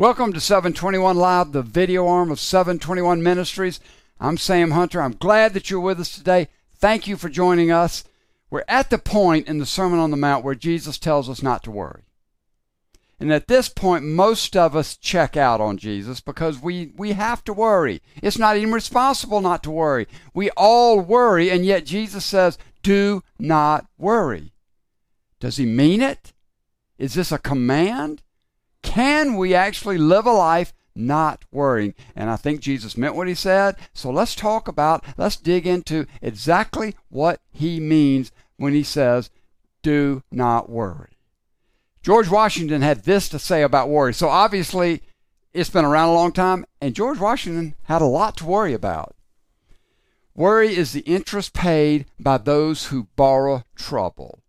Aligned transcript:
Welcome 0.00 0.32
to 0.32 0.40
721 0.40 1.14
Live, 1.14 1.52
the 1.52 1.60
video 1.60 2.06
arm 2.06 2.30
of 2.30 2.40
721 2.40 3.22
Ministries. 3.22 3.80
I'm 4.18 4.38
Sam 4.38 4.70
Hunter. 4.70 5.02
I'm 5.02 5.12
glad 5.12 5.52
that 5.52 5.68
you're 5.68 5.78
with 5.78 6.00
us 6.00 6.16
today. 6.16 6.48
Thank 6.74 7.06
you 7.06 7.18
for 7.18 7.28
joining 7.28 7.70
us. 7.70 8.04
We're 8.48 8.64
at 8.66 8.88
the 8.88 8.96
point 8.96 9.46
in 9.46 9.58
the 9.58 9.66
Sermon 9.66 9.98
on 9.98 10.10
the 10.10 10.16
Mount 10.16 10.42
where 10.42 10.54
Jesus 10.54 10.98
tells 10.98 11.28
us 11.28 11.42
not 11.42 11.62
to 11.64 11.70
worry. 11.70 12.04
And 13.20 13.30
at 13.30 13.46
this 13.46 13.68
point, 13.68 14.02
most 14.02 14.56
of 14.56 14.74
us 14.74 14.96
check 14.96 15.36
out 15.36 15.60
on 15.60 15.76
Jesus 15.76 16.22
because 16.22 16.58
we, 16.58 16.94
we 16.96 17.12
have 17.12 17.44
to 17.44 17.52
worry. 17.52 18.00
It's 18.22 18.38
not 18.38 18.56
even 18.56 18.72
responsible 18.72 19.42
not 19.42 19.62
to 19.64 19.70
worry. 19.70 20.08
We 20.32 20.48
all 20.56 20.98
worry, 20.98 21.50
and 21.50 21.66
yet 21.66 21.84
Jesus 21.84 22.24
says, 22.24 22.56
do 22.82 23.22
not 23.38 23.84
worry. 23.98 24.54
Does 25.40 25.58
he 25.58 25.66
mean 25.66 26.00
it? 26.00 26.32
Is 26.96 27.12
this 27.12 27.30
a 27.30 27.38
command? 27.38 28.22
Can 28.82 29.36
we 29.36 29.54
actually 29.54 29.98
live 29.98 30.26
a 30.26 30.32
life 30.32 30.72
not 30.94 31.44
worrying? 31.50 31.94
And 32.16 32.30
I 32.30 32.36
think 32.36 32.60
Jesus 32.60 32.96
meant 32.96 33.14
what 33.14 33.28
he 33.28 33.34
said. 33.34 33.76
So 33.92 34.10
let's 34.10 34.34
talk 34.34 34.68
about, 34.68 35.04
let's 35.16 35.36
dig 35.36 35.66
into 35.66 36.06
exactly 36.20 36.96
what 37.08 37.40
he 37.50 37.80
means 37.80 38.32
when 38.56 38.72
he 38.72 38.82
says, 38.82 39.30
do 39.82 40.22
not 40.30 40.68
worry. 40.68 41.18
George 42.02 42.28
Washington 42.28 42.82
had 42.82 43.04
this 43.04 43.28
to 43.28 43.38
say 43.38 43.62
about 43.62 43.88
worry. 43.88 44.14
So 44.14 44.28
obviously, 44.28 45.02
it's 45.52 45.70
been 45.70 45.84
around 45.84 46.08
a 46.08 46.14
long 46.14 46.32
time, 46.32 46.64
and 46.80 46.94
George 46.94 47.18
Washington 47.18 47.74
had 47.84 48.00
a 48.00 48.06
lot 48.06 48.36
to 48.38 48.46
worry 48.46 48.72
about. 48.72 49.14
Worry 50.34 50.74
is 50.74 50.92
the 50.92 51.00
interest 51.00 51.52
paid 51.52 52.06
by 52.18 52.38
those 52.38 52.86
who 52.86 53.08
borrow 53.16 53.64
trouble. 53.74 54.42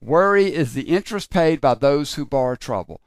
Worry 0.00 0.52
is 0.52 0.74
the 0.74 0.82
interest 0.82 1.30
paid 1.30 1.60
by 1.60 1.74
those 1.74 2.14
who 2.14 2.26
borrow 2.26 2.56
trouble. 2.56 3.00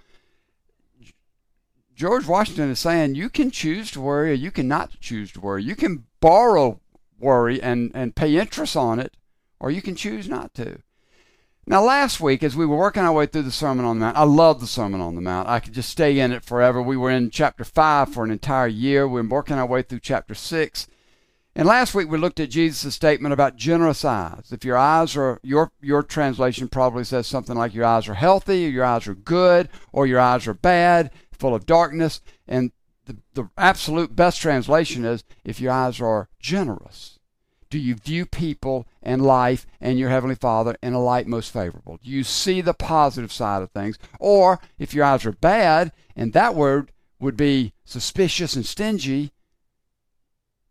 George 1.95 2.27
Washington 2.27 2.69
is 2.69 2.79
saying 2.79 3.15
you 3.15 3.29
can 3.29 3.51
choose 3.51 3.89
to 3.91 4.01
worry 4.01 4.31
or 4.31 4.33
you 4.33 4.51
can 4.51 4.67
not 4.67 4.99
choose 4.99 5.31
to 5.31 5.39
worry. 5.39 5.63
You 5.63 5.75
can 5.75 6.05
borrow 6.19 6.81
worry 7.19 7.61
and, 7.61 7.91
and 7.93 8.15
pay 8.15 8.35
interest 8.35 8.75
on 8.75 8.99
it, 8.99 9.15
or 9.59 9.71
you 9.71 9.81
can 9.81 9.95
choose 9.95 10.27
not 10.27 10.53
to. 10.55 10.79
Now, 11.65 11.83
last 11.83 12.19
week, 12.19 12.43
as 12.43 12.55
we 12.55 12.65
were 12.65 12.77
working 12.77 13.01
our 13.01 13.13
way 13.13 13.25
through 13.25 13.43
the 13.43 13.51
Sermon 13.51 13.85
on 13.85 13.97
the 13.97 14.05
Mount, 14.05 14.17
I 14.17 14.23
love 14.23 14.59
the 14.59 14.67
Sermon 14.67 15.01
on 15.01 15.15
the 15.15 15.21
Mount. 15.21 15.47
I 15.47 15.59
could 15.59 15.73
just 15.73 15.89
stay 15.89 16.19
in 16.19 16.31
it 16.31 16.43
forever. 16.43 16.81
We 16.81 16.97
were 16.97 17.09
in 17.09 17.31
chapter 17.31 17.63
5 17.63 18.13
for 18.13 18.23
an 18.23 18.29
entire 18.29 18.67
year. 18.67 19.07
We 19.07 19.21
were 19.21 19.27
working 19.27 19.57
our 19.57 19.65
way 19.65 19.81
through 19.81 20.01
chapter 20.01 20.35
6. 20.35 20.87
And 21.55 21.67
last 21.67 21.95
week 21.95 22.09
we 22.09 22.17
looked 22.17 22.41
at 22.41 22.49
Jesus' 22.49 22.93
statement 22.93 23.33
about 23.33 23.55
generous 23.55 24.03
eyes. 24.03 24.51
If 24.51 24.65
your 24.65 24.77
eyes 24.77 25.15
are, 25.15 25.39
your, 25.41 25.71
your 25.81 26.03
translation 26.03 26.67
probably 26.67 27.05
says 27.05 27.25
something 27.25 27.55
like 27.55 27.73
your 27.73 27.85
eyes 27.85 28.09
are 28.09 28.13
healthy, 28.13 28.67
or 28.67 28.69
your 28.69 28.83
eyes 28.83 29.07
are 29.07 29.15
good, 29.15 29.69
or 29.93 30.05
your 30.05 30.19
eyes 30.19 30.47
are 30.47 30.53
bad 30.53 31.11
full 31.35 31.55
of 31.55 31.65
darkness. 31.65 32.21
And 32.47 32.71
the, 33.05 33.17
the 33.33 33.49
absolute 33.57 34.15
best 34.15 34.41
translation 34.41 35.05
is 35.05 35.23
if 35.43 35.59
your 35.59 35.71
eyes 35.71 36.01
are 36.01 36.29
generous. 36.39 37.19
Do 37.69 37.79
you 37.79 37.95
view 37.95 38.25
people 38.25 38.87
and 39.01 39.21
life 39.21 39.65
and 39.81 39.99
your 39.99 40.09
Heavenly 40.09 40.35
Father 40.35 40.77
in 40.81 40.93
a 40.93 41.01
light 41.01 41.27
most 41.27 41.51
favorable? 41.51 41.99
Do 42.03 42.09
you 42.09 42.23
see 42.23 42.61
the 42.61 42.73
positive 42.73 43.33
side 43.33 43.61
of 43.61 43.71
things? 43.71 43.97
Or 44.19 44.59
if 44.77 44.93
your 44.93 45.03
eyes 45.03 45.25
are 45.25 45.31
bad, 45.31 45.91
and 46.15 46.31
that 46.33 46.55
word 46.55 46.91
would 47.19 47.35
be 47.35 47.73
suspicious 47.83 48.55
and 48.55 48.65
stingy, 48.65 49.31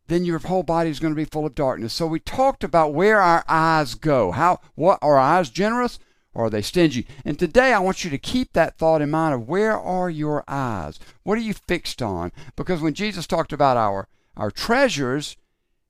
then 0.06 0.24
your 0.24 0.38
whole 0.38 0.62
body 0.62 0.90
is 0.90 1.00
going 1.00 1.12
to 1.12 1.20
be 1.20 1.24
full 1.24 1.46
of 1.46 1.54
darkness. 1.54 1.92
So 1.92 2.06
we 2.06 2.20
talked 2.20 2.62
about 2.62 2.94
where 2.94 3.20
our 3.20 3.44
eyes 3.48 3.94
go. 3.94 4.32
How 4.32 4.60
what 4.74 4.98
are 5.02 5.16
our 5.16 5.38
eyes 5.38 5.50
generous 5.50 5.98
are 6.34 6.50
they 6.50 6.62
stingy? 6.62 7.06
And 7.24 7.38
today 7.38 7.72
I 7.72 7.78
want 7.78 8.04
you 8.04 8.10
to 8.10 8.18
keep 8.18 8.52
that 8.52 8.76
thought 8.76 9.02
in 9.02 9.10
mind 9.10 9.34
of 9.34 9.48
where 9.48 9.78
are 9.78 10.10
your 10.10 10.44
eyes? 10.48 10.98
What 11.22 11.38
are 11.38 11.42
you 11.42 11.54
fixed 11.54 12.02
on? 12.02 12.32
Because 12.56 12.80
when 12.80 12.94
Jesus 12.94 13.26
talked 13.26 13.52
about 13.52 13.76
our, 13.76 14.08
our 14.36 14.50
treasures, 14.50 15.36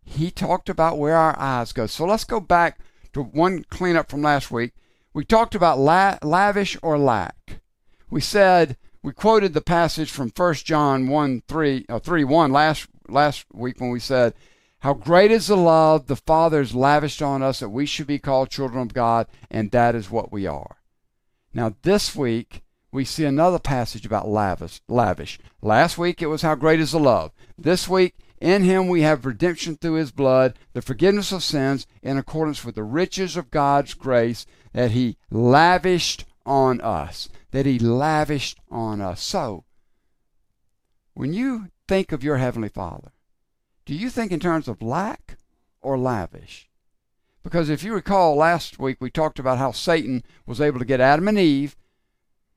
he 0.04 0.30
talked 0.30 0.68
about 0.68 0.98
where 0.98 1.16
our 1.16 1.38
eyes 1.38 1.72
go. 1.72 1.86
So 1.86 2.04
let's 2.04 2.24
go 2.24 2.40
back 2.40 2.78
to 3.14 3.22
one 3.22 3.64
cleanup 3.70 4.10
from 4.10 4.22
last 4.22 4.50
week. 4.50 4.72
We 5.14 5.24
talked 5.24 5.54
about 5.54 5.78
la- 5.78 6.18
lavish 6.22 6.76
or 6.82 6.98
lack. 6.98 7.60
We 8.10 8.20
said, 8.20 8.76
we 9.02 9.12
quoted 9.12 9.54
the 9.54 9.60
passage 9.60 10.10
from 10.10 10.32
1 10.34 10.54
John 10.54 11.08
1 11.08 11.42
3, 11.46 11.86
uh, 11.88 11.98
3 11.98 12.24
1 12.24 12.52
last, 12.52 12.86
last 13.08 13.46
week 13.52 13.80
when 13.80 13.90
we 13.90 14.00
said, 14.00 14.34
how 14.84 14.92
great 14.92 15.30
is 15.30 15.46
the 15.46 15.56
love 15.56 16.08
the 16.08 16.14
Father 16.14 16.58
has 16.58 16.74
lavished 16.74 17.22
on 17.22 17.42
us 17.42 17.60
that 17.60 17.70
we 17.70 17.86
should 17.86 18.06
be 18.06 18.18
called 18.18 18.50
children 18.50 18.82
of 18.82 18.92
God, 18.92 19.26
and 19.50 19.70
that 19.70 19.94
is 19.94 20.10
what 20.10 20.30
we 20.30 20.46
are. 20.46 20.76
Now, 21.54 21.74
this 21.80 22.14
week, 22.14 22.62
we 22.92 23.06
see 23.06 23.24
another 23.24 23.58
passage 23.58 24.04
about 24.04 24.28
lavish. 24.28 24.82
lavish. 24.86 25.38
Last 25.62 25.96
week, 25.96 26.20
it 26.20 26.26
was 26.26 26.42
how 26.42 26.54
great 26.54 26.80
is 26.80 26.92
the 26.92 27.00
love. 27.00 27.32
This 27.56 27.88
week, 27.88 28.14
in 28.42 28.62
him 28.62 28.88
we 28.88 29.00
have 29.00 29.24
redemption 29.24 29.76
through 29.76 29.94
his 29.94 30.12
blood, 30.12 30.58
the 30.74 30.82
forgiveness 30.82 31.32
of 31.32 31.42
sins, 31.42 31.86
in 32.02 32.18
accordance 32.18 32.62
with 32.62 32.74
the 32.74 32.84
riches 32.84 33.38
of 33.38 33.50
God's 33.50 33.94
grace 33.94 34.44
that 34.74 34.90
he 34.90 35.16
lavished 35.30 36.26
on 36.44 36.82
us. 36.82 37.30
That 37.52 37.64
he 37.64 37.78
lavished 37.78 38.58
on 38.70 39.00
us. 39.00 39.22
So, 39.22 39.64
when 41.14 41.32
you 41.32 41.68
think 41.88 42.12
of 42.12 42.22
your 42.22 42.36
Heavenly 42.36 42.68
Father, 42.68 43.12
do 43.86 43.94
you 43.94 44.10
think 44.10 44.32
in 44.32 44.40
terms 44.40 44.68
of 44.68 44.82
lack 44.82 45.36
or 45.82 45.98
lavish? 45.98 46.68
Because 47.42 47.68
if 47.68 47.82
you 47.84 47.92
recall 47.92 48.36
last 48.36 48.78
week, 48.78 48.96
we 49.00 49.10
talked 49.10 49.38
about 49.38 49.58
how 49.58 49.72
Satan 49.72 50.22
was 50.46 50.60
able 50.60 50.78
to 50.78 50.84
get 50.84 51.00
Adam 51.00 51.28
and 51.28 51.38
Eve 51.38 51.76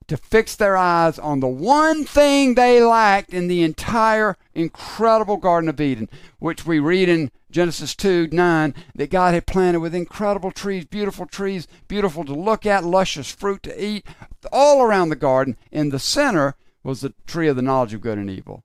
to 0.07 0.15
fix 0.15 0.55
their 0.55 0.77
eyes 0.77 1.19
on 1.19 1.41
the 1.41 1.47
one 1.47 2.05
thing 2.05 2.55
they 2.55 2.81
lacked 2.81 3.33
in 3.33 3.49
the 3.49 3.61
entire 3.61 4.37
incredible 4.53 5.35
Garden 5.35 5.69
of 5.69 5.81
Eden, 5.81 6.09
which 6.39 6.65
we 6.65 6.79
read 6.79 7.09
in 7.09 7.29
Genesis 7.51 7.95
2 7.95 8.29
9, 8.31 8.73
that 8.95 9.09
God 9.09 9.33
had 9.33 9.45
planted 9.45 9.81
with 9.81 9.93
incredible 9.93 10.51
trees, 10.51 10.85
beautiful 10.85 11.25
trees, 11.25 11.67
beautiful 11.89 12.23
to 12.23 12.33
look 12.33 12.65
at, 12.65 12.85
luscious 12.85 13.29
fruit 13.29 13.63
to 13.63 13.85
eat, 13.85 14.07
all 14.51 14.81
around 14.81 15.09
the 15.09 15.15
garden. 15.17 15.57
In 15.71 15.89
the 15.89 15.99
center 15.99 16.55
was 16.83 17.01
the 17.01 17.13
tree 17.25 17.49
of 17.49 17.57
the 17.57 17.61
knowledge 17.61 17.93
of 17.93 18.01
good 18.01 18.17
and 18.17 18.29
evil. 18.29 18.63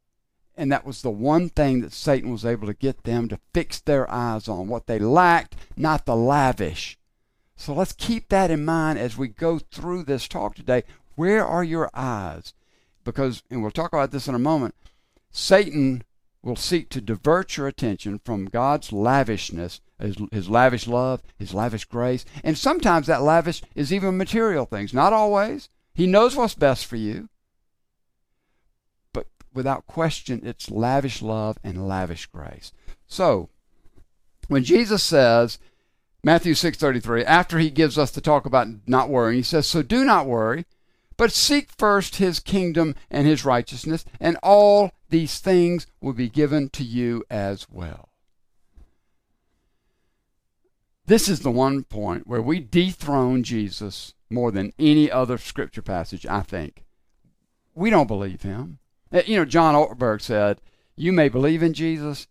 And 0.62 0.70
that 0.70 0.86
was 0.86 1.02
the 1.02 1.10
one 1.10 1.48
thing 1.48 1.80
that 1.80 1.92
Satan 1.92 2.30
was 2.30 2.46
able 2.46 2.68
to 2.68 2.72
get 2.72 3.02
them 3.02 3.26
to 3.26 3.40
fix 3.52 3.80
their 3.80 4.08
eyes 4.08 4.46
on 4.46 4.68
what 4.68 4.86
they 4.86 5.00
lacked, 5.00 5.56
not 5.76 6.06
the 6.06 6.14
lavish. 6.14 6.96
So 7.56 7.74
let's 7.74 7.92
keep 7.92 8.28
that 8.28 8.48
in 8.48 8.64
mind 8.64 8.96
as 8.96 9.16
we 9.16 9.26
go 9.26 9.58
through 9.58 10.04
this 10.04 10.28
talk 10.28 10.54
today. 10.54 10.84
Where 11.16 11.44
are 11.44 11.64
your 11.64 11.90
eyes? 11.94 12.54
Because, 13.02 13.42
and 13.50 13.60
we'll 13.60 13.72
talk 13.72 13.92
about 13.92 14.12
this 14.12 14.28
in 14.28 14.36
a 14.36 14.38
moment, 14.38 14.76
Satan 15.32 16.04
will 16.44 16.54
seek 16.54 16.90
to 16.90 17.00
divert 17.00 17.56
your 17.56 17.66
attention 17.66 18.20
from 18.24 18.44
God's 18.44 18.92
lavishness, 18.92 19.80
his, 20.00 20.16
his, 20.30 20.48
lavish 20.48 20.86
love, 20.86 21.24
his 21.40 21.52
lavish 21.52 21.86
grace. 21.86 22.24
And 22.44 22.56
sometimes 22.56 23.08
that 23.08 23.22
lavish 23.22 23.62
is 23.74 23.92
even 23.92 24.16
material 24.16 24.66
things. 24.66 24.94
Not 24.94 25.12
always. 25.12 25.70
He 25.92 26.06
knows 26.06 26.36
what's 26.36 26.54
best 26.54 26.86
for 26.86 26.94
you 26.94 27.30
without 29.54 29.86
question, 29.86 30.40
it's 30.44 30.70
lavish 30.70 31.22
love 31.22 31.58
and 31.62 31.86
lavish 31.86 32.26
grace. 32.26 32.72
So, 33.06 33.48
when 34.48 34.64
Jesus 34.64 35.02
says, 35.02 35.58
Matthew 36.24 36.54
6:33, 36.54 37.24
after 37.24 37.58
he 37.58 37.70
gives 37.70 37.98
us 37.98 38.10
the 38.10 38.20
talk 38.20 38.46
about 38.46 38.68
not 38.86 39.08
worrying, 39.08 39.38
he 39.38 39.42
says, 39.42 39.66
"So 39.66 39.82
do 39.82 40.04
not 40.04 40.26
worry, 40.26 40.66
but 41.16 41.32
seek 41.32 41.70
first 41.70 42.16
his 42.16 42.41
kingdom 42.41 42.94
and 43.10 43.26
his 43.26 43.44
righteousness, 43.44 44.04
and 44.20 44.36
all 44.42 44.92
these 45.08 45.38
things 45.41 45.86
will 46.00 46.12
be 46.12 46.28
given 46.28 46.68
to 46.70 46.84
you 46.84 47.24
as 47.28 47.68
well." 47.68 48.10
This 51.06 51.28
is 51.28 51.41
the 51.41 51.50
one 51.50 51.82
point 51.82 52.27
where 52.27 52.41
we 52.41 52.60
dethrone 52.60 53.42
Jesus 53.42 54.15
more 54.30 54.53
than 54.53 54.72
any 54.78 55.10
other 55.10 55.36
scripture 55.38 55.82
passage, 55.82 56.24
I 56.24 56.42
think. 56.42 56.84
We 57.74 57.91
don't 57.91 58.06
believe 58.06 58.42
him. 58.42 58.78
Uh, 59.12 59.22
you 59.26 59.36
know, 59.36 59.44
John 59.44 59.74
Ortberg 59.74 60.22
said, 60.22 60.60
You 60.97 61.12
may 61.12 61.28
believe 61.28 61.62
in 61.62 61.74
Jesus, 61.74 62.26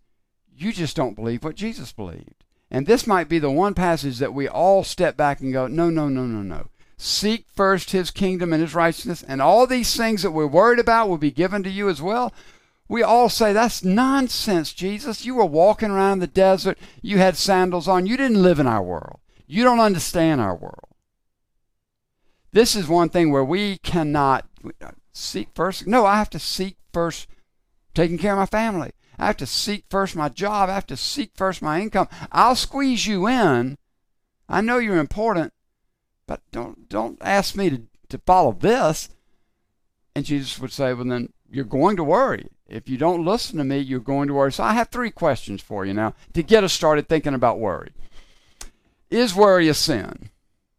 you 0.55 0.71
just 0.71 0.95
don't 0.95 1.15
believe 1.15 1.43
what 1.43 1.55
Jesus 1.55 1.91
believed. 1.91 2.43
And 2.69 2.87
this 2.87 3.05
might 3.05 3.27
be 3.27 3.39
the 3.39 3.51
one 3.51 3.73
passage 3.73 4.19
that 4.19 4.33
we 4.33 4.47
all 4.47 4.83
step 4.83 5.17
back 5.17 5.41
and 5.41 5.51
go, 5.51 5.67
No, 5.67 5.89
no, 5.89 6.07
no, 6.07 6.25
no, 6.25 6.41
no. 6.41 6.67
Seek 6.97 7.45
first 7.53 7.91
his 7.91 8.11
kingdom 8.11 8.53
and 8.53 8.61
his 8.61 8.75
righteousness, 8.75 9.23
and 9.27 9.41
all 9.41 9.67
these 9.67 9.95
things 9.95 10.21
that 10.23 10.31
we're 10.31 10.47
worried 10.47 10.79
about 10.79 11.09
will 11.09 11.17
be 11.17 11.31
given 11.31 11.63
to 11.63 11.69
you 11.69 11.89
as 11.89 12.01
well. 12.01 12.33
We 12.87 13.03
all 13.03 13.29
say, 13.29 13.53
That's 13.53 13.83
nonsense, 13.83 14.73
Jesus. 14.73 15.25
You 15.25 15.35
were 15.35 15.45
walking 15.45 15.91
around 15.91 16.19
the 16.19 16.27
desert, 16.27 16.77
you 17.01 17.17
had 17.17 17.37
sandals 17.37 17.87
on, 17.87 18.07
you 18.07 18.17
didn't 18.17 18.41
live 18.41 18.59
in 18.59 18.67
our 18.67 18.83
world. 18.83 19.19
You 19.47 19.63
don't 19.63 19.79
understand 19.79 20.39
our 20.39 20.55
world. 20.55 20.95
This 22.53 22.75
is 22.75 22.87
one 22.87 23.09
thing 23.09 23.31
where 23.31 23.43
we 23.43 23.77
cannot 23.79 24.45
seek 25.13 25.49
first. 25.53 25.87
No, 25.87 26.05
I 26.05 26.17
have 26.17 26.29
to 26.31 26.39
seek 26.39 26.77
first 26.93 27.27
taking 27.93 28.17
care 28.17 28.33
of 28.33 28.39
my 28.39 28.45
family. 28.45 28.91
I 29.17 29.27
have 29.27 29.37
to 29.37 29.45
seek 29.45 29.85
first 29.89 30.15
my 30.15 30.29
job. 30.29 30.69
I 30.69 30.73
have 30.73 30.87
to 30.87 30.97
seek 30.97 31.31
first 31.35 31.61
my 31.61 31.79
income. 31.79 32.07
I'll 32.31 32.55
squeeze 32.55 33.05
you 33.05 33.27
in. 33.27 33.77
I 34.49 34.61
know 34.61 34.77
you're 34.77 34.97
important, 34.97 35.53
but 36.27 36.41
don't 36.51 36.89
don't 36.89 37.17
ask 37.21 37.55
me 37.55 37.69
to, 37.69 37.81
to 38.09 38.17
follow 38.25 38.51
this. 38.51 39.09
And 40.15 40.25
Jesus 40.25 40.59
would 40.59 40.71
say, 40.71 40.93
Well 40.93 41.05
then 41.05 41.31
you're 41.49 41.65
going 41.65 41.97
to 41.97 42.03
worry. 42.03 42.47
If 42.67 42.87
you 42.87 42.97
don't 42.97 43.25
listen 43.25 43.57
to 43.57 43.63
me, 43.63 43.79
you're 43.79 43.99
going 43.99 44.27
to 44.29 44.33
worry. 44.33 44.51
So 44.51 44.63
I 44.63 44.73
have 44.73 44.89
three 44.89 45.11
questions 45.11 45.61
for 45.61 45.85
you 45.85 45.93
now 45.93 46.13
to 46.33 46.41
get 46.41 46.63
us 46.63 46.73
started 46.73 47.07
thinking 47.07 47.33
about 47.33 47.59
worry. 47.59 47.91
Is 49.09 49.35
worry 49.35 49.67
a 49.67 49.73
sin? 49.73 50.29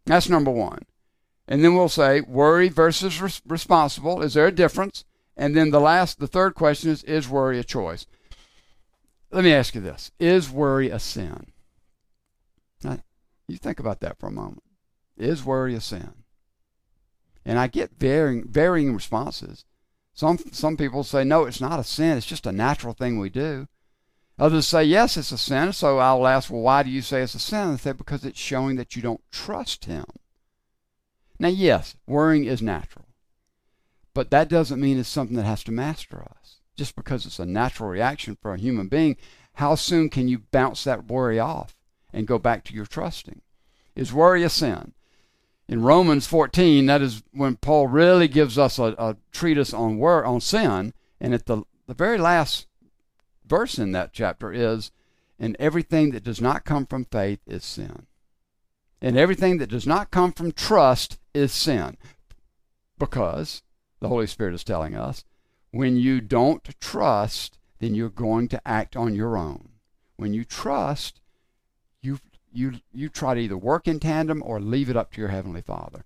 That's 0.07 0.29
number 0.29 0.51
one. 0.51 0.87
And 1.49 1.65
then 1.65 1.75
we'll 1.75 1.89
say 1.89 2.21
worry 2.21 2.69
versus 2.69 3.21
res- 3.21 3.43
responsible. 3.47 4.23
Is 4.23 4.35
there 4.35 4.47
a 4.47 4.53
difference? 4.53 5.05
And 5.37 5.57
then 5.57 5.71
the 5.71 5.81
last, 5.81 6.19
the 6.19 6.27
third 6.27 6.55
question 6.55 6.91
is 6.91 7.03
Is 7.05 7.29
worry 7.29 7.59
a 7.59 7.65
choice? 7.65 8.07
Let 9.31 9.45
me 9.45 9.53
ask 9.53 9.75
you 9.75 9.81
this 9.81 10.13
Is 10.21 10.51
worry 10.51 10.91
a 10.91 10.99
sin? 10.99 11.53
Now, 12.85 12.99
you 13.49 13.57
think 13.57 13.81
about 13.81 14.01
that 14.01 14.19
for 14.19 14.27
a 14.27 14.33
moment. 14.33 14.63
Is 15.17 15.45
worry 15.45 15.75
a 15.75 15.81
sin? 15.81 16.13
And 17.45 17.59
I 17.59 17.67
get 17.67 17.99
varying, 17.99 18.47
varying 18.49 18.95
responses. 18.95 19.65
Some, 20.15 20.39
some 20.53 20.77
people 20.77 21.05
say, 21.05 21.25
no, 21.25 21.45
it's 21.45 21.61
not 21.61 21.81
a 21.81 21.85
sin. 21.85 22.19
It's 22.19 22.27
just 22.27 22.47
a 22.47 22.53
natural 22.53 22.93
thing 22.93 23.19
we 23.19 23.31
do. 23.31 23.67
Others 24.39 24.67
say, 24.67 24.85
yes, 24.85 25.17
it's 25.17 25.33
a 25.33 25.39
sin. 25.39 25.73
So 25.73 25.99
I'll 25.99 26.27
ask, 26.27 26.51
well, 26.51 26.61
why 26.61 26.83
do 26.83 26.91
you 26.91 27.03
say 27.03 27.23
it's 27.23 27.35
a 27.35 27.39
sin? 27.39 27.73
They 27.73 27.77
say, 27.79 27.93
because 27.93 28.25
it's 28.25 28.39
showing 28.39 28.77
that 28.77 28.95
you 28.95 29.03
don't 29.03 29.23
trust 29.31 29.87
Him. 29.87 30.05
Now, 31.43 31.49
yes, 31.49 31.97
worrying 32.07 32.45
is 32.45 32.63
natural. 32.63 33.07
But 34.15 34.31
that 34.31 34.49
doesn't 34.49 34.81
mean 34.81 34.97
it's 34.97 35.09
something 35.09 35.37
that 35.37 35.43
has 35.43 35.65
to 35.65 35.73
master 35.73 36.23
us. 36.23 36.61
Just 36.77 36.95
because 36.95 37.27
it's 37.27 37.41
a 37.41 37.45
natural 37.45 37.89
reaction 37.89 38.39
for 38.41 38.55
a 38.55 38.59
human 38.59 38.87
being, 38.87 39.17
how 39.55 39.75
soon 39.75 40.09
can 40.09 40.29
you 40.29 40.39
bounce 40.53 40.85
that 40.85 41.09
worry 41.09 41.41
off 41.41 41.75
and 42.13 42.29
go 42.29 42.39
back 42.39 42.63
to 42.65 42.75
your 42.75 42.87
trusting? 42.87 43.43
Is 43.97 44.13
worry 44.13 44.45
a 44.45 44.49
sin? 44.49 44.93
In 45.67 45.83
Romans 45.83 46.29
14, 46.29 46.87
that 46.87 47.03
is 47.03 47.25
when 47.33 47.57
Paul 47.57 47.89
really 47.89 48.29
gives 48.29 48.57
us 48.57 48.79
a, 48.79 48.95
a 48.97 49.17
treatise 49.33 49.75
on 49.75 49.99
wor- 49.99 50.25
on 50.25 50.41
sin, 50.41 50.95
and 51.21 51.35
at 51.35 51.47
the, 51.47 51.65
the 51.89 51.95
very 51.95 52.19
last 52.19 52.69
verse 53.45 53.81
in 53.81 53.91
that 53.91 54.13
chapter 54.13 54.53
is, 54.53 54.93
and 55.41 55.57
everything 55.59 56.13
that 56.13 56.23
does 56.23 56.41
not 56.41 56.65
come 56.65 56.87
from 56.87 57.05
faith 57.05 57.41
is 57.49 57.65
sin. 57.65 58.07
And 59.03 59.19
everything 59.19 59.59
that 59.59 59.69
does 59.69 59.87
not 59.87 60.13
come 60.13 60.33
from 60.33 60.53
trust 60.53 61.19
is 61.35 61.53
sin. 61.53 61.97
Because 62.99 63.63
the 63.99 64.09
Holy 64.09 64.29
Spirit 64.29 64.55
is 64.55 64.63
telling 64.63 64.95
us, 64.95 65.25
when 65.73 65.97
you 65.97 66.21
don't 66.21 66.63
trust, 66.81 67.59
then 67.81 67.97
you're 67.97 68.09
going 68.09 68.47
to 68.49 68.63
act 68.67 68.95
on 68.95 69.17
your 69.17 69.37
own. 69.37 69.71
When 70.17 70.33
you 70.33 70.45
trust, 70.45 71.21
you 72.01 72.21
you 72.53 72.75
you 72.93 73.09
try 73.09 73.35
to 73.35 73.41
either 73.41 73.57
work 73.57 73.89
in 73.89 73.99
tandem 73.99 74.41
or 74.45 74.61
leave 74.61 74.89
it 74.89 74.97
up 74.97 75.11
to 75.13 75.21
your 75.21 75.31
heavenly 75.31 75.63
Father. 75.63 76.05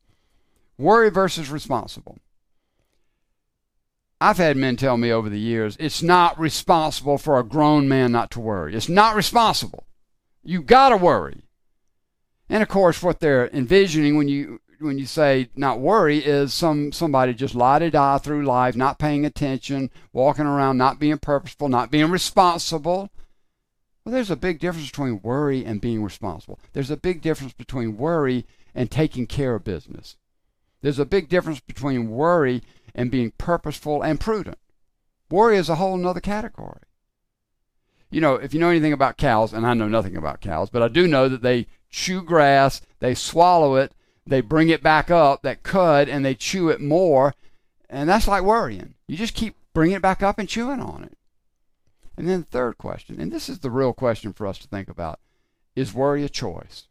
Worry 0.78 1.10
versus 1.10 1.50
responsible. 1.50 2.16
I've 4.20 4.38
had 4.38 4.56
men 4.56 4.76
tell 4.76 4.96
me 4.96 5.12
over 5.12 5.28
the 5.28 5.38
years, 5.38 5.76
it's 5.78 6.02
not 6.02 6.38
responsible 6.38 7.18
for 7.18 7.38
a 7.38 7.44
grown 7.44 7.88
man 7.88 8.12
not 8.12 8.30
to 8.30 8.40
worry. 8.40 8.74
It's 8.74 8.88
not 8.88 9.14
responsible. 9.14 9.86
You 10.42 10.62
got 10.62 10.90
to 10.90 10.96
worry. 10.96 11.45
And 12.48 12.62
of 12.62 12.68
course, 12.68 13.02
what 13.02 13.20
they're 13.20 13.48
envisioning 13.48 14.16
when 14.16 14.28
you 14.28 14.60
when 14.78 14.98
you 14.98 15.06
say 15.06 15.48
not 15.56 15.80
worry 15.80 16.18
is 16.18 16.52
some 16.52 16.92
somebody 16.92 17.34
just 17.34 17.54
lie 17.54 17.78
to 17.78 17.90
die 17.90 18.18
through 18.18 18.44
life, 18.44 18.76
not 18.76 18.98
paying 18.98 19.24
attention, 19.24 19.90
walking 20.12 20.46
around, 20.46 20.76
not 20.76 20.98
being 20.98 21.18
purposeful, 21.18 21.68
not 21.68 21.90
being 21.90 22.10
responsible. 22.10 23.10
Well, 24.04 24.12
there's 24.12 24.30
a 24.30 24.36
big 24.36 24.60
difference 24.60 24.90
between 24.90 25.20
worry 25.22 25.64
and 25.64 25.80
being 25.80 26.04
responsible. 26.04 26.60
There's 26.72 26.90
a 26.90 26.96
big 26.96 27.22
difference 27.22 27.52
between 27.52 27.96
worry 27.96 28.46
and 28.74 28.90
taking 28.90 29.26
care 29.26 29.56
of 29.56 29.64
business. 29.64 30.16
There's 30.82 31.00
a 31.00 31.06
big 31.06 31.28
difference 31.28 31.58
between 31.58 32.10
worry 32.10 32.62
and 32.94 33.10
being 33.10 33.32
purposeful 33.36 34.02
and 34.02 34.20
prudent. 34.20 34.58
Worry 35.30 35.56
is 35.56 35.68
a 35.68 35.74
whole 35.74 36.06
other 36.06 36.20
category. 36.20 36.82
You 38.10 38.20
know, 38.20 38.36
if 38.36 38.54
you 38.54 38.60
know 38.60 38.70
anything 38.70 38.92
about 38.92 39.16
cows, 39.16 39.52
and 39.52 39.66
I 39.66 39.74
know 39.74 39.88
nothing 39.88 40.16
about 40.16 40.40
cows, 40.40 40.70
but 40.70 40.82
I 40.82 40.88
do 40.88 41.08
know 41.08 41.28
that 41.28 41.42
they 41.42 41.66
chew 41.90 42.22
grass, 42.22 42.80
they 43.00 43.14
swallow 43.14 43.76
it, 43.76 43.92
they 44.26 44.40
bring 44.40 44.68
it 44.68 44.82
back 44.82 45.10
up, 45.10 45.42
that 45.42 45.62
cud, 45.62 46.08
and 46.08 46.24
they 46.24 46.34
chew 46.34 46.68
it 46.68 46.80
more. 46.80 47.34
And 47.88 48.08
that's 48.08 48.26
like 48.26 48.42
worrying. 48.42 48.94
You 49.06 49.16
just 49.16 49.34
keep 49.34 49.54
bringing 49.72 49.96
it 49.96 50.02
back 50.02 50.22
up 50.22 50.38
and 50.38 50.48
chewing 50.48 50.80
on 50.80 51.04
it. 51.04 51.16
And 52.16 52.28
then 52.28 52.40
the 52.40 52.46
third 52.46 52.78
question, 52.78 53.20
and 53.20 53.30
this 53.30 53.48
is 53.48 53.60
the 53.60 53.70
real 53.70 53.92
question 53.92 54.32
for 54.32 54.46
us 54.46 54.58
to 54.58 54.68
think 54.68 54.88
about 54.88 55.20
is 55.74 55.92
worry 55.92 56.24
a 56.24 56.28
choice? 56.28 56.88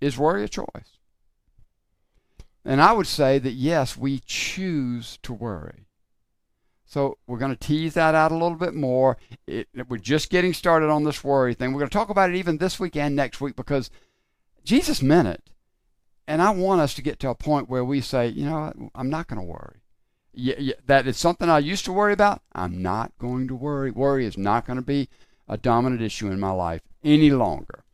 Is 0.00 0.16
worry 0.16 0.44
a 0.44 0.48
choice? 0.48 0.98
And 2.64 2.80
I 2.80 2.92
would 2.92 3.08
say 3.08 3.38
that 3.40 3.52
yes, 3.52 3.96
we 3.96 4.20
choose 4.24 5.18
to 5.22 5.32
worry. 5.32 5.87
So 6.88 7.18
we're 7.26 7.38
going 7.38 7.54
to 7.54 7.66
tease 7.66 7.92
that 7.94 8.14
out 8.14 8.32
a 8.32 8.34
little 8.34 8.56
bit 8.56 8.74
more. 8.74 9.18
It, 9.46 9.68
we're 9.88 9.98
just 9.98 10.30
getting 10.30 10.54
started 10.54 10.88
on 10.88 11.04
this 11.04 11.22
worry 11.22 11.52
thing. 11.52 11.72
We're 11.72 11.80
going 11.80 11.90
to 11.90 11.94
talk 11.94 12.08
about 12.08 12.30
it 12.30 12.36
even 12.36 12.56
this 12.56 12.80
week 12.80 12.96
and 12.96 13.14
next 13.14 13.42
week 13.42 13.56
because 13.56 13.90
Jesus 14.64 15.02
meant 15.02 15.28
it. 15.28 15.50
And 16.26 16.40
I 16.40 16.50
want 16.50 16.80
us 16.80 16.94
to 16.94 17.02
get 17.02 17.18
to 17.20 17.28
a 17.28 17.34
point 17.34 17.68
where 17.68 17.84
we 17.84 18.00
say, 18.00 18.28
you 18.28 18.46
know, 18.46 18.90
I'm 18.94 19.10
not 19.10 19.28
going 19.28 19.38
to 19.38 19.46
worry. 19.46 19.82
Yeah, 20.32 20.54
yeah, 20.58 20.74
that 20.86 21.06
is 21.06 21.18
something 21.18 21.50
I 21.50 21.58
used 21.58 21.84
to 21.84 21.92
worry 21.92 22.14
about. 22.14 22.40
I'm 22.54 22.80
not 22.80 23.12
going 23.18 23.48
to 23.48 23.54
worry. 23.54 23.90
Worry 23.90 24.24
is 24.24 24.38
not 24.38 24.66
going 24.66 24.78
to 24.78 24.84
be 24.84 25.10
a 25.46 25.58
dominant 25.58 26.00
issue 26.00 26.30
in 26.30 26.40
my 26.40 26.52
life 26.52 26.80
any 27.04 27.30
longer. 27.30 27.84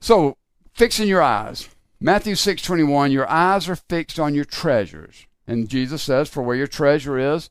So, 0.00 0.36
fixing 0.74 1.08
your 1.08 1.22
eyes. 1.22 1.68
Matthew 2.00 2.34
6:21, 2.34 3.10
your 3.10 3.28
eyes 3.28 3.68
are 3.68 3.76
fixed 3.76 4.20
on 4.20 4.34
your 4.34 4.44
treasures. 4.44 5.26
And 5.50 5.68
Jesus 5.68 6.00
says, 6.00 6.28
for 6.28 6.44
where 6.44 6.54
your 6.54 6.68
treasure 6.68 7.18
is, 7.18 7.50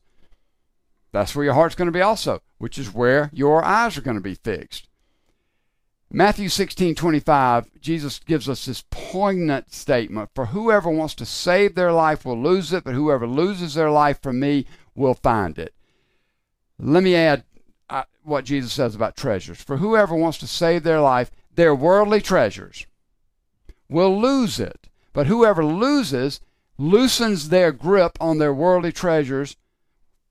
that's 1.12 1.36
where 1.36 1.44
your 1.44 1.52
heart's 1.52 1.74
going 1.74 1.84
to 1.84 1.92
be 1.92 2.00
also, 2.00 2.40
which 2.56 2.78
is 2.78 2.94
where 2.94 3.28
your 3.30 3.62
eyes 3.62 3.98
are 3.98 4.00
going 4.00 4.16
to 4.16 4.22
be 4.22 4.36
fixed. 4.36 4.88
Matthew 6.10 6.48
16, 6.48 6.94
25, 6.94 7.78
Jesus 7.78 8.18
gives 8.20 8.48
us 8.48 8.64
this 8.64 8.84
poignant 8.88 9.74
statement 9.74 10.30
For 10.34 10.46
whoever 10.46 10.88
wants 10.88 11.14
to 11.16 11.26
save 11.26 11.74
their 11.74 11.92
life 11.92 12.24
will 12.24 12.40
lose 12.40 12.72
it, 12.72 12.84
but 12.84 12.94
whoever 12.94 13.26
loses 13.26 13.74
their 13.74 13.90
life 13.90 14.22
for 14.22 14.32
me 14.32 14.64
will 14.94 15.12
find 15.12 15.58
it. 15.58 15.74
Let 16.78 17.02
me 17.02 17.14
add 17.14 17.44
uh, 17.90 18.04
what 18.22 18.46
Jesus 18.46 18.72
says 18.72 18.94
about 18.94 19.14
treasures. 19.14 19.60
For 19.60 19.76
whoever 19.76 20.14
wants 20.14 20.38
to 20.38 20.46
save 20.46 20.84
their 20.84 21.02
life, 21.02 21.30
their 21.54 21.74
worldly 21.74 22.22
treasures, 22.22 22.86
will 23.90 24.18
lose 24.18 24.58
it. 24.58 24.88
But 25.12 25.26
whoever 25.26 25.62
loses, 25.62 26.40
loosens 26.80 27.50
their 27.50 27.72
grip 27.72 28.16
on 28.20 28.38
their 28.38 28.54
worldly 28.54 28.90
treasures 28.90 29.56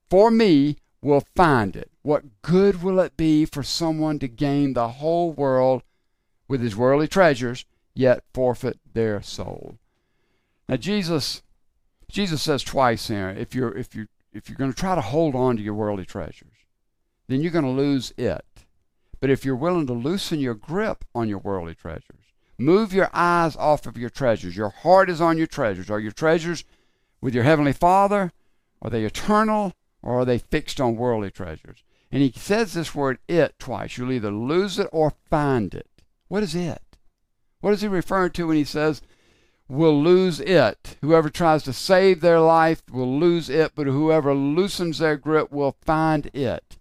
for 0.09 0.31
me 0.31 0.77
will 0.99 1.23
find 1.35 1.75
it. 1.75 1.91
What 2.01 2.41
good 2.41 2.81
will 2.81 2.99
it 2.99 3.15
be 3.15 3.45
for 3.45 3.61
someone 3.61 4.17
to 4.19 4.27
gain 4.27 4.73
the 4.73 4.87
whole 4.87 5.31
world 5.31 5.83
with 6.47 6.61
his 6.61 6.75
worldly 6.75 7.07
treasures, 7.07 7.65
yet 7.93 8.23
forfeit 8.33 8.79
their 8.93 9.21
soul? 9.21 9.77
Now 10.67 10.77
Jesus 10.77 11.43
Jesus 12.09 12.41
says 12.41 12.63
twice 12.63 13.07
here, 13.07 13.29
if 13.29 13.53
you're 13.53 13.77
if 13.77 13.93
you 13.93 14.07
if 14.33 14.49
you're 14.49 14.57
going 14.57 14.73
to 14.73 14.79
try 14.79 14.95
to 14.95 15.01
hold 15.01 15.35
on 15.35 15.55
to 15.57 15.61
your 15.61 15.75
worldly 15.75 16.05
treasures, 16.05 16.65
then 17.27 17.41
you're 17.41 17.51
going 17.51 17.65
to 17.65 17.69
lose 17.69 18.11
it. 18.17 18.45
But 19.19 19.29
if 19.29 19.45
you're 19.45 19.55
willing 19.55 19.85
to 19.87 19.93
loosen 19.93 20.39
your 20.39 20.55
grip 20.55 21.05
on 21.13 21.29
your 21.29 21.39
worldly 21.39 21.75
treasures, 21.75 22.18
move 22.59 22.93
your 22.93 23.09
eyes 23.13 23.55
off 23.55 23.85
of 23.85 23.97
your 23.97 24.09
treasures. 24.09 24.55
Your 24.55 24.69
heart 24.69 25.09
is 25.09 25.21
on 25.21 25.37
your 25.37 25.47
treasures. 25.47 25.89
Are 25.89 25.99
your 25.99 26.11
treasures 26.11 26.63
with 27.21 27.33
your 27.33 27.43
heavenly 27.43 27.73
Father? 27.73 28.31
Are 28.81 28.89
they 28.89 29.03
eternal? 29.03 29.73
or 30.01 30.19
are 30.19 30.25
they 30.25 30.37
fixed 30.37 30.79
on 30.79 30.95
worldly 30.95 31.31
treasures? 31.31 31.83
And 32.11 32.21
he 32.21 32.31
says 32.31 32.73
this 32.73 32.95
word 32.95 33.19
it 33.27 33.55
twice. 33.59 33.97
You'll 33.97 34.11
either 34.11 34.31
lose 34.31 34.79
it 34.79 34.87
or 34.91 35.13
find 35.29 35.73
it. 35.73 35.87
What 36.27 36.43
is 36.43 36.55
it? 36.55 36.81
What 37.61 37.73
is 37.73 37.81
he 37.81 37.87
referring 37.87 38.31
to 38.31 38.47
when 38.47 38.57
he 38.57 38.63
says, 38.63 39.01
will 39.67 40.01
lose 40.01 40.39
it? 40.39 40.97
Whoever 41.01 41.29
tries 41.29 41.63
to 41.63 41.73
save 41.73 42.21
their 42.21 42.39
life 42.39 42.81
will 42.91 43.19
lose 43.19 43.49
it, 43.49 43.73
but 43.75 43.87
whoever 43.87 44.33
loosens 44.33 44.99
their 44.99 45.17
grip 45.17 45.51
will 45.51 45.75
find 45.81 46.27
it. 46.27 46.77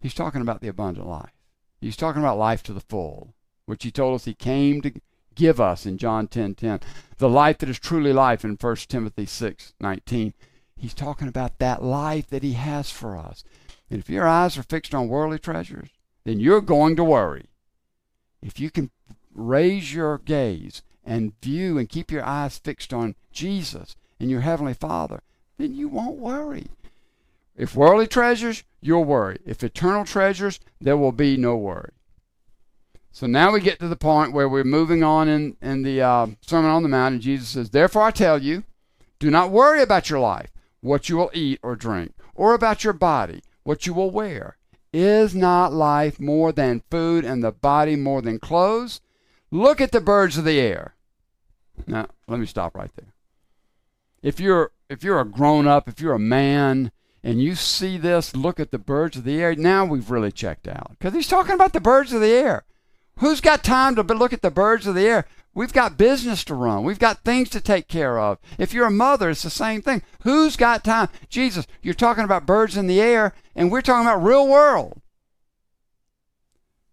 He's 0.00 0.14
talking 0.14 0.40
about 0.40 0.60
the 0.60 0.68
abundant 0.68 1.06
life. 1.06 1.32
He's 1.80 1.96
talking 1.96 2.22
about 2.22 2.38
life 2.38 2.62
to 2.64 2.72
the 2.72 2.80
full, 2.80 3.34
which 3.70 3.84
he 3.84 3.90
told 3.90 4.14
us 4.14 4.24
he 4.26 4.34
came 4.34 4.82
to 4.82 4.92
give 5.34 5.60
us 5.60 5.86
in 5.86 5.96
John 5.96 6.28
10:10. 6.28 6.30
10, 6.30 6.54
10. 6.54 6.80
The 7.16 7.28
life 7.28 7.58
that 7.58 7.68
is 7.68 7.78
truly 7.78 8.12
life 8.12 8.44
in 8.44 8.56
1 8.56 8.88
Timothy 8.88 9.24
6:19. 9.24 10.34
He's 10.76 10.94
talking 10.94 11.28
about 11.28 11.58
that 11.58 11.82
life 11.82 12.28
that 12.28 12.42
He 12.42 12.54
has 12.54 12.90
for 12.90 13.16
us. 13.16 13.44
And 13.90 14.00
if 14.00 14.08
your 14.08 14.26
eyes 14.26 14.56
are 14.56 14.62
fixed 14.62 14.94
on 14.94 15.08
worldly 15.08 15.38
treasures, 15.38 15.90
then 16.24 16.40
you're 16.40 16.60
going 16.60 16.96
to 16.96 17.04
worry. 17.04 17.46
If 18.42 18.58
you 18.58 18.70
can 18.70 18.90
raise 19.34 19.92
your 19.92 20.18
gaze 20.18 20.82
and 21.04 21.38
view 21.42 21.76
and 21.76 21.88
keep 21.88 22.10
your 22.10 22.24
eyes 22.24 22.58
fixed 22.58 22.94
on 22.94 23.14
Jesus 23.30 23.96
and 24.18 24.30
your 24.30 24.40
Heavenly 24.40 24.74
Father, 24.74 25.22
then 25.58 25.74
you 25.74 25.88
won't 25.88 26.16
worry. 26.16 26.68
If 27.56 27.76
worldly 27.76 28.06
treasures, 28.06 28.64
you'll 28.80 29.04
worry. 29.04 29.38
If 29.44 29.62
eternal 29.62 30.04
treasures, 30.04 30.60
there 30.80 30.96
will 30.96 31.12
be 31.12 31.36
no 31.36 31.56
worry. 31.56 31.92
So 33.12 33.26
now 33.26 33.52
we 33.52 33.60
get 33.60 33.80
to 33.80 33.88
the 33.88 33.96
point 33.96 34.32
where 34.32 34.48
we're 34.48 34.64
moving 34.64 35.02
on 35.02 35.28
in, 35.28 35.56
in 35.60 35.82
the 35.82 36.00
uh, 36.00 36.26
Sermon 36.42 36.70
on 36.70 36.82
the 36.82 36.88
Mount, 36.88 37.14
and 37.14 37.22
Jesus 37.22 37.48
says, 37.48 37.70
Therefore 37.70 38.02
I 38.02 38.10
tell 38.10 38.40
you, 38.40 38.64
do 39.18 39.30
not 39.30 39.50
worry 39.50 39.82
about 39.82 40.08
your 40.08 40.20
life 40.20 40.50
what 40.80 41.08
you 41.08 41.16
will 41.16 41.30
eat 41.34 41.60
or 41.62 41.76
drink, 41.76 42.14
or 42.34 42.54
about 42.54 42.84
your 42.84 42.92
body, 42.92 43.42
what 43.64 43.86
you 43.86 43.92
will 43.92 44.10
wear. 44.10 44.56
Is 44.92 45.34
not 45.34 45.72
life 45.72 46.18
more 46.18 46.50
than 46.52 46.82
food 46.90 47.24
and 47.24 47.44
the 47.44 47.52
body 47.52 47.96
more 47.96 48.22
than 48.22 48.38
clothes? 48.38 49.00
Look 49.50 49.80
at 49.80 49.92
the 49.92 50.00
birds 50.00 50.36
of 50.36 50.44
the 50.44 50.58
air. 50.58 50.94
Now, 51.86 52.08
let 52.26 52.40
me 52.40 52.46
stop 52.46 52.74
right 52.74 52.90
there. 52.96 53.14
If 54.22 54.40
you're 54.40 54.72
if 54.88 55.04
you're 55.04 55.20
a 55.20 55.24
grown 55.24 55.68
up, 55.68 55.88
if 55.88 56.00
you're 56.00 56.14
a 56.14 56.18
man 56.18 56.90
and 57.22 57.40
you 57.40 57.54
see 57.54 57.98
this, 57.98 58.34
look 58.34 58.58
at 58.58 58.72
the 58.72 58.78
birds 58.78 59.16
of 59.16 59.24
the 59.24 59.40
air, 59.40 59.54
now 59.54 59.84
we've 59.84 60.10
really 60.10 60.32
checked 60.32 60.66
out. 60.66 60.96
Because 60.98 61.14
he's 61.14 61.28
talking 61.28 61.54
about 61.54 61.72
the 61.72 61.80
birds 61.80 62.12
of 62.12 62.20
the 62.20 62.32
air. 62.32 62.64
Who's 63.20 63.42
got 63.42 63.62
time 63.62 63.94
to 63.96 64.02
look 64.02 64.32
at 64.32 64.40
the 64.40 64.50
birds 64.50 64.86
of 64.86 64.94
the 64.94 65.06
air? 65.06 65.26
We've 65.52 65.72
got 65.72 65.98
business 65.98 66.42
to 66.44 66.54
run. 66.54 66.84
We've 66.84 66.98
got 66.98 67.22
things 67.22 67.50
to 67.50 67.60
take 67.60 67.86
care 67.86 68.18
of. 68.18 68.38
If 68.58 68.72
you're 68.72 68.86
a 68.86 68.90
mother, 68.90 69.28
it's 69.28 69.42
the 69.42 69.50
same 69.50 69.82
thing. 69.82 70.02
Who's 70.22 70.56
got 70.56 70.84
time? 70.84 71.08
Jesus, 71.28 71.66
you're 71.82 71.92
talking 71.92 72.24
about 72.24 72.46
birds 72.46 72.78
in 72.78 72.86
the 72.86 73.00
air, 73.00 73.34
and 73.54 73.70
we're 73.70 73.82
talking 73.82 74.06
about 74.06 74.24
real 74.24 74.48
world. 74.48 75.02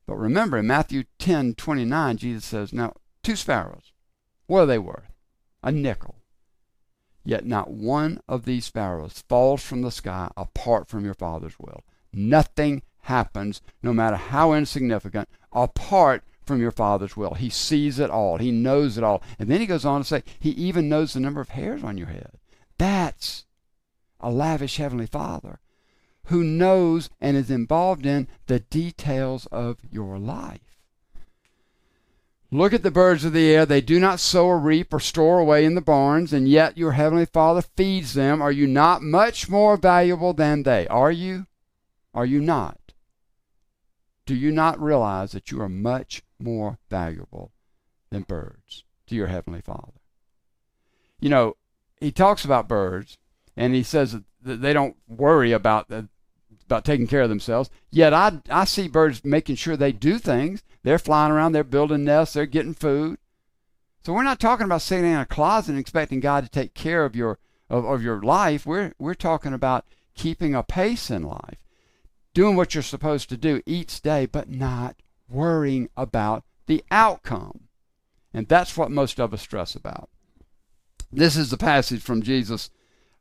But 0.06 0.16
remember, 0.16 0.58
in 0.58 0.68
Matthew 0.68 1.04
10 1.20 1.56
29, 1.56 2.18
Jesus 2.18 2.46
says, 2.46 2.74
Now, 2.74 2.94
two 3.24 3.36
sparrows, 3.36 3.94
what 4.48 4.62
are 4.62 4.66
they 4.66 4.80
worth? 4.80 5.12
A 5.64 5.72
nickel. 5.72 6.16
Yet 7.24 7.46
not 7.46 7.72
one 7.72 8.22
of 8.28 8.44
these 8.44 8.66
sparrows 8.66 9.24
falls 9.30 9.64
from 9.64 9.82
the 9.82 9.92
sky 9.92 10.30
apart 10.36 10.90
from 10.90 11.06
your 11.06 11.14
Father's 11.14 11.60
will. 11.60 11.84
Nothing 12.12 12.82
happens, 13.02 13.62
no 13.82 13.94
matter 13.94 14.16
how 14.16 14.54
insignificant, 14.54 15.30
apart 15.64 16.24
from 16.46 16.62
your 16.62 16.72
Father's 16.72 17.18
will. 17.18 17.34
He 17.34 17.50
sees 17.50 18.00
it 18.00 18.10
all, 18.10 18.38
He 18.38 18.52
knows 18.52 18.98
it 18.98 19.04
all. 19.04 19.22
And 19.38 19.50
then 19.50 19.60
He 19.60 19.66
goes 19.66 19.86
on 19.86 20.02
to 20.02 20.08
say, 20.08 20.24
He 20.40 20.52
even 20.52 20.90
knows 20.90 21.14
the 21.14 21.20
number 21.20 21.42
of 21.42 21.50
hairs 21.50 21.84
on 21.84 21.98
your 21.98 22.08
head. 22.08 22.32
That's 22.78 23.46
a 24.20 24.32
lavish 24.32 24.78
Heavenly 24.78 25.08
Father 25.08 25.60
who 26.28 26.44
knows 26.44 27.10
and 27.22 27.38
is 27.38 27.50
involved 27.50 28.06
in 28.06 28.28
the 28.48 28.60
details 28.60 29.46
of 29.48 29.78
your 29.92 30.18
life. 30.20 30.60
Look 32.52 32.74
at 32.74 32.84
the 32.84 32.92
birds 32.92 33.26
of 33.26 33.34
the 33.34 33.50
air. 33.50 33.66
They 33.66 33.82
do 33.82 34.00
not 34.00 34.22
sow 34.22 34.46
or 34.46 34.60
reap 34.60 34.94
or 34.94 35.00
store 35.00 35.40
away 35.40 35.66
in 35.66 35.76
the 35.76 35.82
barns, 35.82 36.32
and 36.32 36.48
yet 36.48 36.78
your 36.78 36.94
heavenly 36.94 37.26
Father 37.26 37.62
feeds 37.62 38.14
them. 38.14 38.42
Are 38.42 38.52
you 38.52 38.68
not 38.68 39.02
much 39.02 39.50
more 39.50 39.76
valuable 39.76 40.34
than 40.34 40.64
they? 40.64 40.88
Are 40.88 41.12
you? 41.12 41.48
Are 42.14 42.26
you 42.26 42.40
not? 42.40 42.87
Do 44.28 44.36
you 44.36 44.52
not 44.52 44.80
realize 44.80 45.32
that 45.32 45.52
you 45.52 45.62
are 45.62 45.70
much 45.70 46.22
more 46.38 46.80
valuable 46.90 47.54
than 48.10 48.24
birds 48.24 48.84
to 49.08 49.16
your 49.16 49.28
heavenly 49.28 49.62
Father? 49.62 50.02
You 51.22 51.30
know, 51.30 51.56
he 52.02 52.12
talks 52.12 52.44
about 52.44 52.68
birds, 52.68 53.18
and 53.56 53.74
he 53.74 53.84
says 53.84 54.18
that 54.44 54.62
they 54.62 54.74
don't 54.74 54.98
worry 55.08 55.54
about 55.54 55.88
the, 55.88 56.10
about 56.66 56.84
taking 56.84 57.08
care 57.08 57.22
of 57.22 57.30
themselves. 57.30 57.70
Yet 57.90 58.14
I 58.14 58.42
I 58.50 58.66
see 58.66 58.90
birds 58.90 59.24
making 59.24 59.56
sure 59.56 59.78
they 59.78 59.94
do 59.94 60.20
things. 60.20 60.62
They're 60.84 61.00
flying 61.00 61.32
around, 61.32 61.54
they're 61.54 61.64
building 61.64 62.04
nests, 62.04 62.34
they're 62.34 62.46
getting 62.46 62.74
food. 62.74 63.20
So 64.04 64.12
we're 64.12 64.24
not 64.24 64.42
talking 64.42 64.66
about 64.66 64.82
sitting 64.82 65.10
in 65.10 65.18
a 65.18 65.26
closet 65.26 65.72
and 65.72 65.80
expecting 65.80 66.20
God 66.20 66.44
to 66.44 66.50
take 66.50 66.74
care 66.74 67.06
of 67.06 67.16
your 67.16 67.40
of, 67.70 67.86
of 67.86 68.04
your 68.04 68.22
life. 68.22 68.66
We're 68.66 68.94
we're 69.00 69.14
talking 69.14 69.54
about 69.54 69.86
keeping 70.16 70.54
a 70.54 70.64
pace 70.64 71.10
in 71.10 71.24
life. 71.24 71.60
Doing 72.38 72.56
what 72.56 72.76
you're 72.76 72.84
supposed 72.84 73.30
to 73.30 73.36
do 73.36 73.64
each 73.66 74.00
day, 74.00 74.28
but 74.28 74.48
not 74.48 74.98
worrying 75.28 75.90
about 75.98 76.44
the 76.68 76.84
outcome. 76.92 77.62
And 78.32 78.48
that's 78.48 78.78
what 78.78 78.92
most 78.92 79.20
of 79.20 79.34
us 79.34 79.42
stress 79.42 79.74
about. 79.74 80.12
This 81.12 81.36
is 81.36 81.50
the 81.50 81.58
passage 81.58 82.04
from 82.04 82.22
Jesus. 82.22 82.70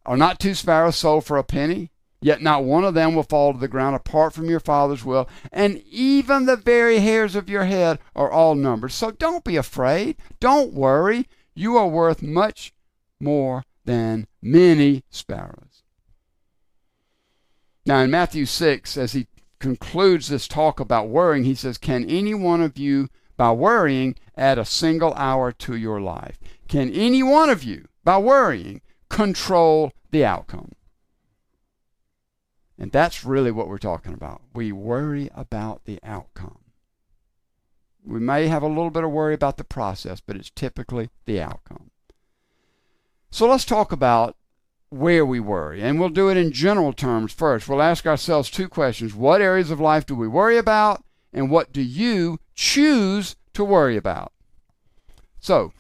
Are 0.05 0.19
not 0.19 0.39
two 0.39 0.53
sparrows 0.53 0.97
sold 0.97 1.25
for 1.25 1.39
a 1.39 1.45
penny? 1.45 1.91
Yet 2.21 2.43
not 2.43 2.65
one 2.65 2.85
of 2.85 2.93
them 2.93 3.15
will 3.15 3.23
fall 3.23 3.55
to 3.55 3.59
the 3.59 3.69
ground 3.69 3.97
apart 3.97 4.35
from 4.35 4.51
your 4.51 4.61
Father's 4.61 5.03
will, 5.03 5.31
and 5.51 5.83
even 5.91 6.45
the 6.45 6.57
very 6.57 6.99
hairs 6.99 7.35
of 7.35 7.49
your 7.49 7.65
head 7.65 7.99
are 8.15 8.31
all 8.31 8.55
numbered. 8.55 8.93
So 8.93 9.13
don't 9.13 9.45
be 9.45 9.57
afraid. 9.57 10.19
Don't 10.41 10.75
worry. 10.75 11.27
You 11.55 11.79
are 11.79 11.89
worth 11.89 12.21
much 12.21 12.75
more 13.19 13.65
than 13.87 14.27
many 14.43 15.05
sparrows. 15.09 15.66
Now, 17.87 18.01
in 18.01 18.11
Matthew 18.11 18.47
6, 18.47 18.97
as 18.97 19.13
he 19.13 19.29
concludes 19.61 20.27
this 20.27 20.49
talk 20.49 20.81
about 20.81 21.09
worrying, 21.09 21.45
he 21.45 21.55
says, 21.55 21.79
Can 21.79 22.05
any 22.11 22.35
one 22.35 22.61
of 22.61 22.77
you, 22.77 23.09
by 23.37 23.53
worrying, 23.53 24.17
add 24.37 24.59
a 24.59 24.65
single 24.65 25.15
hour 25.15 25.53
to 25.53 25.77
your 25.77 26.01
life? 26.01 26.37
Can 26.67 26.91
any 26.91 27.23
one 27.23 27.49
of 27.49 27.63
you, 27.63 27.87
by 28.03 28.19
worrying, 28.19 28.81
control 29.09 29.93
the 30.11 30.25
outcome? 30.25 30.73
And 32.77 32.91
that's 32.91 33.25
really 33.25 33.53
what 33.53 33.69
we're 33.69 33.79
talking 33.79 34.13
about. 34.13 34.43
We 34.53 34.73
worry 34.73 35.31
about 35.35 35.85
the 35.85 36.01
outcome. 36.03 36.59
We 38.05 38.19
may 38.19 38.49
have 38.49 38.63
a 38.63 38.69
little 38.69 38.91
bit 38.91 39.05
of 39.05 39.11
worry 39.13 39.35
about 39.35 39.59
the 39.59 39.65
process, 39.65 40.21
but 40.21 40.37
it's 40.37 40.51
typically 40.51 41.09
the 41.25 41.41
outcome. 41.41 41.91
So 43.31 43.49
let's 43.49 43.65
talk 43.65 43.93
about 43.93 44.37
where 44.89 45.27
we 45.27 45.41
worry. 45.41 45.83
And 45.83 45.99
we'll 45.99 46.09
do 46.09 46.29
it 46.29 46.37
in 46.37 46.53
general 46.53 46.93
terms 46.93 47.33
first. 47.33 47.69
We'll 47.69 47.83
ask 47.83 48.07
ourselves 48.07 48.51
two 48.51 48.69
questions 48.69 49.15
What 49.15 49.41
areas 49.41 49.71
of 49.71 49.81
life 49.81 50.07
do 50.07 50.15
we 50.15 50.29
worry 50.29 50.59
about? 50.59 51.05
And 51.33 51.51
what 51.51 51.73
do 51.73 51.83
you 51.83 52.39
choose 52.55 53.37
to 53.55 53.65
worry 53.65 53.97
about? 53.97 54.33
So, 55.39 55.73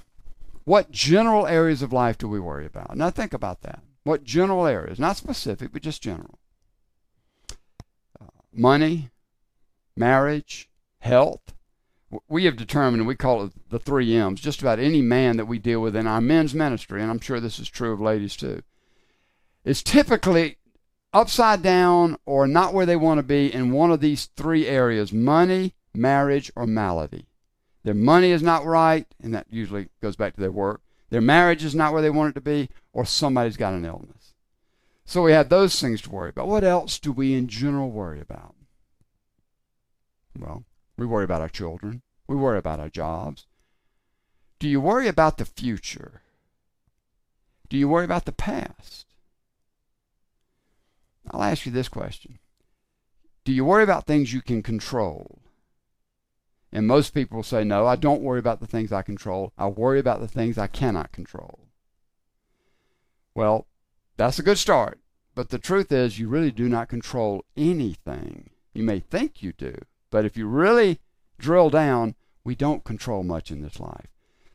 what 0.64 0.90
general 0.90 1.46
areas 1.46 1.82
of 1.82 1.92
life 1.92 2.18
do 2.18 2.28
we 2.28 2.40
worry 2.40 2.66
about? 2.66 2.96
Now, 2.96 3.10
think 3.10 3.32
about 3.32 3.62
that. 3.62 3.80
What 4.04 4.24
general 4.24 4.66
areas? 4.66 4.98
Not 4.98 5.16
specific, 5.16 5.72
but 5.72 5.82
just 5.82 6.02
general 6.02 6.38
uh, 8.20 8.26
money, 8.52 9.10
marriage, 9.96 10.68
health. 10.98 11.54
We 12.28 12.44
have 12.44 12.56
determined, 12.56 13.06
we 13.06 13.16
call 13.16 13.44
it 13.44 13.52
the 13.68 13.78
three 13.78 14.16
M's, 14.16 14.40
just 14.40 14.60
about 14.60 14.78
any 14.78 15.02
man 15.02 15.36
that 15.38 15.46
we 15.46 15.58
deal 15.58 15.80
with 15.80 15.96
in 15.96 16.06
our 16.06 16.20
men's 16.20 16.54
ministry, 16.54 17.02
and 17.02 17.10
I'm 17.10 17.20
sure 17.20 17.40
this 17.40 17.58
is 17.58 17.68
true 17.68 17.92
of 17.92 18.00
ladies 18.00 18.36
too, 18.36 18.62
is 19.66 19.82
typically 19.82 20.56
upside 21.12 21.60
down 21.60 22.16
or 22.24 22.46
not 22.46 22.72
where 22.72 22.86
they 22.86 22.96
want 22.96 23.18
to 23.18 23.22
be 23.22 23.52
in 23.52 23.72
one 23.72 23.90
of 23.90 24.00
these 24.00 24.26
three 24.36 24.66
areas 24.66 25.12
money, 25.12 25.74
marriage, 25.94 26.50
or 26.56 26.66
malady. 26.66 27.26
Their 27.82 27.94
money 27.94 28.30
is 28.30 28.42
not 28.42 28.64
right, 28.64 29.06
and 29.22 29.34
that 29.34 29.46
usually 29.50 29.88
goes 30.00 30.16
back 30.16 30.34
to 30.34 30.40
their 30.40 30.52
work. 30.52 30.82
Their 31.10 31.20
marriage 31.20 31.64
is 31.64 31.74
not 31.74 31.92
where 31.92 32.02
they 32.02 32.10
want 32.10 32.30
it 32.30 32.34
to 32.34 32.40
be, 32.40 32.68
or 32.92 33.04
somebody's 33.04 33.56
got 33.56 33.74
an 33.74 33.84
illness. 33.84 34.34
So 35.04 35.22
we 35.22 35.32
have 35.32 35.48
those 35.48 35.80
things 35.80 36.00
to 36.02 36.10
worry 36.10 36.30
about. 36.30 36.48
What 36.48 36.64
else 36.64 36.98
do 36.98 37.12
we 37.12 37.34
in 37.34 37.48
general 37.48 37.90
worry 37.90 38.20
about? 38.20 38.54
Well, 40.38 40.64
we 40.96 41.06
worry 41.06 41.24
about 41.24 41.42
our 41.42 41.48
children. 41.48 42.02
We 42.26 42.36
worry 42.36 42.58
about 42.58 42.80
our 42.80 42.88
jobs. 42.88 43.46
Do 44.58 44.68
you 44.68 44.80
worry 44.80 45.06
about 45.06 45.38
the 45.38 45.44
future? 45.44 46.22
Do 47.68 47.76
you 47.76 47.88
worry 47.88 48.04
about 48.04 48.24
the 48.24 48.32
past? 48.32 49.05
I'll 51.30 51.42
ask 51.42 51.66
you 51.66 51.72
this 51.72 51.88
question 51.88 52.38
Do 53.44 53.52
you 53.52 53.64
worry 53.64 53.82
about 53.82 54.06
things 54.06 54.32
you 54.32 54.42
can 54.42 54.62
control? 54.62 55.42
And 56.72 56.86
most 56.86 57.14
people 57.14 57.42
say, 57.42 57.64
No, 57.64 57.86
I 57.86 57.96
don't 57.96 58.22
worry 58.22 58.38
about 58.38 58.60
the 58.60 58.66
things 58.66 58.92
I 58.92 59.02
control. 59.02 59.52
I 59.56 59.66
worry 59.66 59.98
about 59.98 60.20
the 60.20 60.28
things 60.28 60.58
I 60.58 60.66
cannot 60.66 61.12
control. 61.12 61.60
Well, 63.34 63.66
that's 64.16 64.38
a 64.38 64.42
good 64.42 64.58
start. 64.58 64.98
But 65.34 65.50
the 65.50 65.58
truth 65.58 65.92
is, 65.92 66.18
you 66.18 66.28
really 66.28 66.50
do 66.50 66.68
not 66.68 66.88
control 66.88 67.44
anything. 67.56 68.50
You 68.72 68.82
may 68.82 69.00
think 69.00 69.42
you 69.42 69.52
do, 69.52 69.74
but 70.10 70.24
if 70.24 70.36
you 70.36 70.46
really 70.46 71.00
drill 71.38 71.70
down, 71.70 72.14
we 72.42 72.54
don't 72.54 72.84
control 72.84 73.22
much 73.22 73.50
in 73.50 73.60
this 73.60 73.78
life. 73.78 74.08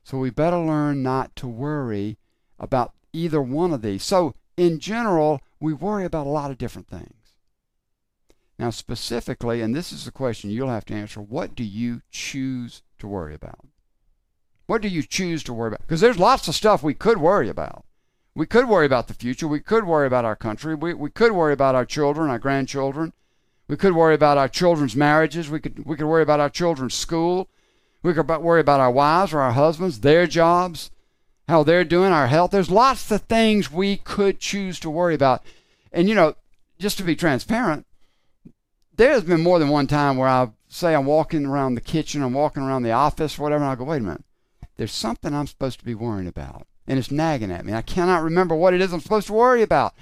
So 0.03 0.17
we 0.17 0.31
better 0.31 0.57
learn 0.57 1.03
not 1.03 1.35
to 1.37 1.47
worry 1.47 2.17
about 2.59 2.93
either 3.13 3.41
one 3.41 3.71
of 3.71 3.81
these. 3.81 4.03
So, 4.03 4.33
in 4.61 4.77
general, 4.77 5.41
we 5.59 5.73
worry 5.73 6.05
about 6.05 6.27
a 6.27 6.29
lot 6.29 6.51
of 6.51 6.59
different 6.59 6.87
things. 6.87 7.15
Now, 8.59 8.69
specifically, 8.69 9.59
and 9.59 9.75
this 9.75 9.91
is 9.91 10.05
the 10.05 10.11
question 10.11 10.51
you'll 10.51 10.69
have 10.69 10.85
to 10.85 10.93
answer 10.93 11.19
what 11.19 11.55
do 11.55 11.63
you 11.63 12.03
choose 12.11 12.83
to 12.99 13.07
worry 13.07 13.33
about? 13.33 13.65
What 14.67 14.83
do 14.83 14.87
you 14.87 15.01
choose 15.01 15.43
to 15.45 15.53
worry 15.53 15.69
about? 15.69 15.81
Because 15.81 15.99
there's 15.99 16.19
lots 16.19 16.47
of 16.47 16.53
stuff 16.53 16.83
we 16.83 16.93
could 16.93 17.17
worry 17.17 17.49
about. 17.49 17.85
We 18.35 18.45
could 18.45 18.69
worry 18.69 18.85
about 18.85 19.07
the 19.07 19.15
future. 19.15 19.47
We 19.47 19.61
could 19.61 19.85
worry 19.85 20.05
about 20.05 20.25
our 20.25 20.35
country. 20.35 20.75
We, 20.75 20.93
we 20.93 21.09
could 21.09 21.31
worry 21.31 21.53
about 21.53 21.73
our 21.73 21.85
children, 21.85 22.29
our 22.29 22.37
grandchildren. 22.37 23.13
We 23.67 23.77
could 23.77 23.95
worry 23.95 24.13
about 24.13 24.37
our 24.37 24.47
children's 24.47 24.95
marriages. 24.95 25.49
We 25.49 25.59
could, 25.59 25.87
we 25.87 25.95
could 25.95 26.05
worry 26.05 26.21
about 26.21 26.39
our 26.39 26.49
children's 26.51 26.93
school. 26.93 27.49
We 28.03 28.13
could 28.13 28.29
worry 28.29 28.61
about 28.61 28.79
our 28.79 28.91
wives 28.91 29.33
or 29.33 29.41
our 29.41 29.53
husbands, 29.53 30.01
their 30.01 30.27
jobs, 30.27 30.91
how 31.51 31.63
they're 31.63 31.83
doing, 31.83 32.13
our 32.13 32.27
health. 32.27 32.51
There's 32.51 32.71
lots 32.71 33.11
of 33.11 33.23
things 33.23 33.69
we 33.69 33.97
could 33.97 34.39
choose 34.39 34.79
to 34.79 34.89
worry 34.89 35.13
about. 35.13 35.43
And, 35.91 36.07
you 36.07 36.15
know, 36.15 36.35
just 36.79 36.97
to 36.97 37.03
be 37.03 37.13
transparent, 37.13 37.85
there 38.95 39.11
has 39.11 39.23
been 39.23 39.43
more 39.43 39.59
than 39.59 39.67
one 39.67 39.85
time 39.85 40.15
where 40.15 40.29
I 40.29 40.49
say 40.69 40.95
I'm 40.95 41.05
walking 41.05 41.45
around 41.45 41.75
the 41.75 41.81
kitchen, 41.81 42.23
I'm 42.23 42.33
walking 42.33 42.63
around 42.63 42.83
the 42.83 42.93
office, 42.93 43.37
whatever, 43.37 43.63
and 43.63 43.71
I 43.71 43.75
go, 43.75 43.83
wait 43.83 43.97
a 43.97 44.01
minute, 44.01 44.23
there's 44.77 44.93
something 44.93 45.35
I'm 45.35 45.45
supposed 45.45 45.79
to 45.79 45.85
be 45.85 45.93
worrying 45.93 46.27
about 46.27 46.67
and 46.87 46.97
it's 46.97 47.11
nagging 47.11 47.51
at 47.51 47.65
me. 47.65 47.73
I 47.73 47.81
cannot 47.81 48.23
remember 48.23 48.55
what 48.55 48.73
it 48.73 48.79
is 48.79 48.93
I'm 48.93 49.01
supposed 49.01 49.27
to 49.27 49.33
worry 49.33 49.61
about. 49.61 49.93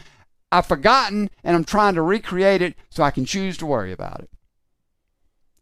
I've 0.52 0.68
forgotten 0.68 1.32
and 1.44 1.56
I'm 1.56 1.64
trying 1.64 1.96
to 1.96 2.04
recreate 2.04 2.62
it 2.62 2.76
so 2.92 3.02
I 3.02 3.12
can 3.12 3.26
choose 3.26 3.58
to 3.58 3.66
worry 3.66 3.92
about 3.92 4.20
it. 4.20 4.30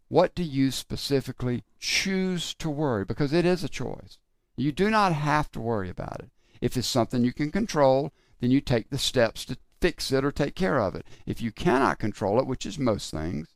What 0.09 0.35
do 0.35 0.43
you 0.43 0.69
specifically 0.69 1.63
choose 1.79 2.53
to 2.55 2.69
worry? 2.69 3.05
Because 3.05 3.31
it 3.31 3.45
is 3.45 3.63
a 3.63 3.69
choice. 3.69 4.19
You 4.57 4.71
do 4.71 4.89
not 4.89 5.13
have 5.13 5.51
to 5.51 5.61
worry 5.61 5.89
about 5.89 6.19
it. 6.19 6.31
If 6.59 6.75
it's 6.75 6.87
something 6.87 7.23
you 7.23 7.31
can 7.31 7.51
control, 7.51 8.11
then 8.41 8.51
you 8.51 8.59
take 8.59 8.89
the 8.89 8.97
steps 8.97 9.45
to 9.45 9.57
fix 9.79 10.11
it 10.11 10.25
or 10.25 10.31
take 10.31 10.55
care 10.55 10.79
of 10.79 10.95
it. 10.95 11.05
If 11.25 11.41
you 11.41 11.51
cannot 11.51 11.99
control 11.99 12.39
it, 12.39 12.47
which 12.47 12.65
is 12.65 12.79
most 12.79 13.11
things, 13.11 13.55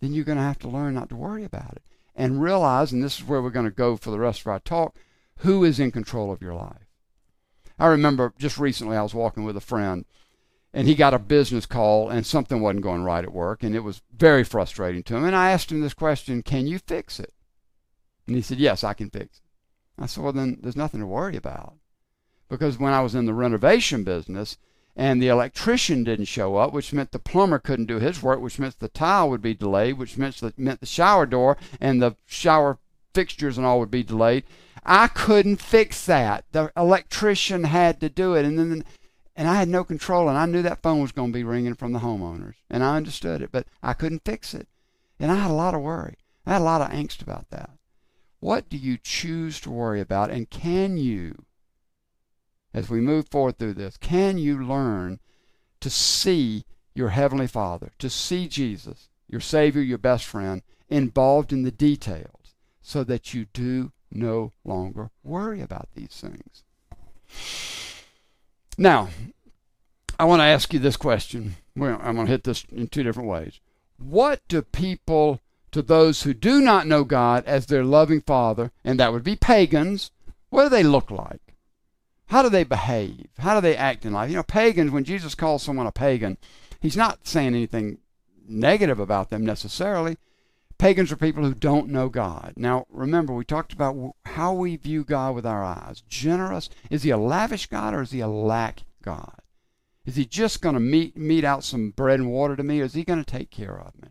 then 0.00 0.12
you're 0.12 0.24
going 0.24 0.38
to 0.38 0.44
have 0.44 0.58
to 0.60 0.68
learn 0.68 0.94
not 0.94 1.08
to 1.08 1.16
worry 1.16 1.44
about 1.44 1.72
it 1.72 1.82
and 2.14 2.42
realize, 2.42 2.92
and 2.92 3.02
this 3.02 3.18
is 3.18 3.24
where 3.24 3.42
we're 3.42 3.50
going 3.50 3.64
to 3.64 3.70
go 3.70 3.96
for 3.96 4.10
the 4.10 4.18
rest 4.18 4.42
of 4.42 4.46
our 4.48 4.60
talk, 4.60 4.96
who 5.38 5.64
is 5.64 5.80
in 5.80 5.90
control 5.90 6.30
of 6.30 6.42
your 6.42 6.54
life. 6.54 6.86
I 7.78 7.86
remember 7.86 8.32
just 8.38 8.58
recently 8.58 8.96
I 8.96 9.02
was 9.02 9.14
walking 9.14 9.44
with 9.44 9.56
a 9.56 9.62
friend 9.62 10.04
and 10.72 10.86
he 10.86 10.94
got 10.94 11.14
a 11.14 11.18
business 11.18 11.66
call 11.66 12.08
and 12.08 12.24
something 12.24 12.60
wasn't 12.60 12.82
going 12.82 13.02
right 13.02 13.24
at 13.24 13.32
work 13.32 13.62
and 13.62 13.74
it 13.74 13.80
was 13.80 14.02
very 14.14 14.44
frustrating 14.44 15.02
to 15.04 15.16
him. 15.16 15.24
And 15.24 15.34
I 15.34 15.50
asked 15.50 15.72
him 15.72 15.80
this 15.80 15.94
question 15.94 16.42
Can 16.42 16.66
you 16.66 16.78
fix 16.78 17.18
it? 17.18 17.32
And 18.26 18.36
he 18.36 18.42
said, 18.42 18.58
Yes, 18.58 18.84
I 18.84 18.92
can 18.92 19.10
fix 19.10 19.38
it. 19.38 19.43
I 19.98 20.06
said, 20.06 20.24
Well, 20.24 20.32
then 20.32 20.58
there's 20.60 20.76
nothing 20.76 21.00
to 21.00 21.06
worry 21.06 21.36
about. 21.36 21.74
Because 22.48 22.78
when 22.78 22.92
I 22.92 23.00
was 23.00 23.14
in 23.14 23.26
the 23.26 23.34
renovation 23.34 24.04
business, 24.04 24.58
and 24.96 25.20
the 25.20 25.28
electrician 25.28 26.04
didn't 26.04 26.26
show 26.26 26.56
up, 26.56 26.72
which 26.72 26.92
meant 26.92 27.10
the 27.10 27.18
plumber 27.18 27.58
couldn't 27.58 27.86
do 27.86 27.98
his 27.98 28.22
work, 28.22 28.40
which 28.40 28.58
meant 28.58 28.78
the 28.78 28.88
tile 28.88 29.28
would 29.28 29.42
be 29.42 29.54
delayed, 29.54 29.98
which 29.98 30.16
meant 30.16 30.36
the, 30.36 30.54
meant 30.56 30.80
the 30.80 30.86
shower 30.86 31.26
door 31.26 31.56
and 31.80 32.00
the 32.00 32.14
shower 32.26 32.78
fixtures 33.12 33.58
and 33.58 33.66
all 33.66 33.80
would 33.80 33.90
be 33.90 34.02
delayed. 34.04 34.44
I 34.84 35.08
couldn't 35.08 35.56
fix 35.56 36.04
that. 36.06 36.44
The 36.52 36.70
electrician 36.76 37.64
had 37.64 38.00
to 38.00 38.08
do 38.08 38.34
it, 38.34 38.44
and 38.44 38.58
then 38.58 38.84
and 39.36 39.48
I 39.48 39.54
had 39.54 39.68
no 39.68 39.82
control, 39.82 40.28
and 40.28 40.38
I 40.38 40.46
knew 40.46 40.62
that 40.62 40.82
phone 40.82 41.00
was 41.00 41.10
going 41.10 41.32
to 41.32 41.38
be 41.38 41.42
ringing 41.42 41.74
from 41.74 41.92
the 41.92 41.98
homeowners, 42.00 42.54
and 42.70 42.84
I 42.84 42.96
understood 42.96 43.42
it, 43.42 43.50
but 43.50 43.66
I 43.82 43.92
couldn't 43.92 44.24
fix 44.24 44.54
it, 44.54 44.68
and 45.18 45.32
I 45.32 45.36
had 45.36 45.50
a 45.50 45.54
lot 45.54 45.74
of 45.74 45.80
worry. 45.80 46.18
I 46.46 46.52
had 46.52 46.60
a 46.60 46.64
lot 46.64 46.82
of 46.82 46.90
angst 46.90 47.20
about 47.20 47.50
that. 47.50 47.70
What 48.44 48.68
do 48.68 48.76
you 48.76 48.98
choose 49.02 49.58
to 49.60 49.70
worry 49.70 50.02
about, 50.02 50.30
and 50.30 50.50
can 50.50 50.98
you? 50.98 51.46
as 52.74 52.90
we 52.90 53.00
move 53.00 53.26
forward 53.28 53.56
through 53.56 53.72
this, 53.72 53.96
can 53.96 54.36
you 54.36 54.62
learn 54.62 55.18
to 55.80 55.88
see 55.88 56.66
your 56.94 57.08
Heavenly 57.08 57.46
Father, 57.46 57.92
to 57.98 58.10
see 58.10 58.46
Jesus, 58.46 59.08
your 59.28 59.40
Savior, 59.40 59.80
your 59.80 59.96
best 59.96 60.26
friend, 60.26 60.60
involved 60.90 61.54
in 61.54 61.62
the 61.62 61.70
details 61.70 62.54
so 62.82 63.02
that 63.04 63.32
you 63.32 63.46
do 63.54 63.92
no 64.10 64.52
longer 64.62 65.10
worry 65.22 65.62
about 65.62 65.88
these 65.94 66.20
things? 66.20 66.64
Now, 68.76 69.08
I 70.18 70.24
want 70.26 70.40
to 70.40 70.44
ask 70.44 70.70
you 70.74 70.80
this 70.80 70.98
question. 70.98 71.56
Well, 71.74 71.98
I'm 72.02 72.16
going 72.16 72.26
to 72.26 72.32
hit 72.32 72.44
this 72.44 72.66
in 72.70 72.88
two 72.88 73.04
different 73.04 73.30
ways. 73.30 73.60
What 73.96 74.42
do 74.48 74.60
people, 74.60 75.40
to 75.74 75.82
those 75.82 76.22
who 76.22 76.32
do 76.32 76.60
not 76.60 76.86
know 76.86 77.02
God 77.02 77.44
as 77.46 77.66
their 77.66 77.82
loving 77.82 78.20
Father, 78.20 78.70
and 78.84 79.00
that 79.00 79.12
would 79.12 79.24
be 79.24 79.34
pagans, 79.34 80.12
what 80.48 80.62
do 80.62 80.68
they 80.68 80.84
look 80.84 81.10
like? 81.10 81.56
How 82.26 82.44
do 82.44 82.48
they 82.48 82.62
behave? 82.62 83.26
How 83.38 83.56
do 83.56 83.60
they 83.60 83.76
act 83.76 84.06
in 84.06 84.12
life? 84.12 84.30
You 84.30 84.36
know, 84.36 84.44
pagans, 84.44 84.92
when 84.92 85.02
Jesus 85.02 85.34
calls 85.34 85.64
someone 85.64 85.88
a 85.88 85.92
pagan, 85.92 86.38
he's 86.80 86.96
not 86.96 87.26
saying 87.26 87.48
anything 87.48 87.98
negative 88.46 89.00
about 89.00 89.30
them 89.30 89.44
necessarily. 89.44 90.16
Pagans 90.78 91.10
are 91.10 91.16
people 91.16 91.42
who 91.42 91.54
don't 91.54 91.88
know 91.88 92.08
God. 92.08 92.52
Now, 92.56 92.86
remember, 92.88 93.34
we 93.34 93.44
talked 93.44 93.72
about 93.72 94.14
how 94.26 94.52
we 94.52 94.76
view 94.76 95.02
God 95.02 95.34
with 95.34 95.44
our 95.44 95.64
eyes. 95.64 96.04
Generous. 96.08 96.70
Is 96.88 97.02
he 97.02 97.10
a 97.10 97.18
lavish 97.18 97.66
God 97.66 97.94
or 97.94 98.02
is 98.02 98.12
he 98.12 98.20
a 98.20 98.28
lack 98.28 98.84
God? 99.02 99.40
Is 100.06 100.14
he 100.14 100.24
just 100.24 100.62
going 100.62 100.74
to 100.74 100.80
meet, 100.80 101.16
mete 101.16 101.44
out 101.44 101.64
some 101.64 101.90
bread 101.90 102.20
and 102.20 102.30
water 102.30 102.54
to 102.54 102.62
me 102.62 102.80
or 102.80 102.84
is 102.84 102.94
he 102.94 103.02
going 103.02 103.24
to 103.24 103.28
take 103.28 103.50
care 103.50 103.76
of 103.76 104.00
me? 104.00 104.10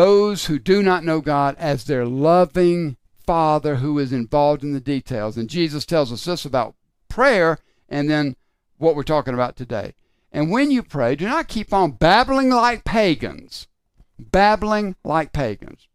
Those 0.00 0.46
who 0.46 0.58
do 0.58 0.82
not 0.82 1.04
know 1.04 1.20
God 1.20 1.56
as 1.58 1.84
their 1.84 2.06
loving 2.06 2.96
Father 3.26 3.76
who 3.76 3.98
is 3.98 4.14
involved 4.14 4.62
in 4.62 4.72
the 4.72 4.80
details. 4.80 5.36
And 5.36 5.46
Jesus 5.46 5.84
tells 5.84 6.10
us 6.10 6.24
this 6.24 6.46
about 6.46 6.74
prayer 7.10 7.58
and 7.86 8.08
then 8.08 8.34
what 8.78 8.96
we're 8.96 9.02
talking 9.02 9.34
about 9.34 9.56
today. 9.56 9.92
And 10.32 10.50
when 10.50 10.70
you 10.70 10.82
pray, 10.82 11.16
do 11.16 11.26
not 11.26 11.48
keep 11.48 11.74
on 11.74 11.90
babbling 11.90 12.48
like 12.48 12.82
pagans. 12.82 13.68
Babbling 14.18 14.96
like 15.04 15.34
pagans. 15.34 15.86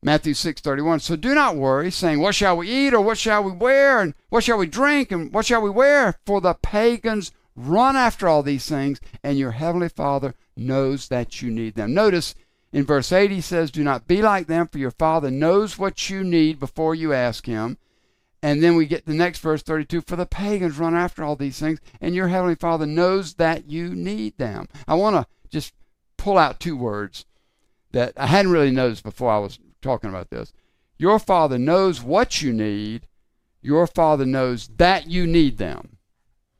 Matthew 0.00 0.34
6:31 0.34 1.00
So 1.00 1.16
do 1.16 1.34
not 1.34 1.56
worry 1.56 1.90
saying 1.90 2.20
what 2.20 2.36
shall 2.36 2.56
we 2.56 2.70
eat 2.70 2.94
or 2.94 3.00
what 3.00 3.18
shall 3.18 3.42
we 3.42 3.50
wear 3.50 4.00
and 4.00 4.14
what 4.28 4.44
shall 4.44 4.58
we 4.58 4.68
drink 4.68 5.10
and 5.10 5.34
what 5.34 5.44
shall 5.44 5.60
we 5.60 5.70
wear 5.70 6.20
for 6.24 6.40
the 6.40 6.54
pagans 6.54 7.32
run 7.56 7.96
after 7.96 8.28
all 8.28 8.44
these 8.44 8.68
things 8.68 9.00
and 9.24 9.36
your 9.36 9.50
heavenly 9.50 9.88
Father 9.88 10.36
knows 10.56 11.08
that 11.08 11.42
you 11.42 11.50
need 11.50 11.74
them. 11.74 11.92
Notice 11.92 12.36
in 12.72 12.84
verse 12.84 13.10
8, 13.10 13.30
he 13.30 13.40
says, 13.40 13.70
Do 13.70 13.82
not 13.82 14.06
be 14.06 14.22
like 14.22 14.46
them, 14.46 14.68
for 14.68 14.78
your 14.78 14.92
Father 14.92 15.30
knows 15.30 15.78
what 15.78 16.08
you 16.08 16.22
need 16.22 16.60
before 16.60 16.94
you 16.94 17.12
ask 17.12 17.46
Him. 17.46 17.78
And 18.42 18.62
then 18.62 18.76
we 18.76 18.86
get 18.86 19.06
the 19.06 19.14
next 19.14 19.40
verse 19.40 19.62
32 19.62 20.02
For 20.02 20.16
the 20.16 20.26
pagans 20.26 20.78
run 20.78 20.94
after 20.94 21.24
all 21.24 21.36
these 21.36 21.58
things, 21.58 21.80
and 22.00 22.14
your 22.14 22.28
Heavenly 22.28 22.54
Father 22.54 22.86
knows 22.86 23.34
that 23.34 23.68
you 23.68 23.94
need 23.94 24.38
them. 24.38 24.68
I 24.86 24.94
want 24.94 25.16
to 25.16 25.26
just 25.50 25.74
pull 26.16 26.38
out 26.38 26.60
two 26.60 26.76
words 26.76 27.26
that 27.90 28.12
I 28.16 28.26
hadn't 28.26 28.52
really 28.52 28.70
noticed 28.70 29.02
before 29.02 29.32
I 29.32 29.38
was 29.38 29.58
talking 29.82 30.08
about 30.08 30.30
this. 30.30 30.52
Your 30.96 31.18
Father 31.18 31.58
knows 31.58 32.00
what 32.00 32.40
you 32.40 32.52
need, 32.52 33.08
your 33.62 33.86
Father 33.88 34.24
knows 34.24 34.68
that 34.76 35.08
you 35.08 35.26
need 35.26 35.58
them. 35.58 35.96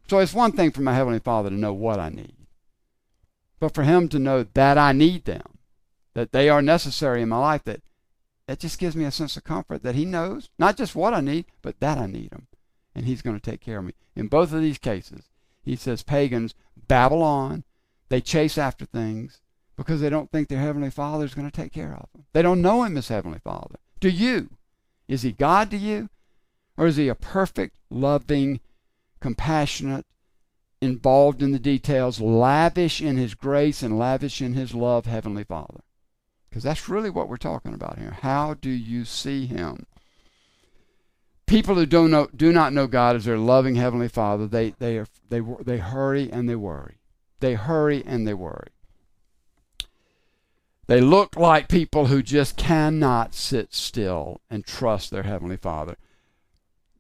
So 0.09 0.19
it's 0.19 0.35
one 0.35 0.53
thing 0.53 0.73
for 0.73 0.81
my 0.81 0.95
Heavenly 0.95 1.21
Father 1.21 1.51
to 1.51 1.55
know 1.55 1.73
what 1.73 2.01
I 2.01 2.09
need, 2.09 2.35
but 3.61 3.75
for 3.75 3.85
Him 3.85 4.09
to 4.09 4.19
know 4.19 4.43
that 4.55 4.77
I 4.77 4.91
need 4.91 5.25
them 5.25 5.60
that 6.15 6.33
they 6.33 6.49
are 6.49 6.63
necessary 6.63 7.23
in 7.23 7.29
my 7.29 7.39
life, 7.39 7.65
that 7.65 7.83
that 8.47 8.59
just 8.59 8.81
gives 8.81 8.97
me 8.97 9.05
a 9.05 9.13
sense 9.13 9.37
of 9.37 9.45
comfort 9.45 9.85
that 9.85 9.95
He 9.95 10.05
knows 10.05 10.51
not 10.59 10.77
just 10.77 10.97
what 10.97 11.15
I 11.15 11.21
need, 11.21 11.47
but 11.63 11.79
that 11.79 11.99
I 11.99 12.07
need 12.07 12.33
Him, 12.33 12.49
and 12.95 13.07
He's 13.07 13.23
going 13.23 13.39
to 13.39 13.51
take 13.51 13.61
care 13.61 13.79
of 13.79 13.85
me. 13.85 13.93
In 14.17 14.27
both 14.27 14.53
of 14.53 14.61
these 14.61 14.79
cases, 14.79 15.31
He 15.63 15.77
says 15.77 16.03
pagans 16.03 16.55
babble 16.89 17.23
on, 17.23 17.63
they 18.09 18.21
chase 18.21 18.59
after 18.59 18.85
things 18.85 19.41
because 19.77 20.01
they 20.01 20.11
don't 20.11 20.31
think 20.31 20.49
their 20.49 20.59
heavenly 20.59 20.91
Father 20.91 21.25
is 21.25 21.33
going 21.33 21.49
to 21.49 21.57
take 21.57 21.73
care 21.73 21.95
of 21.95 22.09
them. 22.13 22.25
They 22.33 22.43
don't 22.43 22.61
know 22.61 22.83
Him 22.83 22.97
as 22.97 23.09
Heavenly 23.09 23.39
Father. 23.39 23.77
Do 24.01 24.09
you? 24.09 24.51
Is 25.07 25.23
He 25.23 25.33
God 25.33 25.71
to 25.71 25.77
you, 25.77 26.11
or 26.77 26.87
is 26.89 26.97
He 26.97 27.09
a 27.09 27.15
perfect, 27.15 27.77
loving, 27.89 28.61
compassionate, 29.21 30.07
involved 30.81 31.41
in 31.41 31.53
the 31.53 31.59
details, 31.59 32.21
lavish 32.21 33.01
in 33.01 33.17
His 33.17 33.35
grace 33.35 33.83
and 33.83 33.99
lavish 33.99 34.43
in 34.43 34.55
His 34.55 34.75
love, 34.75 35.07
Heavenly 35.07 35.45
Father? 35.45 35.83
Because 36.51 36.65
that's 36.65 36.89
really 36.89 37.11
what 37.11 37.29
we're 37.29 37.37
talking 37.37 37.73
about 37.73 37.99
here. 37.99 38.19
How 38.23 38.55
do 38.55 38.71
you 38.71 39.05
see 39.05 39.47
Him? 39.47 39.87
People 41.47 41.77
who 41.77 41.87
don't 41.87 42.11
know, 42.11 42.29
do 42.35 42.53
not 42.53 42.73
know 42.73 42.87
God 42.89 43.17
as 43.17 43.25
their 43.25 43.39
loving 43.39 43.77
Heavenly 43.77 44.09
Father, 44.09 44.47
they, 44.47 44.71
they, 44.79 44.99
are, 44.99 45.07
they, 45.29 45.41
they 45.63 45.79
hurry 45.79 46.31
and 46.31 46.49
they 46.49 46.57
worry. 46.57 46.97
They 47.39 47.55
hurry 47.55 48.05
and 48.05 48.27
they 48.27 48.35
worry. 48.35 48.69
They 50.87 51.01
look 51.01 51.37
like 51.37 51.69
people 51.69 52.07
who 52.07 52.21
just 52.21 52.57
cannot 52.57 53.33
sit 53.33 53.73
still 53.73 54.41
and 54.51 54.67
trust 54.67 55.11
their 55.11 55.23
Heavenly 55.23 55.57
Father. 55.57 55.97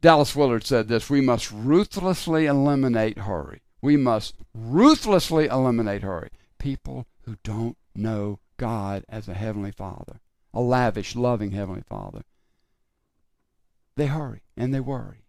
Dallas 0.01 0.37
Willard 0.37 0.65
said 0.65 0.87
this 0.87 1.11
We 1.11 1.21
must 1.21 1.51
ruthlessly 1.51 2.47
eliminate 2.47 3.19
hurry. 3.19 3.63
We 3.83 3.97
must 3.97 4.37
ruthlessly 4.55 5.47
eliminate 5.47 6.03
hurry. 6.03 6.31
People 6.59 7.07
who 7.23 7.37
don't 7.43 7.77
know 7.95 8.39
God 8.61 9.07
as 9.09 9.27
a 9.27 9.33
Heavenly 9.33 9.73
Father, 9.73 10.21
a 10.53 10.61
lavish, 10.61 11.17
loving 11.17 11.53
Heavenly 11.53 11.83
Father. 11.89 12.25
They 13.97 14.07
hurry 14.07 14.43
and 14.55 14.75
they 14.75 14.81
worry. 14.81 15.25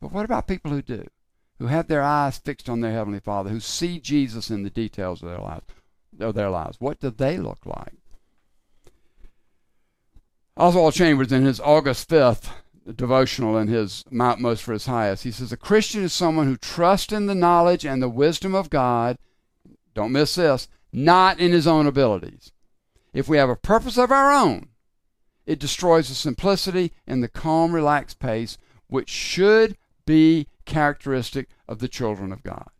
But 0.00 0.10
what 0.10 0.24
about 0.24 0.48
people 0.48 0.72
who 0.72 0.82
do? 0.82 1.06
Who 1.60 1.68
have 1.68 1.86
their 1.86 2.02
eyes 2.02 2.36
fixed 2.36 2.68
on 2.68 2.80
their 2.80 2.90
Heavenly 2.90 3.20
Father, 3.20 3.50
who 3.50 3.60
see 3.60 4.00
Jesus 4.00 4.50
in 4.50 4.64
the 4.64 4.70
details 4.70 5.22
of 5.22 5.28
their 5.28 5.38
lives? 5.38 5.66
Of 6.18 6.34
their 6.34 6.50
lives. 6.50 6.76
What 6.80 6.98
do 6.98 7.10
they 7.10 7.38
look 7.38 7.64
like? 7.64 7.94
Oswald 10.56 10.94
Chambers, 10.94 11.30
in 11.30 11.44
his 11.44 11.60
August 11.60 12.08
5th 12.08 12.50
devotional 12.96 13.56
in 13.56 13.68
his 13.68 14.04
My 14.10 14.30
Utmost 14.30 14.64
for 14.64 14.72
His 14.72 14.86
Highest, 14.86 15.22
he 15.22 15.30
says, 15.30 15.52
A 15.52 15.56
Christian 15.56 16.02
is 16.02 16.12
someone 16.12 16.46
who 16.46 16.56
trusts 16.56 17.12
in 17.12 17.26
the 17.26 17.34
knowledge 17.34 17.86
and 17.86 18.02
the 18.02 18.08
wisdom 18.08 18.54
of 18.56 18.70
God. 18.70 19.18
Don't 19.94 20.12
miss 20.12 20.34
this 20.34 20.68
not 20.94 21.40
in 21.40 21.52
his 21.52 21.66
own 21.66 21.86
abilities. 21.86 22.52
If 23.12 23.28
we 23.28 23.36
have 23.36 23.50
a 23.50 23.56
purpose 23.56 23.98
of 23.98 24.10
our 24.10 24.32
own, 24.32 24.68
it 25.46 25.58
destroys 25.58 26.08
the 26.08 26.14
simplicity 26.14 26.92
and 27.06 27.22
the 27.22 27.28
calm, 27.28 27.74
relaxed 27.74 28.18
pace 28.18 28.56
which 28.86 29.10
should 29.10 29.76
be 30.06 30.48
characteristic 30.64 31.48
of 31.68 31.78
the 31.80 31.88
children 31.88 32.32
of 32.32 32.42
God. 32.42 32.70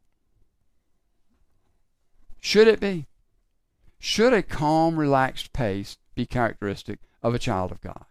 Should 2.40 2.68
it 2.68 2.81
be? 2.81 3.07
Should 3.98 4.33
a 4.33 4.42
calm, 4.42 4.98
relaxed 4.98 5.53
pace 5.53 5.98
be 6.14 6.27
characteristic 6.27 7.00
of 7.22 7.35
a 7.35 7.38
child 7.38 7.72
of 7.72 7.81
God? 7.81 8.05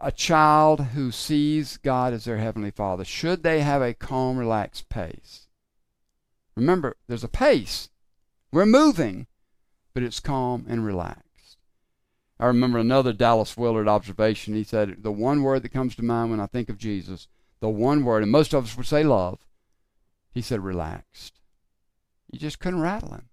a 0.00 0.12
child 0.12 0.80
who 0.94 1.10
sees 1.10 1.76
God 1.78 2.12
as 2.12 2.24
their 2.24 2.38
Heavenly 2.38 2.70
Father, 2.70 3.04
should 3.04 3.42
they 3.42 3.60
have 3.60 3.82
a 3.82 3.94
calm, 3.94 4.36
relaxed 4.38 4.88
pace? 4.88 5.48
Remember, 6.54 6.96
there's 7.08 7.24
a 7.24 7.28
pace. 7.28 7.90
We're 8.50 8.66
moving, 8.66 9.26
but 9.94 10.02
it's 10.02 10.20
calm 10.20 10.64
and 10.68 10.84
relaxed. 10.84 11.58
I 12.40 12.46
remember 12.46 12.78
another 12.78 13.12
Dallas 13.12 13.56
Willard 13.56 13.88
observation. 13.88 14.54
He 14.54 14.64
said, 14.64 15.02
The 15.02 15.12
one 15.12 15.42
word 15.42 15.62
that 15.62 15.72
comes 15.72 15.96
to 15.96 16.04
mind 16.04 16.30
when 16.30 16.40
I 16.40 16.46
think 16.46 16.68
of 16.68 16.78
Jesus, 16.78 17.28
the 17.60 17.68
one 17.68 18.04
word, 18.04 18.22
and 18.22 18.32
most 18.32 18.54
of 18.54 18.64
us 18.64 18.76
would 18.76 18.86
say 18.86 19.02
love, 19.02 19.40
he 20.32 20.40
said, 20.40 20.60
relaxed. 20.60 21.40
You 22.30 22.38
just 22.38 22.60
couldn't 22.60 22.80
rattle 22.80 23.12
him. 23.12 23.28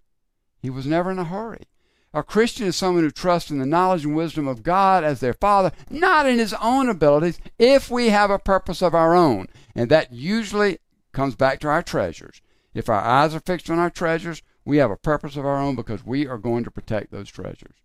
He 0.60 0.70
was 0.70 0.86
never 0.86 1.10
in 1.10 1.18
a 1.18 1.24
hurry. 1.24 1.64
A 2.12 2.22
Christian 2.22 2.66
is 2.66 2.76
someone 2.76 3.04
who 3.04 3.10
trusts 3.10 3.50
in 3.50 3.58
the 3.58 3.66
knowledge 3.66 4.04
and 4.04 4.16
wisdom 4.16 4.48
of 4.48 4.62
God 4.62 5.04
as 5.04 5.20
their 5.20 5.34
Father, 5.34 5.70
not 5.90 6.26
in 6.26 6.38
his 6.38 6.54
own 6.54 6.88
abilities, 6.88 7.38
if 7.58 7.90
we 7.90 8.08
have 8.08 8.30
a 8.30 8.38
purpose 8.38 8.82
of 8.82 8.94
our 8.94 9.14
own. 9.14 9.46
And 9.74 9.90
that 9.90 10.12
usually 10.12 10.78
comes 11.12 11.36
back 11.36 11.60
to 11.60 11.68
our 11.68 11.82
treasures. 11.82 12.40
If 12.74 12.88
our 12.88 13.00
eyes 13.00 13.34
are 13.34 13.40
fixed 13.40 13.70
on 13.70 13.78
our 13.78 13.90
treasures, 13.90 14.42
we 14.66 14.76
have 14.76 14.90
a 14.90 14.96
purpose 14.96 15.36
of 15.36 15.46
our 15.46 15.58
own 15.58 15.76
because 15.76 16.04
we 16.04 16.26
are 16.26 16.36
going 16.36 16.64
to 16.64 16.70
protect 16.70 17.10
those 17.10 17.30
treasures. 17.30 17.76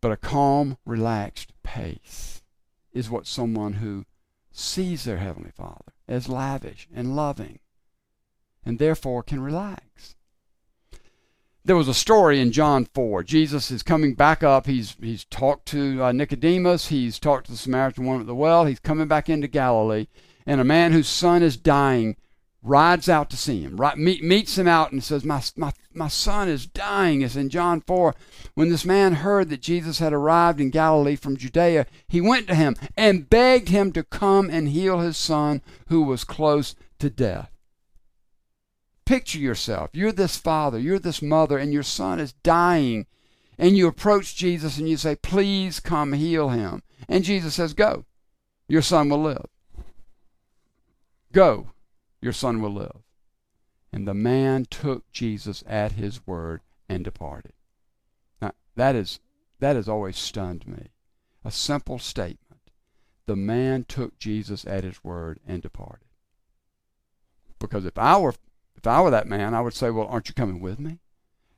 But 0.00 0.10
a 0.10 0.16
calm, 0.16 0.78
relaxed 0.84 1.52
pace 1.62 2.42
is 2.92 3.10
what 3.10 3.26
someone 3.26 3.74
who 3.74 4.06
sees 4.50 5.04
their 5.04 5.18
Heavenly 5.18 5.52
Father 5.54 5.92
as 6.08 6.28
lavish 6.28 6.88
and 6.92 7.14
loving 7.14 7.60
and 8.64 8.78
therefore 8.78 9.22
can 9.22 9.40
relax 9.40 10.16
there 11.64 11.76
was 11.76 11.88
a 11.88 11.94
story 11.94 12.40
in 12.40 12.52
John 12.52 12.86
4. 12.86 13.22
Jesus 13.22 13.70
is 13.70 13.82
coming 13.82 14.14
back 14.14 14.42
up. 14.42 14.66
He's, 14.66 14.96
he's 15.00 15.24
talked 15.26 15.66
to 15.66 16.02
uh, 16.02 16.12
Nicodemus. 16.12 16.88
He's 16.88 17.18
talked 17.18 17.46
to 17.46 17.52
the 17.52 17.58
Samaritan 17.58 18.06
woman 18.06 18.22
at 18.22 18.26
the 18.26 18.34
well. 18.34 18.64
He's 18.64 18.80
coming 18.80 19.08
back 19.08 19.28
into 19.28 19.46
Galilee. 19.46 20.06
And 20.46 20.60
a 20.60 20.64
man 20.64 20.92
whose 20.92 21.08
son 21.08 21.42
is 21.42 21.56
dying 21.56 22.16
rides 22.62 23.08
out 23.08 23.30
to 23.30 23.36
see 23.36 23.62
him, 23.62 23.76
right, 23.76 23.96
meet, 23.96 24.22
meets 24.22 24.58
him 24.58 24.68
out 24.68 24.92
and 24.92 25.02
says, 25.02 25.24
my, 25.24 25.42
my, 25.56 25.72
my 25.94 26.08
son 26.08 26.48
is 26.48 26.66
dying. 26.66 27.22
It's 27.22 27.36
in 27.36 27.48
John 27.48 27.80
4. 27.80 28.14
When 28.54 28.68
this 28.68 28.84
man 28.84 29.14
heard 29.14 29.48
that 29.50 29.62
Jesus 29.62 29.98
had 29.98 30.12
arrived 30.12 30.60
in 30.60 30.70
Galilee 30.70 31.16
from 31.16 31.36
Judea, 31.36 31.86
he 32.06 32.20
went 32.20 32.46
to 32.48 32.54
him 32.54 32.76
and 32.96 33.30
begged 33.30 33.70
him 33.70 33.92
to 33.92 34.02
come 34.02 34.50
and 34.50 34.68
heal 34.68 35.00
his 35.00 35.16
son 35.16 35.62
who 35.88 36.02
was 36.02 36.24
close 36.24 36.74
to 36.98 37.08
death. 37.08 37.50
Picture 39.04 39.38
yourself. 39.38 39.90
You're 39.92 40.12
this 40.12 40.36
father, 40.36 40.78
you're 40.78 40.98
this 40.98 41.20
mother, 41.22 41.58
and 41.58 41.72
your 41.72 41.82
son 41.82 42.20
is 42.20 42.32
dying. 42.44 43.06
And 43.58 43.76
you 43.76 43.88
approach 43.88 44.36
Jesus 44.36 44.78
and 44.78 44.88
you 44.88 44.96
say, 44.96 45.16
Please 45.16 45.80
come 45.80 46.12
heal 46.12 46.48
him. 46.48 46.82
And 47.08 47.24
Jesus 47.24 47.54
says, 47.54 47.74
Go. 47.74 48.04
Your 48.68 48.82
son 48.82 49.08
will 49.08 49.20
live. 49.20 49.46
Go. 51.32 51.72
Your 52.20 52.32
son 52.32 52.60
will 52.60 52.72
live. 52.72 53.02
And 53.92 54.06
the 54.06 54.14
man 54.14 54.66
took 54.66 55.10
Jesus 55.10 55.64
at 55.66 55.92
his 55.92 56.26
word 56.26 56.60
and 56.88 57.04
departed. 57.04 57.52
Now, 58.40 58.52
that 58.76 58.94
is 58.94 59.20
that 59.58 59.76
has 59.76 59.88
always 59.88 60.16
stunned 60.16 60.66
me. 60.66 60.88
A 61.44 61.50
simple 61.50 61.98
statement. 61.98 62.70
The 63.26 63.36
man 63.36 63.84
took 63.84 64.18
Jesus 64.18 64.66
at 64.66 64.84
his 64.84 65.02
word 65.04 65.38
and 65.46 65.62
departed. 65.62 66.08
Because 67.58 67.84
if 67.84 67.98
I 67.98 68.16
were 68.18 68.34
if 68.76 68.86
I 68.86 69.02
were 69.02 69.10
that 69.10 69.28
man, 69.28 69.54
I 69.54 69.60
would 69.60 69.74
say, 69.74 69.90
Well, 69.90 70.06
aren't 70.06 70.28
you 70.28 70.34
coming 70.34 70.60
with 70.60 70.78
me? 70.78 71.00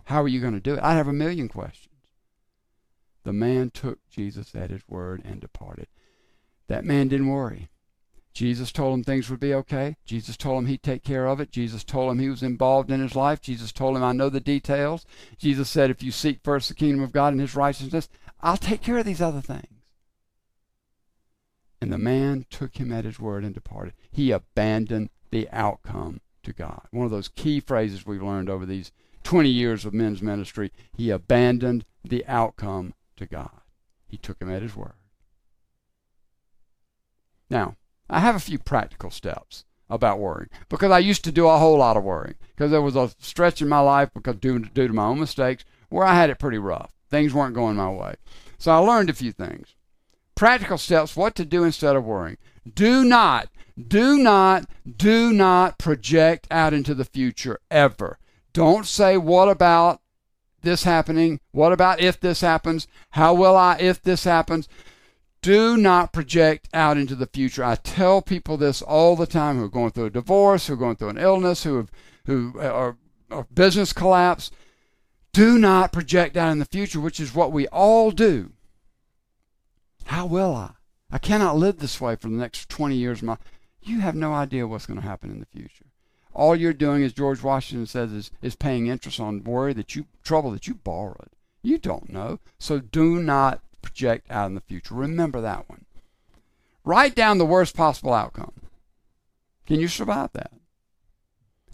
How 0.07 0.23
are 0.23 0.29
you 0.29 0.41
going 0.41 0.55
to 0.55 0.61
do 0.61 0.75
it? 0.75 0.83
I'd 0.83 0.97
have 0.97 1.09
a 1.09 1.13
million 1.13 1.49
questions. 1.49 1.89
The 3.25 3.33
man 3.33 3.71
took 3.71 4.01
Jesus 4.11 4.55
at 4.55 4.71
his 4.71 4.83
word 4.89 5.23
and 5.25 5.41
departed. 5.41 5.87
That 6.67 6.85
man 6.85 7.09
didn't 7.09 7.29
worry. 7.29 7.69
Jesus 8.33 8.73
told 8.73 8.95
him 8.95 9.05
things 9.05 9.29
would 9.29 9.41
be 9.41 9.55
okay. 9.55 9.97
Jesus 10.07 10.37
told 10.37 10.63
him 10.63 10.67
he'd 10.67 10.83
take 10.83 11.05
care 11.05 11.27
of 11.27 11.41
it. 11.41 11.51
Jesus 11.51 11.85
told 11.85 12.11
him 12.11 12.19
he 12.19 12.31
was 12.31 12.43
involved 12.43 12.91
in 12.91 13.01
his 13.01 13.15
life. 13.15 13.41
Jesus 13.41 13.73
told 13.73 13.97
him, 13.97 14.03
I 14.03 14.13
know 14.13 14.31
the 14.31 14.41
details. 14.41 15.05
Jesus 15.39 15.69
said, 15.69 15.91
if 15.91 16.03
you 16.03 16.11
seek 16.11 16.41
first 16.43 16.69
the 16.69 16.75
kingdom 16.75 17.03
of 17.03 17.13
God 17.13 17.33
and 17.33 17.41
his 17.41 17.55
righteousness, 17.55 18.09
I'll 18.41 18.57
take 18.57 18.83
care 18.83 18.99
of 18.99 19.05
these 19.05 19.21
other 19.21 19.43
things. 19.43 19.67
And 21.81 21.93
the 21.93 21.99
man 21.99 22.47
took 22.49 22.77
him 22.77 22.93
at 22.93 23.05
his 23.05 23.19
word 23.19 23.45
and 23.45 23.53
departed. 23.53 23.95
He 24.11 24.31
abandoned 24.31 25.11
the 25.31 25.49
outcome 25.51 26.21
to 26.45 26.53
God. 26.53 26.83
One 26.91 27.05
of 27.05 27.11
those 27.11 27.29
key 27.29 27.61
phrases 27.61 28.07
we've 28.07 28.23
learned 28.23 28.49
over 28.49 28.65
these 28.65 28.93
20 29.25 29.49
years 29.49 29.85
of 29.85 29.93
men's 29.93 30.23
ministry. 30.23 30.73
He 30.97 31.11
abandoned 31.11 31.85
the 32.05 32.25
outcome 32.27 32.95
to 33.17 33.27
God. 33.27 33.61
He 34.07 34.17
took 34.17 34.41
him 34.41 34.51
at 34.51 34.63
his 34.63 34.77
word. 34.77 34.95
Now, 37.51 37.77
I 38.13 38.21
have 38.21 38.37
a 38.37 38.41
few 38.41 38.59
practical 38.59 39.11
steps 39.11 39.65
about 39.89 40.19
worrying 40.19 40.49
because 40.69 40.91
I 40.91 40.99
used 40.99 41.25
to 41.25 41.33
do 41.33 41.49
a 41.49 41.59
whole 41.59 41.79
lot 41.79 41.97
of 41.97 42.05
worrying 42.05 42.37
because 42.55 42.71
there 42.71 42.83
was 42.83 42.97
a 42.97 43.11
stretch 43.19 43.61
in 43.61 43.69
my 43.69 43.81
life 43.81 44.11
because 44.15 44.37
due, 44.37 44.61
due 44.61 44.89
to 44.89 44.95
my 44.95 45.07
own 45.07 45.21
mistakes 45.21 45.65
where 45.89 46.07
I 46.07 46.15
had 46.15 46.31
it 46.31 46.39
pretty 46.39 46.59
rough. 46.59 46.93
Things 47.11 47.35
weren't 47.35 47.55
going 47.55 47.77
my 47.77 47.91
way. 47.91 48.15
So 48.59 48.73
I 48.73 48.79
learned 48.79 49.11
a 49.11 49.15
few 49.15 49.33
things. 49.33 49.75
Practical 50.35 50.79
steps, 50.79 51.17
what 51.17 51.35
to 51.35 51.45
do 51.45 51.65
instead 51.65 51.95
of 51.95 52.05
worrying. 52.05 52.39
Do 52.75 53.05
not 53.05 53.49
do 53.77 54.19
not, 54.19 54.67
do 54.97 55.33
not 55.33 55.79
project 55.79 56.47
out 56.51 56.75
into 56.75 56.95
the 56.95 57.05
future 57.05 57.59
ever. 57.71 58.19
Don't 58.53 58.87
say, 58.87 59.17
what 59.17 59.49
about 59.49 60.01
this 60.63 60.85
happening? 60.85 61.41
What 61.53 61.73
about 61.73 62.01
if 62.01 62.21
this 62.21 62.43
happens? 62.43 62.87
How 63.11 63.35
will 63.35 63.57
I 63.57 63.77
if 63.79 64.03
this 64.03 64.25
happens? 64.25 64.69
Do 65.43 65.77
not 65.77 66.13
project 66.13 66.69
out 66.73 66.97
into 66.97 67.17
the 67.17 67.27
future. 67.27 67.65
I 67.65 67.75
tell 67.75 68.23
people 68.23 68.57
this 68.57 68.81
all 68.81 69.17
the 69.17 69.27
time 69.27 69.59
who 69.59 69.65
are 69.65 69.69
going 69.69 69.91
through 69.91 70.07
a 70.07 70.11
divorce, 70.11 70.69
who 70.69 70.75
are 70.75 70.77
going 70.77 70.97
through 70.97 71.11
an 71.11 71.19
illness, 71.19 71.65
who 71.65 71.77
have, 71.77 71.91
who 72.27 72.55
uh, 72.57 72.69
are, 72.69 72.97
are 73.31 73.47
business 73.53 73.93
collapse. 73.93 74.53
Do 75.33 75.59
not 75.59 75.93
project 75.93 76.37
out 76.37 76.53
in 76.53 76.61
the 76.61 76.65
future, 76.65 77.01
which 77.01 77.19
is 77.19 77.35
what 77.35 77.51
we 77.51 77.67
all 77.69 78.13
do. 78.13 78.53
How 80.05 80.27
will 80.27 80.55
I? 80.55 80.73
I 81.11 81.19
cannot 81.19 81.57
live 81.57 81.79
this 81.79 82.01
way 82.01 82.15
for 82.17 82.29
the 82.29 82.37
next 82.37 82.69
20 82.69 82.95
years 82.97 83.23
my 83.23 83.37
you 83.83 84.01
have 84.01 84.15
no 84.15 84.33
idea 84.33 84.67
what's 84.67 84.87
going 84.87 85.01
to 85.01 85.07
happen 85.07 85.31
in 85.31 85.41
the 85.41 85.47
future. 85.47 85.87
All 86.33 86.55
you're 86.55 86.73
doing, 86.73 87.03
as 87.03 87.13
George 87.13 87.43
Washington 87.43 87.87
says, 87.87 88.13
is, 88.13 88.31
is 88.41 88.55
paying 88.55 88.87
interest 88.87 89.19
on 89.19 89.43
worry 89.43 89.73
that 89.73 89.97
you 89.97 90.07
trouble 90.23 90.53
that 90.53 90.69
you 90.69 90.75
borrowed. 90.75 91.31
You 91.63 91.79
don't 91.79 92.09
know. 92.09 92.39
So 92.59 92.79
do 92.79 93.21
not 93.21 93.61
project 93.83 94.31
out 94.31 94.47
in 94.47 94.55
the 94.55 94.61
future. 94.61 94.95
Remember 94.95 95.41
that 95.41 95.69
one. 95.69 95.85
Write 96.85 97.15
down 97.15 97.39
the 97.39 97.47
worst 97.47 97.77
possible 97.77 98.13
outcome. 98.13 98.53
Can 99.67 99.81
you 99.81 99.89
survive 99.89 100.31
that? 100.33 100.53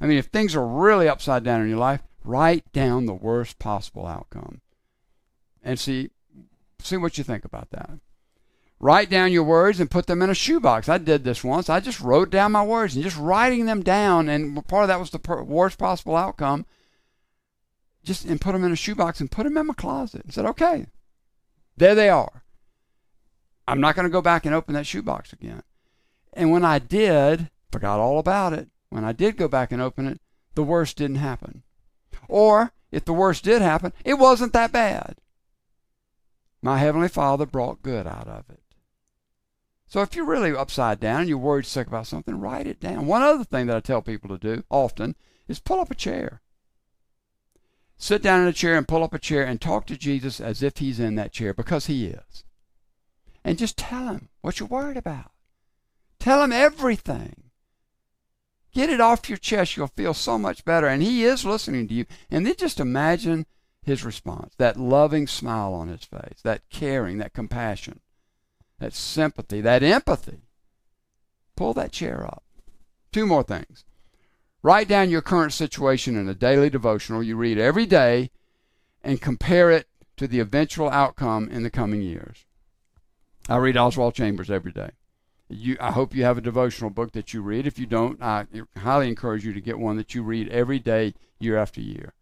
I 0.01 0.07
mean, 0.07 0.19
if 0.19 0.27
things 0.27 0.55
are 0.55 0.67
really 0.67 1.09
upside 1.09 1.45
down 1.45 1.63
in 1.63 1.69
your 1.69 1.79
life, 1.79 2.03
write 2.25 2.71
down 2.73 3.07
the 3.07 3.15
worst 3.15 3.59
possible 3.59 4.07
outcome. 4.07 4.61
And 5.63 5.79
see 5.79 6.11
see 6.81 6.97
what 6.97 7.19
you 7.19 7.25
think 7.25 7.45
about 7.45 7.71
that. 7.71 7.91
Write 8.81 9.11
down 9.11 9.33
your 9.33 9.43
words 9.43 9.81
and 9.81 9.91
put 9.91 10.07
them 10.07 10.23
in 10.23 10.31
a 10.31 10.35
shoebox. 10.35 10.89
I 10.89 10.99
did 10.99 11.25
this 11.25 11.43
once. 11.43 11.69
I 11.69 11.81
just 11.81 12.01
wrote 12.01 12.31
down 12.31 12.53
my 12.53 12.63
words 12.63 12.95
and 12.95 13.03
just 13.03 13.17
writing 13.17 13.67
them 13.67 13.83
down, 13.83 14.29
and 14.29 14.65
part 14.69 14.85
of 14.85 14.89
that 14.89 15.01
was 15.01 15.11
the 15.11 15.45
worst 15.45 15.79
possible 15.79 16.15
outcome. 16.15 16.65
Just 18.05 18.25
and 18.25 18.41
put 18.41 18.53
them 18.53 18.63
in 18.63 18.73
a 18.73 18.77
shoebox 18.77 19.21
and 19.21 19.31
put 19.31 19.43
them 19.45 19.57
in 19.57 19.67
my 19.67 19.75
closet 19.75 20.23
and 20.23 20.33
said, 20.33 20.47
"Okay, 20.47 20.87
there 21.79 21.95
they 21.95 22.09
are. 22.09 22.45
I'm 23.67 23.81
not 23.81 23.95
going 23.95 24.07
to 24.07 24.13
go 24.13 24.23
back 24.23 24.47
and 24.47 24.55
open 24.55 24.75
that 24.75 24.87
shoebox 24.87 25.33
again." 25.33 25.63
And 26.33 26.51
when 26.51 26.65
I 26.65 26.79
did, 26.79 27.51
forgot 27.71 28.01
all 28.01 28.19
about 28.19 28.53
it. 28.53 28.69
When 28.91 29.05
I 29.05 29.13
did 29.13 29.37
go 29.37 29.49
back 29.49 29.73
and 29.73 29.83
open 29.83 30.07
it, 30.07 30.21
the 30.55 30.63
worst 30.63 30.97
didn't 30.97 31.17
happen. 31.17 31.63
Or 32.29 32.73
if 32.91 33.05
the 33.05 33.13
worst 33.13 33.45
did 33.45 33.63
happen, 33.63 33.93
it 34.05 34.15
wasn't 34.15 34.53
that 34.53 34.73
bad. 34.73 35.17
My 36.63 36.79
Heavenly 36.79 37.09
Father 37.09 37.47
brought 37.47 37.83
good 37.83 38.07
out 38.07 38.27
of 38.27 38.51
it. 38.51 38.63
So 39.87 40.03
if 40.03 40.15
you're 40.15 40.27
really 40.27 40.55
upside 40.55 41.01
down 41.01 41.21
and 41.21 41.29
you're 41.29 41.39
worried 41.39 41.67
sick 41.67 41.87
about 41.87 42.07
something, 42.07 42.39
write 42.39 42.67
it 42.67 42.81
down. 42.81 43.07
One 43.07 43.23
other 43.23 43.45
thing 43.45 43.67
that 43.67 43.77
I 43.77 43.81
tell 43.81 44.03
people 44.03 44.29
to 44.31 44.39
do 44.39 44.65
often 44.69 45.17
is 45.47 45.61
pull 45.61 45.81
up 45.81 45.91
a 45.91 45.95
chair. 45.95 46.43
Sit 47.99 48.23
down 48.23 48.43
in 48.43 48.49
a 48.49 48.53
chair 48.53 48.77
and 48.77 48.89
pull 48.89 49.03
up 49.03 49.13
a 49.13 49.19
chair 49.19 49.45
and 49.45 49.61
talk 49.61 49.87
to 49.87 49.97
Jesus 49.97 50.41
as 50.41 50.63
if 50.63 50.79
he's 50.79 51.01
in 51.01 51.17
that 51.17 51.33
chair 51.33 51.53
because 51.53 51.87
he 51.87 52.07
is. 52.07 52.45
And 53.45 53.59
just 53.59 53.77
tell 53.77 54.09
him 54.09 54.29
what 54.41 54.61
you're 54.61 54.69
worried 54.69 54.97
about. 54.97 55.33
Tell 56.19 56.43
him 56.43 56.53
everything. 56.53 57.51
Get 58.73 58.91
it 58.91 59.01
off 59.01 59.29
your 59.29 59.39
chest. 59.39 59.77
You'll 59.77 59.89
feel 59.89 60.15
so 60.15 60.39
much 60.39 60.65
better. 60.65 60.87
And 60.87 61.03
he 61.03 61.25
is 61.25 61.45
listening 61.45 61.89
to 61.89 61.95
you. 61.95 62.07
And 62.31 62.47
then 62.47 62.55
just 62.57 62.81
imagine 62.81 63.47
his 63.83 64.05
response 64.05 64.55
that 64.59 64.77
loving 64.77 65.27
smile 65.27 65.73
on 65.75 65.89
his 65.89 66.05
face, 66.05 66.41
that 66.45 66.69
caring, 66.71 67.19
that 67.19 67.33
compassion 67.33 68.01
that 68.79 68.95
sympathy, 68.95 69.61
that 69.61 69.83
empathy. 69.83 70.43
Pull 71.57 71.75
that 71.75 71.93
chair 71.93 72.25
up. 72.25 72.45
Two 73.13 73.27
more 73.27 73.43
things. 73.43 73.85
Write 74.63 74.89
down 74.89 75.11
your 75.11 75.23
current 75.23 75.53
situation 75.53 76.17
in 76.17 76.29
a 76.29 76.35
daily 76.35 76.69
devotional 76.69 77.23
you 77.23 77.37
read 77.37 77.59
every 77.59 77.87
day 77.87 78.31
and 79.03 79.21
compare 79.21 79.71
it 79.71 79.87
to 80.17 80.27
the 80.27 80.41
eventual 80.41 80.91
outcome 80.91 81.49
in 81.49 81.63
the 81.63 81.71
coming 81.71 82.03
years. 82.03 82.45
I 83.49 83.57
read 83.57 83.77
Oswald 83.77 84.15
Chambers 84.15 84.51
every 84.51 84.73
day. 84.73 84.91
You, 85.49 85.77
I 85.81 85.93
hope 85.93 86.15
you 86.15 86.25
have 86.25 86.37
a 86.37 86.43
devotional 86.43 86.91
book 86.91 87.13
that 87.13 87.33
you 87.33 87.41
read. 87.41 87.67
If 87.67 87.79
you 87.79 87.87
don't, 87.87 88.21
I 88.23 88.47
highly 88.77 89.09
encourage 89.09 89.45
you 89.45 89.55
to 89.55 89.61
get 89.61 89.79
one 89.79 89.97
that 89.97 90.15
you 90.15 90.23
read 90.23 90.49
every 90.49 90.79
day, 90.79 91.15
year 91.39 91.57
after 91.57 91.81
year. 91.81 92.13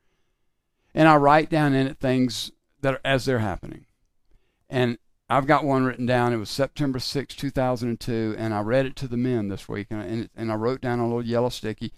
And 0.94 1.08
I 1.08 1.16
write 1.16 1.50
down 1.50 1.74
in 1.74 1.86
it 1.86 1.98
things 1.98 2.52
that 2.82 2.94
are 2.94 3.00
as 3.04 3.24
they're 3.24 3.40
happening. 3.40 3.86
And 4.70 4.98
I've 5.28 5.46
got 5.46 5.64
one 5.64 5.84
written 5.84 6.06
down. 6.06 6.32
It 6.32 6.36
was 6.36 6.50
September 6.50 7.00
6, 7.00 7.34
2002, 7.34 8.36
and 8.38 8.54
I 8.54 8.60
read 8.60 8.86
it 8.86 8.94
to 8.96 9.08
the 9.08 9.16
men 9.16 9.48
this 9.48 9.68
week, 9.68 9.88
and, 9.90 10.02
and, 10.02 10.30
and 10.36 10.52
I 10.52 10.54
wrote 10.54 10.80
down 10.80 11.00
a 11.00 11.06
little 11.06 11.24
yellow 11.24 11.48
sticky. 11.48 11.92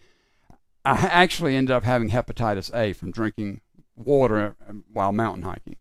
I 0.88 1.07
actually 1.09 1.55
ended 1.55 1.74
up 1.74 1.85
having 1.85 2.11
hepatitis 2.11 2.74
A 2.74 2.94
from 2.94 3.11
drinking 3.11 3.61
water 3.94 4.57
while 4.90 5.12
mountain 5.12 5.42
hiking. 5.42 5.77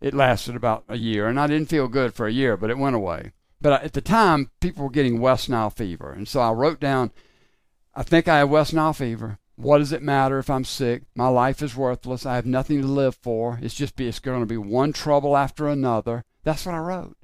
It 0.00 0.14
lasted 0.14 0.56
about 0.56 0.84
a 0.88 0.96
year, 0.96 1.26
and 1.26 1.38
I 1.38 1.46
didn't 1.46 1.68
feel 1.68 1.88
good 1.88 2.14
for 2.14 2.26
a 2.26 2.32
year, 2.32 2.56
but 2.56 2.70
it 2.70 2.78
went 2.78 2.96
away. 2.96 3.32
But 3.60 3.82
at 3.82 3.92
the 3.92 4.00
time, 4.00 4.50
people 4.60 4.84
were 4.84 4.90
getting 4.90 5.20
West 5.20 5.50
Nile 5.50 5.70
fever, 5.70 6.12
and 6.12 6.26
so 6.26 6.40
I 6.40 6.52
wrote 6.52 6.80
down, 6.80 7.10
I 7.94 8.02
think 8.04 8.28
I 8.28 8.38
have 8.38 8.48
West 8.48 8.72
Nile 8.72 8.92
fever. 8.92 9.38
What 9.56 9.78
does 9.78 9.92
it 9.92 10.02
matter 10.02 10.38
if 10.38 10.48
I'm 10.48 10.64
sick? 10.64 11.02
My 11.16 11.26
life 11.26 11.60
is 11.60 11.74
worthless. 11.74 12.24
I 12.24 12.36
have 12.36 12.46
nothing 12.46 12.80
to 12.80 12.86
live 12.86 13.16
for. 13.16 13.58
It's 13.60 13.74
just 13.74 13.96
be, 13.96 14.06
it's 14.06 14.20
going 14.20 14.40
to 14.40 14.46
be 14.46 14.56
one 14.56 14.92
trouble 14.92 15.36
after 15.36 15.66
another. 15.66 16.24
That's 16.44 16.64
what 16.64 16.76
I 16.76 16.78
wrote. 16.78 17.16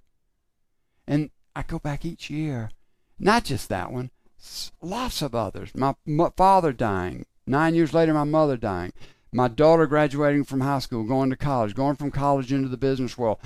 And 1.06 1.30
I 1.54 1.62
go 1.62 1.78
back 1.78 2.04
each 2.04 2.28
year, 2.28 2.70
not 3.18 3.44
just 3.44 3.68
that 3.68 3.92
one, 3.92 4.10
lots 4.80 5.22
of 5.22 5.34
others. 5.34 5.70
My, 5.74 5.94
my 6.06 6.30
father 6.36 6.72
dying, 6.72 7.26
nine 7.46 7.74
years 7.74 7.94
later, 7.94 8.14
my 8.14 8.24
mother 8.24 8.56
dying, 8.56 8.92
my 9.32 9.48
daughter 9.48 9.86
graduating 9.86 10.44
from 10.44 10.60
high 10.60 10.78
school, 10.78 11.04
going 11.04 11.30
to 11.30 11.36
college, 11.36 11.74
going 11.74 11.96
from 11.96 12.10
college 12.10 12.52
into 12.52 12.68
the 12.68 12.76
business 12.76 13.18
world, 13.18 13.38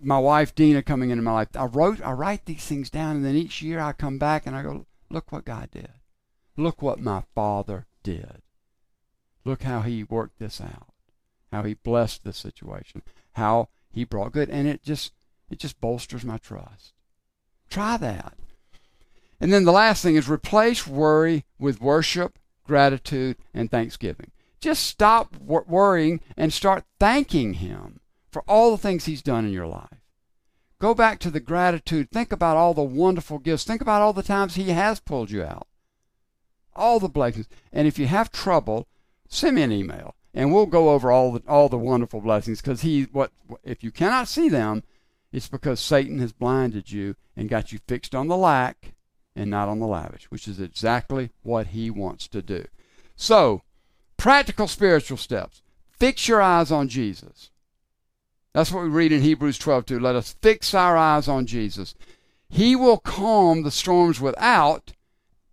my 0.00 0.18
wife 0.18 0.54
Dina 0.54 0.82
coming 0.82 1.10
into 1.10 1.22
my 1.22 1.32
life. 1.32 1.48
I 1.54 1.64
wrote, 1.64 2.00
I 2.02 2.12
write 2.12 2.44
these 2.44 2.64
things 2.64 2.90
down, 2.90 3.16
and 3.16 3.24
then 3.24 3.34
each 3.34 3.62
year 3.62 3.80
I 3.80 3.92
come 3.92 4.18
back 4.18 4.46
and 4.46 4.54
I 4.54 4.62
go, 4.62 4.86
look 5.10 5.32
what 5.32 5.44
God 5.44 5.70
did. 5.70 5.90
Look 6.56 6.82
what 6.82 7.00
my 7.00 7.22
father 7.34 7.86
did. 8.02 8.42
Look 9.44 9.62
how 9.62 9.80
he 9.80 10.04
worked 10.04 10.38
this 10.38 10.60
out. 10.60 10.88
How 11.52 11.62
he 11.62 11.74
blessed 11.74 12.24
the 12.24 12.32
situation. 12.32 13.02
How 13.32 13.68
he 13.90 14.04
brought 14.04 14.32
good, 14.32 14.50
and 14.50 14.68
it 14.68 14.82
just 14.82 15.12
it 15.50 15.58
just 15.58 15.80
bolsters 15.80 16.24
my 16.24 16.36
trust. 16.38 16.92
Try 17.70 17.96
that. 17.96 18.34
And 19.40 19.52
then 19.52 19.64
the 19.64 19.72
last 19.72 20.02
thing 20.02 20.16
is 20.16 20.28
replace 20.28 20.86
worry 20.86 21.44
with 21.58 21.80
worship, 21.80 22.38
gratitude, 22.64 23.36
and 23.54 23.70
thanksgiving. 23.70 24.32
Just 24.60 24.84
stop 24.84 25.36
wor- 25.36 25.64
worrying 25.68 26.20
and 26.36 26.52
start 26.52 26.84
thanking 26.98 27.54
Him 27.54 28.00
for 28.30 28.42
all 28.48 28.72
the 28.72 28.78
things 28.78 29.04
He's 29.04 29.22
done 29.22 29.44
in 29.44 29.52
your 29.52 29.66
life. 29.66 30.02
Go 30.80 30.94
back 30.94 31.18
to 31.20 31.30
the 31.30 31.40
gratitude. 31.40 32.10
Think 32.10 32.32
about 32.32 32.56
all 32.56 32.74
the 32.74 32.82
wonderful 32.82 33.38
gifts. 33.38 33.64
Think 33.64 33.80
about 33.80 34.02
all 34.02 34.12
the 34.12 34.22
times 34.22 34.54
He 34.54 34.70
has 34.70 35.00
pulled 35.00 35.30
you 35.30 35.42
out. 35.42 35.66
All 36.74 37.00
the 37.00 37.08
blessings. 37.08 37.48
And 37.72 37.88
if 37.88 37.98
you 37.98 38.06
have 38.06 38.30
trouble, 38.30 38.86
send 39.28 39.56
me 39.56 39.62
an 39.62 39.72
email 39.72 40.14
and 40.34 40.52
we'll 40.52 40.66
go 40.66 40.90
over 40.90 41.10
all 41.10 41.32
the 41.32 41.42
all 41.48 41.68
the 41.68 41.78
wonderful 41.78 42.20
blessings 42.20 42.60
because 42.60 42.82
he 42.82 43.04
what 43.12 43.32
if 43.64 43.82
you 43.82 43.90
cannot 43.90 44.28
see 44.28 44.48
them, 44.48 44.84
it's 45.32 45.48
because 45.48 45.80
Satan 45.80 46.18
has 46.20 46.32
blinded 46.32 46.92
you 46.92 47.16
and 47.36 47.48
got 47.48 47.72
you 47.72 47.80
fixed 47.88 48.14
on 48.14 48.28
the 48.28 48.36
lack 48.36 48.94
and 49.38 49.50
not 49.50 49.68
on 49.68 49.78
the 49.78 49.86
lavish, 49.86 50.24
which 50.30 50.48
is 50.48 50.60
exactly 50.60 51.30
what 51.42 51.68
he 51.68 51.90
wants 51.90 52.26
to 52.28 52.42
do. 52.42 52.66
So, 53.14 53.62
practical 54.16 54.66
spiritual 54.66 55.16
steps. 55.16 55.62
Fix 55.90 56.26
your 56.26 56.42
eyes 56.42 56.72
on 56.72 56.88
Jesus. 56.88 57.50
That's 58.52 58.72
what 58.72 58.82
we 58.82 58.88
read 58.88 59.12
in 59.12 59.22
Hebrews 59.22 59.58
12:2. 59.58 60.00
Let 60.00 60.16
us 60.16 60.34
fix 60.42 60.74
our 60.74 60.96
eyes 60.96 61.28
on 61.28 61.46
Jesus. 61.46 61.94
He 62.48 62.74
will 62.74 62.98
calm 62.98 63.62
the 63.62 63.70
storms 63.70 64.20
without 64.20 64.92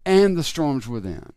and 0.03 0.35
the 0.35 0.43
storms 0.43 0.87
within. 0.87 1.33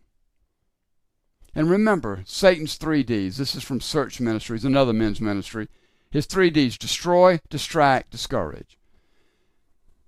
And 1.53 1.69
remember, 1.69 2.23
Satan's 2.25 2.75
three 2.75 3.03
D's. 3.03 3.37
This 3.37 3.53
is 3.53 3.63
from 3.63 3.81
Search 3.81 4.19
Ministries, 4.19 4.65
another 4.65 4.93
men's 4.93 5.21
ministry. 5.21 5.67
His 6.09 6.25
three 6.25 6.49
D's 6.49 6.77
destroy, 6.77 7.39
distract, 7.49 8.09
discourage. 8.09 8.77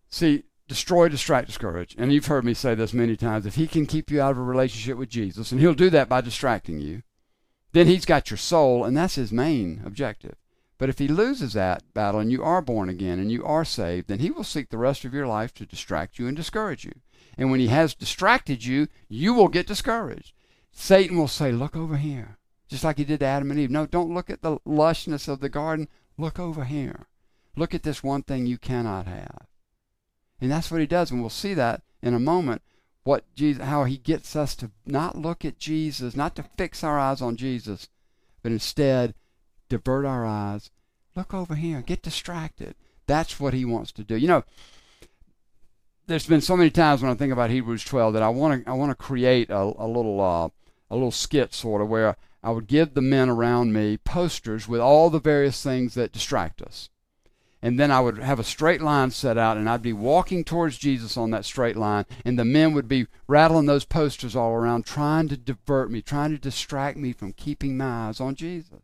See, 0.09 0.45
destroy, 0.71 1.09
distract, 1.09 1.47
discourage. 1.47 1.95
And 1.97 2.13
you've 2.13 2.27
heard 2.27 2.45
me 2.45 2.53
say 2.53 2.75
this 2.75 2.93
many 2.93 3.17
times. 3.17 3.45
If 3.45 3.55
he 3.55 3.67
can 3.67 3.85
keep 3.85 4.09
you 4.09 4.21
out 4.21 4.31
of 4.31 4.37
a 4.37 4.43
relationship 4.43 4.97
with 4.97 5.09
Jesus, 5.09 5.51
and 5.51 5.59
he'll 5.59 5.73
do 5.73 5.89
that 5.89 6.07
by 6.07 6.21
distracting 6.21 6.79
you, 6.79 7.03
then 7.73 7.87
he's 7.87 8.05
got 8.05 8.31
your 8.31 8.37
soul, 8.37 8.85
and 8.85 8.95
that's 8.95 9.15
his 9.15 9.33
main 9.33 9.81
objective. 9.85 10.35
But 10.77 10.87
if 10.87 10.97
he 10.97 11.09
loses 11.09 11.51
that 11.51 11.83
battle 11.93 12.21
and 12.21 12.31
you 12.31 12.41
are 12.41 12.61
born 12.61 12.87
again 12.87 13.19
and 13.19 13.29
you 13.29 13.43
are 13.43 13.65
saved, 13.65 14.07
then 14.07 14.19
he 14.19 14.31
will 14.31 14.45
seek 14.45 14.69
the 14.69 14.77
rest 14.77 15.03
of 15.03 15.13
your 15.13 15.27
life 15.27 15.53
to 15.55 15.65
distract 15.65 16.17
you 16.17 16.25
and 16.25 16.37
discourage 16.37 16.85
you. 16.85 16.93
And 17.37 17.51
when 17.51 17.59
he 17.59 17.67
has 17.67 17.93
distracted 17.93 18.63
you, 18.63 18.87
you 19.09 19.33
will 19.33 19.49
get 19.49 19.67
discouraged. 19.67 20.31
Satan 20.71 21.17
will 21.17 21.27
say, 21.27 21.51
Look 21.51 21.75
over 21.75 21.97
here. 21.97 22.37
Just 22.69 22.85
like 22.85 22.97
he 22.97 23.03
did 23.03 23.19
to 23.19 23.25
Adam 23.25 23.51
and 23.51 23.59
Eve. 23.59 23.69
No, 23.69 23.85
don't 23.85 24.13
look 24.13 24.29
at 24.29 24.41
the 24.41 24.59
lushness 24.65 25.27
of 25.27 25.41
the 25.41 25.49
garden. 25.49 25.89
Look 26.17 26.39
over 26.39 26.63
here. 26.63 27.07
Look 27.57 27.75
at 27.75 27.83
this 27.83 28.01
one 28.01 28.23
thing 28.23 28.45
you 28.45 28.57
cannot 28.57 29.05
have. 29.05 29.50
And 30.41 30.51
that's 30.51 30.71
what 30.71 30.81
he 30.81 30.87
does. 30.87 31.11
And 31.11 31.21
we'll 31.21 31.29
see 31.29 31.53
that 31.53 31.83
in 32.01 32.13
a 32.13 32.19
moment. 32.19 32.63
What 33.03 33.23
Jesus, 33.35 33.63
how 33.63 33.85
he 33.85 33.97
gets 33.97 34.35
us 34.35 34.55
to 34.55 34.71
not 34.85 35.17
look 35.17 35.45
at 35.45 35.57
Jesus, 35.57 36.15
not 36.15 36.35
to 36.35 36.43
fix 36.43 36.83
our 36.83 36.99
eyes 36.99 37.21
on 37.21 37.35
Jesus, 37.37 37.87
but 38.43 38.51
instead 38.51 39.15
divert 39.69 40.05
our 40.05 40.25
eyes. 40.25 40.69
Look 41.15 41.33
over 41.33 41.55
here. 41.55 41.81
Get 41.81 42.03
distracted. 42.03 42.75
That's 43.07 43.39
what 43.39 43.53
he 43.53 43.65
wants 43.65 43.91
to 43.93 44.03
do. 44.03 44.15
You 44.15 44.27
know, 44.27 44.43
there's 46.07 46.27
been 46.27 46.41
so 46.41 46.57
many 46.57 46.69
times 46.69 47.01
when 47.01 47.11
I 47.11 47.15
think 47.15 47.33
about 47.33 47.49
Hebrews 47.49 47.83
12 47.85 48.13
that 48.13 48.23
I 48.23 48.29
want 48.29 48.63
to 48.65 48.69
I 48.69 48.73
want 48.73 48.91
to 48.91 48.95
create 48.95 49.49
a, 49.49 49.61
a 49.61 49.87
little 49.87 50.21
uh, 50.21 50.49
a 50.89 50.95
little 50.95 51.11
skit 51.11 51.53
sort 51.53 51.81
of 51.81 51.89
where 51.89 52.17
I 52.43 52.51
would 52.51 52.67
give 52.67 52.93
the 52.93 53.01
men 53.01 53.29
around 53.29 53.73
me 53.73 53.97
posters 53.97 54.67
with 54.67 54.81
all 54.81 55.09
the 55.09 55.19
various 55.19 55.63
things 55.63 55.93
that 55.93 56.11
distract 56.11 56.61
us. 56.61 56.89
And 57.63 57.79
then 57.79 57.91
I 57.91 57.99
would 57.99 58.17
have 58.17 58.39
a 58.39 58.43
straight 58.43 58.81
line 58.81 59.11
set 59.11 59.37
out, 59.37 59.55
and 59.55 59.69
I'd 59.69 59.83
be 59.83 59.93
walking 59.93 60.43
towards 60.43 60.79
Jesus 60.79 61.15
on 61.15 61.29
that 61.29 61.45
straight 61.45 61.75
line, 61.75 62.05
and 62.25 62.39
the 62.39 62.45
men 62.45 62.73
would 62.73 62.87
be 62.87 63.05
rattling 63.27 63.67
those 63.67 63.85
posters 63.85 64.35
all 64.35 64.53
around, 64.53 64.85
trying 64.85 65.27
to 65.27 65.37
divert 65.37 65.91
me, 65.91 66.01
trying 66.01 66.31
to 66.31 66.39
distract 66.39 66.97
me 66.97 67.13
from 67.13 67.33
keeping 67.33 67.77
my 67.77 68.07
eyes 68.07 68.19
on 68.19 68.33
Jesus. 68.33 68.81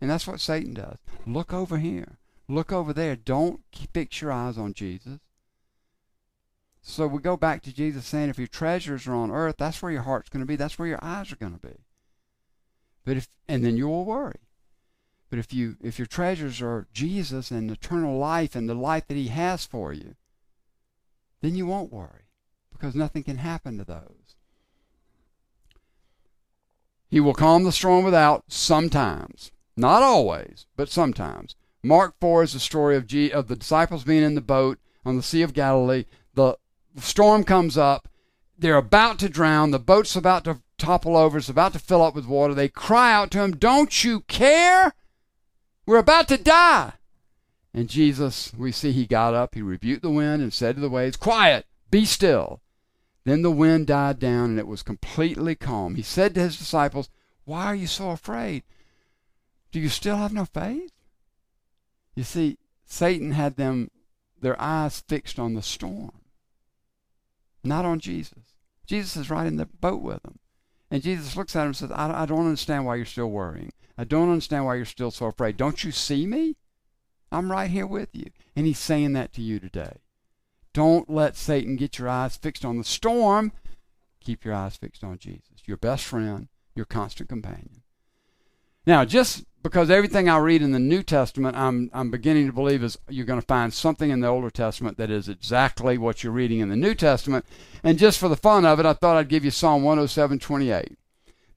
And 0.00 0.10
that's 0.10 0.26
what 0.26 0.40
Satan 0.40 0.74
does. 0.74 0.96
Look 1.24 1.52
over 1.52 1.78
here. 1.78 2.18
Look 2.48 2.72
over 2.72 2.92
there. 2.92 3.14
Don't 3.14 3.60
fix 3.92 4.20
your 4.20 4.32
eyes 4.32 4.58
on 4.58 4.74
Jesus. 4.74 5.20
So 6.82 7.06
we 7.06 7.20
go 7.20 7.36
back 7.36 7.62
to 7.62 7.74
Jesus 7.74 8.06
saying, 8.06 8.30
if 8.30 8.38
your 8.38 8.48
treasures 8.48 9.06
are 9.06 9.14
on 9.14 9.30
earth, 9.30 9.56
that's 9.58 9.82
where 9.82 9.92
your 9.92 10.02
heart's 10.02 10.30
going 10.30 10.40
to 10.40 10.46
be. 10.46 10.56
That's 10.56 10.78
where 10.78 10.88
your 10.88 10.98
eyes 11.02 11.30
are 11.30 11.36
going 11.36 11.52
to 11.52 11.64
be. 11.64 11.84
But 13.04 13.18
if 13.18 13.28
and 13.46 13.64
then 13.64 13.76
you 13.76 13.86
will 13.88 14.04
worry. 14.04 14.40
But 15.30 15.38
if 15.38 15.54
you 15.54 15.76
if 15.80 15.98
your 15.98 16.06
treasures 16.06 16.60
are 16.60 16.88
Jesus 16.92 17.52
and 17.52 17.70
eternal 17.70 18.18
life 18.18 18.56
and 18.56 18.68
the 18.68 18.74
life 18.74 19.06
that 19.06 19.16
He 19.16 19.28
has 19.28 19.64
for 19.64 19.92
you, 19.92 20.16
then 21.40 21.54
you 21.54 21.66
won't 21.66 21.92
worry 21.92 22.26
because 22.72 22.94
nothing 22.94 23.22
can 23.22 23.38
happen 23.38 23.78
to 23.78 23.84
those. 23.84 24.36
He 27.08 27.20
will 27.20 27.34
calm 27.34 27.64
the 27.64 27.72
storm 27.72 28.04
without 28.04 28.44
sometimes, 28.48 29.52
not 29.76 30.02
always, 30.02 30.66
but 30.76 30.88
sometimes. 30.88 31.56
Mark 31.82 32.14
4 32.20 32.44
is 32.44 32.52
the 32.52 32.60
story 32.60 32.96
of, 32.96 33.06
G, 33.06 33.32
of 33.32 33.48
the 33.48 33.56
disciples 33.56 34.04
being 34.04 34.22
in 34.22 34.34
the 34.34 34.40
boat 34.40 34.78
on 35.04 35.16
the 35.16 35.22
Sea 35.22 35.42
of 35.42 35.54
Galilee. 35.54 36.04
The 36.34 36.56
storm 36.96 37.44
comes 37.44 37.76
up. 37.76 38.08
They're 38.58 38.76
about 38.76 39.18
to 39.20 39.28
drown. 39.28 39.70
The 39.70 39.78
boat's 39.78 40.14
about 40.14 40.44
to 40.44 40.60
topple 40.78 41.16
over. 41.16 41.38
It's 41.38 41.48
about 41.48 41.72
to 41.72 41.78
fill 41.78 42.02
up 42.02 42.14
with 42.14 42.26
water. 42.26 42.54
They 42.54 42.68
cry 42.68 43.12
out 43.12 43.30
to 43.32 43.40
him, 43.40 43.52
Don't 43.52 44.04
you 44.04 44.20
care? 44.20 44.92
We're 45.86 45.98
about 45.98 46.28
to 46.28 46.36
die. 46.36 46.94
And 47.72 47.88
Jesus, 47.88 48.52
we 48.56 48.72
see 48.72 48.92
he 48.92 49.06
got 49.06 49.34
up, 49.34 49.54
he 49.54 49.62
rebuked 49.62 50.02
the 50.02 50.10
wind 50.10 50.42
and 50.42 50.52
said 50.52 50.74
to 50.74 50.80
the 50.80 50.88
waves, 50.88 51.16
Quiet, 51.16 51.66
be 51.90 52.04
still. 52.04 52.60
Then 53.24 53.42
the 53.42 53.50
wind 53.50 53.86
died 53.86 54.18
down 54.18 54.50
and 54.50 54.58
it 54.58 54.66
was 54.66 54.82
completely 54.82 55.54
calm. 55.54 55.94
He 55.94 56.02
said 56.02 56.34
to 56.34 56.40
his 56.40 56.58
disciples, 56.58 57.10
Why 57.44 57.66
are 57.66 57.74
you 57.74 57.86
so 57.86 58.10
afraid? 58.10 58.64
Do 59.70 59.78
you 59.78 59.88
still 59.88 60.16
have 60.16 60.32
no 60.32 60.44
faith? 60.44 60.90
You 62.16 62.24
see, 62.24 62.58
Satan 62.84 63.32
had 63.32 63.56
them 63.56 63.90
their 64.40 64.60
eyes 64.60 65.00
fixed 65.06 65.38
on 65.38 65.54
the 65.54 65.62
storm 65.62 66.20
not 67.62 67.84
on 67.84 68.00
Jesus. 68.00 68.56
Jesus 68.86 69.16
is 69.16 69.30
right 69.30 69.46
in 69.46 69.56
the 69.56 69.66
boat 69.66 70.02
with 70.02 70.22
them. 70.22 70.38
And 70.90 71.02
Jesus 71.02 71.36
looks 71.36 71.54
at 71.54 71.60
him 71.60 71.66
and 71.66 71.76
says, 71.76 71.90
I, 71.92 72.22
I 72.22 72.26
don't 72.26 72.46
understand 72.46 72.84
why 72.84 72.96
you're 72.96 73.04
still 73.04 73.30
worrying. 73.30 73.72
I 73.96 74.04
don't 74.04 74.30
understand 74.30 74.64
why 74.64 74.74
you're 74.76 74.84
still 74.84 75.10
so 75.10 75.26
afraid. 75.26 75.56
Don't 75.56 75.84
you 75.84 75.92
see 75.92 76.26
me? 76.26 76.56
I'm 77.30 77.50
right 77.50 77.70
here 77.70 77.86
with 77.86 78.08
you. 78.12 78.26
And 78.56 78.66
he's 78.66 78.78
saying 78.78 79.12
that 79.12 79.32
to 79.34 79.42
you 79.42 79.60
today. 79.60 79.98
Don't 80.72 81.08
let 81.10 81.36
Satan 81.36 81.76
get 81.76 81.98
your 81.98 82.08
eyes 82.08 82.36
fixed 82.36 82.64
on 82.64 82.78
the 82.78 82.84
storm. 82.84 83.52
Keep 84.20 84.44
your 84.44 84.54
eyes 84.54 84.76
fixed 84.76 85.04
on 85.04 85.18
Jesus, 85.18 85.62
your 85.66 85.76
best 85.76 86.04
friend, 86.04 86.48
your 86.74 86.86
constant 86.86 87.28
companion. 87.28 87.82
Now, 88.86 89.04
just 89.04 89.44
because 89.62 89.90
everything 89.90 90.28
I 90.28 90.38
read 90.38 90.62
in 90.62 90.72
the 90.72 90.78
New 90.78 91.02
Testament, 91.02 91.56
I'm 91.56 91.90
I'm 91.92 92.10
beginning 92.10 92.46
to 92.46 92.52
believe 92.52 92.82
is 92.82 92.98
you're 93.08 93.26
going 93.26 93.40
to 93.40 93.46
find 93.46 93.72
something 93.72 94.10
in 94.10 94.20
the 94.20 94.28
Older 94.28 94.50
Testament 94.50 94.96
that 94.96 95.10
is 95.10 95.28
exactly 95.28 95.98
what 95.98 96.22
you're 96.22 96.32
reading 96.32 96.60
in 96.60 96.68
the 96.68 96.76
New 96.76 96.94
Testament. 96.94 97.44
And 97.82 97.98
just 97.98 98.18
for 98.18 98.28
the 98.28 98.36
fun 98.36 98.64
of 98.64 98.80
it, 98.80 98.86
I 98.86 98.94
thought 98.94 99.16
I'd 99.16 99.28
give 99.28 99.44
you 99.44 99.50
Psalm 99.50 99.82
107:28. 99.82 100.96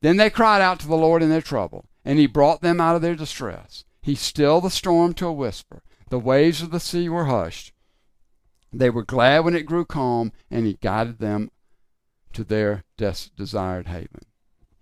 Then 0.01 0.17
they 0.17 0.29
cried 0.29 0.61
out 0.61 0.79
to 0.81 0.87
the 0.87 0.97
Lord 0.97 1.23
in 1.23 1.29
their 1.29 1.41
trouble, 1.41 1.85
and 2.03 2.19
He 2.19 2.27
brought 2.27 2.61
them 2.61 2.81
out 2.81 2.95
of 2.95 3.01
their 3.01 3.15
distress. 3.15 3.85
He 4.01 4.15
stilled 4.15 4.65
the 4.65 4.69
storm 4.69 5.13
to 5.15 5.27
a 5.27 5.33
whisper. 5.33 5.81
The 6.09 6.19
waves 6.19 6.61
of 6.61 6.71
the 6.71 6.81
sea 6.81 7.07
were 7.07 7.25
hushed. 7.25 7.71
They 8.73 8.89
were 8.89 9.05
glad 9.05 9.45
when 9.45 9.55
it 9.55 9.65
grew 9.65 9.85
calm, 9.85 10.33
and 10.51 10.65
He 10.65 10.73
guided 10.81 11.19
them 11.19 11.51
to 12.33 12.43
their 12.43 12.83
des- 12.97 13.29
desired 13.37 13.87
haven. 13.87 14.23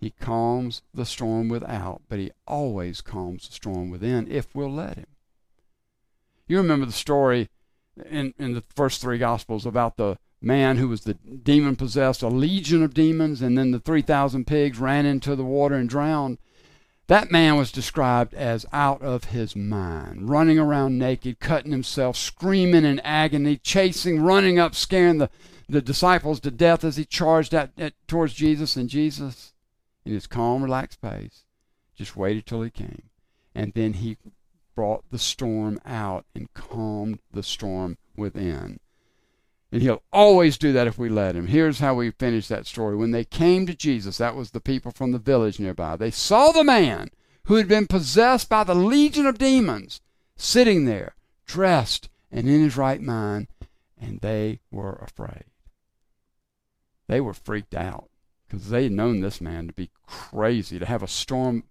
He 0.01 0.09
calms 0.09 0.81
the 0.91 1.05
storm 1.05 1.47
without, 1.47 2.01
but 2.09 2.17
he 2.17 2.31
always 2.47 3.01
calms 3.01 3.47
the 3.47 3.53
storm 3.53 3.91
within 3.91 4.29
if 4.29 4.55
we'll 4.55 4.73
let 4.73 4.97
him. 4.97 5.05
You 6.47 6.57
remember 6.57 6.87
the 6.87 6.91
story 6.91 7.49
in, 8.09 8.33
in 8.39 8.55
the 8.55 8.63
first 8.75 8.99
three 8.99 9.19
Gospels 9.19 9.63
about 9.63 9.97
the 9.97 10.17
man 10.41 10.77
who 10.77 10.87
was 10.87 11.01
the 11.01 11.13
demon 11.13 11.75
possessed, 11.75 12.23
a 12.23 12.29
legion 12.29 12.81
of 12.81 12.95
demons, 12.95 13.43
and 13.43 13.55
then 13.55 13.69
the 13.69 13.79
3,000 13.79 14.47
pigs 14.47 14.79
ran 14.79 15.05
into 15.05 15.35
the 15.35 15.45
water 15.45 15.75
and 15.75 15.87
drowned. 15.87 16.39
That 17.05 17.29
man 17.29 17.57
was 17.57 17.71
described 17.71 18.33
as 18.33 18.65
out 18.73 19.03
of 19.03 19.25
his 19.25 19.55
mind, 19.55 20.29
running 20.29 20.57
around 20.57 20.97
naked, 20.97 21.39
cutting 21.39 21.71
himself, 21.71 22.17
screaming 22.17 22.85
in 22.85 22.99
agony, 23.01 23.57
chasing, 23.57 24.19
running 24.21 24.57
up, 24.57 24.73
scaring 24.73 25.19
the, 25.19 25.29
the 25.69 25.81
disciples 25.81 26.39
to 26.39 26.49
death 26.49 26.83
as 26.83 26.97
he 26.97 27.05
charged 27.05 27.53
at, 27.53 27.71
at, 27.77 27.93
towards 28.07 28.33
Jesus. 28.33 28.75
And 28.75 28.89
Jesus 28.89 29.53
in 30.05 30.13
his 30.13 30.27
calm, 30.27 30.63
relaxed 30.63 31.01
pace, 31.01 31.45
just 31.95 32.15
waited 32.15 32.45
till 32.45 32.61
he 32.61 32.69
came. 32.69 33.09
And 33.53 33.73
then 33.73 33.93
he 33.93 34.17
brought 34.75 35.09
the 35.11 35.19
storm 35.19 35.79
out 35.85 36.25
and 36.33 36.53
calmed 36.53 37.19
the 37.31 37.43
storm 37.43 37.97
within. 38.15 38.79
And 39.71 39.81
he'll 39.81 40.03
always 40.11 40.57
do 40.57 40.73
that 40.73 40.87
if 40.87 40.97
we 40.97 41.09
let 41.09 41.35
him. 41.35 41.47
Here's 41.47 41.79
how 41.79 41.95
we 41.95 42.11
finish 42.11 42.47
that 42.47 42.67
story. 42.67 42.95
When 42.95 43.11
they 43.11 43.23
came 43.23 43.65
to 43.65 43.75
Jesus, 43.75 44.17
that 44.17 44.35
was 44.35 44.51
the 44.51 44.59
people 44.59 44.91
from 44.91 45.11
the 45.11 45.19
village 45.19 45.59
nearby, 45.59 45.95
they 45.95 46.11
saw 46.11 46.51
the 46.51 46.63
man 46.63 47.09
who 47.45 47.55
had 47.55 47.67
been 47.67 47.87
possessed 47.87 48.49
by 48.49 48.63
the 48.63 48.75
legion 48.75 49.25
of 49.25 49.37
demons 49.37 50.01
sitting 50.35 50.85
there, 50.85 51.15
dressed 51.45 52.09
and 52.31 52.47
in 52.47 52.61
his 52.61 52.77
right 52.77 53.01
mind, 53.01 53.47
and 53.99 54.19
they 54.19 54.59
were 54.71 54.93
afraid. 55.01 55.45
They 57.07 57.21
were 57.21 57.33
freaked 57.33 57.75
out 57.75 58.11
because 58.51 58.69
they 58.69 58.83
had 58.83 58.91
known 58.91 59.21
this 59.21 59.39
man 59.39 59.67
to 59.67 59.73
be 59.73 59.89
crazy, 60.05 60.77
to 60.77 60.85
have 60.85 61.01
a 61.01 61.07
storm, 61.07 61.63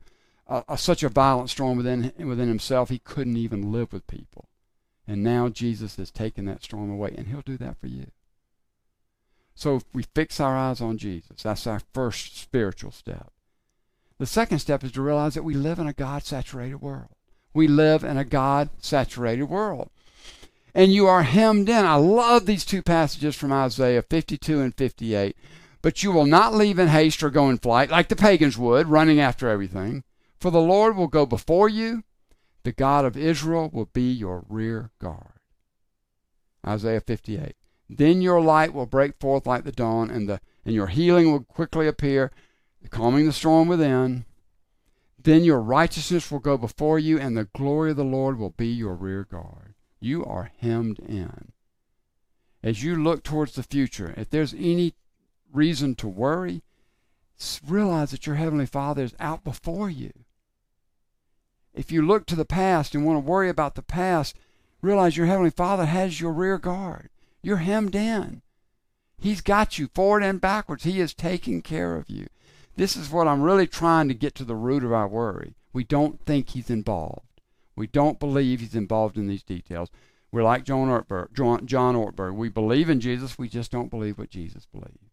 such 0.76 1.02
a 1.02 1.10
violent 1.10 1.50
storm 1.50 1.76
within 1.76 2.12
within 2.18 2.48
himself, 2.48 2.88
he 2.88 2.98
couldn't 2.98 3.36
even 3.36 3.70
live 3.70 3.92
with 3.92 4.06
people. 4.06 4.48
And 5.06 5.22
now 5.22 5.50
Jesus 5.50 5.96
has 5.96 6.10
taken 6.10 6.46
that 6.46 6.64
storm 6.64 6.90
away, 6.90 7.14
and 7.16 7.26
he'll 7.26 7.42
do 7.42 7.58
that 7.58 7.78
for 7.78 7.86
you. 7.86 8.06
So 9.54 9.76
if 9.76 9.84
we 9.92 10.04
fix 10.14 10.40
our 10.40 10.56
eyes 10.56 10.80
on 10.80 10.96
Jesus, 10.96 11.42
that's 11.42 11.66
our 11.66 11.82
first 11.92 12.38
spiritual 12.38 12.92
step. 12.92 13.30
The 14.18 14.24
second 14.24 14.60
step 14.60 14.82
is 14.82 14.92
to 14.92 15.02
realize 15.02 15.34
that 15.34 15.42
we 15.42 15.54
live 15.54 15.78
in 15.78 15.86
a 15.86 15.92
God 15.92 16.24
saturated 16.24 16.76
world. 16.76 17.10
We 17.52 17.68
live 17.68 18.04
in 18.04 18.16
a 18.16 18.24
God 18.24 18.70
saturated 18.78 19.44
world. 19.44 19.90
And 20.74 20.94
you 20.94 21.06
are 21.06 21.24
hemmed 21.24 21.68
in. 21.68 21.84
I 21.84 21.96
love 21.96 22.46
these 22.46 22.64
two 22.64 22.80
passages 22.80 23.36
from 23.36 23.52
Isaiah 23.52 24.02
52 24.02 24.60
and 24.60 24.74
58 24.74 25.36
but 25.82 26.02
you 26.02 26.12
will 26.12 26.26
not 26.26 26.54
leave 26.54 26.78
in 26.78 26.88
haste 26.88 27.22
or 27.22 27.30
go 27.30 27.48
in 27.48 27.58
flight, 27.58 27.90
like 27.90 28.08
the 28.08 28.16
pagans 28.16 28.58
would, 28.58 28.86
running 28.86 29.20
after 29.20 29.48
everything. 29.48 30.04
For 30.38 30.50
the 30.50 30.60
Lord 30.60 30.96
will 30.96 31.06
go 31.06 31.26
before 31.26 31.68
you, 31.68 32.04
the 32.62 32.72
God 32.72 33.04
of 33.04 33.16
Israel 33.16 33.70
will 33.72 33.86
be 33.86 34.10
your 34.10 34.44
rear 34.48 34.90
guard. 34.98 35.40
Isaiah 36.66 37.00
58. 37.00 37.54
Then 37.88 38.22
your 38.22 38.40
light 38.40 38.72
will 38.72 38.86
break 38.86 39.18
forth 39.18 39.46
like 39.46 39.64
the 39.64 39.72
dawn, 39.72 40.10
and, 40.10 40.28
the, 40.28 40.40
and 40.64 40.74
your 40.74 40.88
healing 40.88 41.32
will 41.32 41.40
quickly 41.40 41.88
appear, 41.88 42.30
calming 42.90 43.26
the 43.26 43.32
storm 43.32 43.66
within. 43.66 44.26
Then 45.22 45.44
your 45.44 45.60
righteousness 45.60 46.30
will 46.30 46.38
go 46.38 46.56
before 46.56 46.98
you, 46.98 47.18
and 47.18 47.36
the 47.36 47.48
glory 47.56 47.90
of 47.90 47.96
the 47.96 48.04
Lord 48.04 48.38
will 48.38 48.50
be 48.50 48.68
your 48.68 48.94
rear 48.94 49.24
guard. 49.24 49.74
You 49.98 50.24
are 50.24 50.52
hemmed 50.58 50.98
in. 51.00 51.52
As 52.62 52.82
you 52.82 53.02
look 53.02 53.22
towards 53.22 53.54
the 53.54 53.62
future, 53.62 54.14
if 54.16 54.30
there's 54.30 54.54
any 54.54 54.94
reason 55.52 55.94
to 55.96 56.08
worry, 56.08 56.62
realize 57.66 58.10
that 58.10 58.26
your 58.26 58.36
Heavenly 58.36 58.66
Father 58.66 59.02
is 59.02 59.14
out 59.18 59.44
before 59.44 59.90
you. 59.90 60.12
If 61.72 61.92
you 61.92 62.04
look 62.04 62.26
to 62.26 62.36
the 62.36 62.44
past 62.44 62.94
and 62.94 63.04
want 63.04 63.16
to 63.16 63.30
worry 63.30 63.48
about 63.48 63.74
the 63.74 63.82
past, 63.82 64.36
realize 64.82 65.16
your 65.16 65.26
Heavenly 65.26 65.50
Father 65.50 65.86
has 65.86 66.20
your 66.20 66.32
rear 66.32 66.58
guard. 66.58 67.10
You're 67.42 67.58
hemmed 67.58 67.94
in. 67.94 68.42
He's 69.18 69.40
got 69.40 69.78
you 69.78 69.88
forward 69.94 70.22
and 70.22 70.40
backwards. 70.40 70.84
He 70.84 71.00
is 71.00 71.14
taking 71.14 71.62
care 71.62 71.96
of 71.96 72.08
you. 72.10 72.26
This 72.76 72.96
is 72.96 73.10
what 73.10 73.28
I'm 73.28 73.42
really 73.42 73.66
trying 73.66 74.08
to 74.08 74.14
get 74.14 74.34
to 74.36 74.44
the 74.44 74.56
root 74.56 74.84
of 74.84 74.92
our 74.92 75.08
worry. 75.08 75.54
We 75.72 75.84
don't 75.84 76.24
think 76.24 76.50
He's 76.50 76.70
involved. 76.70 77.40
We 77.76 77.86
don't 77.86 78.18
believe 78.18 78.60
He's 78.60 78.74
involved 78.74 79.16
in 79.16 79.26
these 79.26 79.42
details. 79.42 79.90
We're 80.32 80.42
like 80.42 80.64
John 80.64 80.88
Ortberg. 80.88 81.32
John 81.32 81.94
Ortberg. 81.94 82.34
We 82.34 82.48
believe 82.48 82.88
in 82.88 83.00
Jesus. 83.00 83.38
We 83.38 83.48
just 83.48 83.70
don't 83.70 83.90
believe 83.90 84.18
what 84.18 84.30
Jesus 84.30 84.66
believed. 84.66 85.10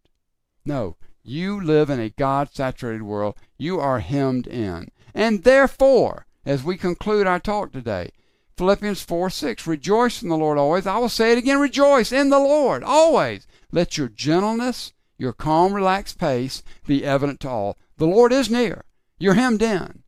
No, 0.68 0.98
you 1.22 1.58
live 1.58 1.88
in 1.88 1.98
a 1.98 2.10
God 2.10 2.50
saturated 2.52 3.02
world. 3.02 3.36
You 3.56 3.80
are 3.80 4.00
hemmed 4.00 4.46
in. 4.46 4.90
And 5.14 5.42
therefore, 5.42 6.26
as 6.44 6.62
we 6.62 6.76
conclude 6.76 7.26
our 7.26 7.40
talk 7.40 7.72
today, 7.72 8.10
Philippians 8.58 9.00
4 9.00 9.30
6, 9.30 9.66
rejoice 9.66 10.22
in 10.22 10.28
the 10.28 10.36
Lord 10.36 10.58
always. 10.58 10.86
I 10.86 10.98
will 10.98 11.08
say 11.08 11.32
it 11.32 11.38
again, 11.38 11.58
rejoice 11.58 12.12
in 12.12 12.28
the 12.28 12.38
Lord 12.38 12.82
always. 12.82 13.46
Let 13.72 13.96
your 13.96 14.10
gentleness, 14.10 14.92
your 15.16 15.32
calm, 15.32 15.72
relaxed 15.72 16.18
pace 16.18 16.62
be 16.86 17.02
evident 17.02 17.40
to 17.40 17.48
all. 17.48 17.78
The 17.96 18.06
Lord 18.06 18.30
is 18.30 18.50
near. 18.50 18.84
You're 19.18 19.34
hemmed 19.34 19.62
in. 19.62 20.02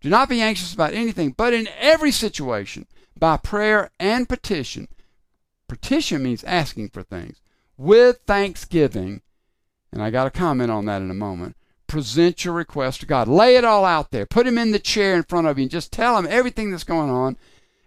Do 0.00 0.10
not 0.10 0.28
be 0.28 0.40
anxious 0.40 0.74
about 0.74 0.94
anything, 0.94 1.30
but 1.30 1.54
in 1.54 1.68
every 1.78 2.10
situation, 2.10 2.88
by 3.16 3.36
prayer 3.36 3.92
and 4.00 4.28
petition. 4.28 4.88
Petition 5.68 6.24
means 6.24 6.42
asking 6.42 6.88
for 6.88 7.04
things. 7.04 7.40
With 7.76 8.22
thanksgiving, 8.26 9.22
and 9.92 10.02
I 10.02 10.10
got 10.10 10.26
a 10.26 10.30
comment 10.30 10.70
on 10.70 10.86
that 10.86 11.02
in 11.02 11.10
a 11.10 11.14
moment. 11.14 11.56
Present 11.86 12.44
your 12.44 12.54
request 12.54 13.00
to 13.00 13.06
God. 13.06 13.28
Lay 13.28 13.56
it 13.56 13.64
all 13.64 13.84
out 13.84 14.10
there. 14.10 14.26
Put 14.26 14.46
him 14.46 14.58
in 14.58 14.72
the 14.72 14.78
chair 14.78 15.14
in 15.14 15.22
front 15.22 15.46
of 15.46 15.58
you 15.58 15.62
and 15.62 15.70
just 15.70 15.92
tell 15.92 16.18
him 16.18 16.26
everything 16.28 16.70
that's 16.70 16.84
going 16.84 17.10
on. 17.10 17.36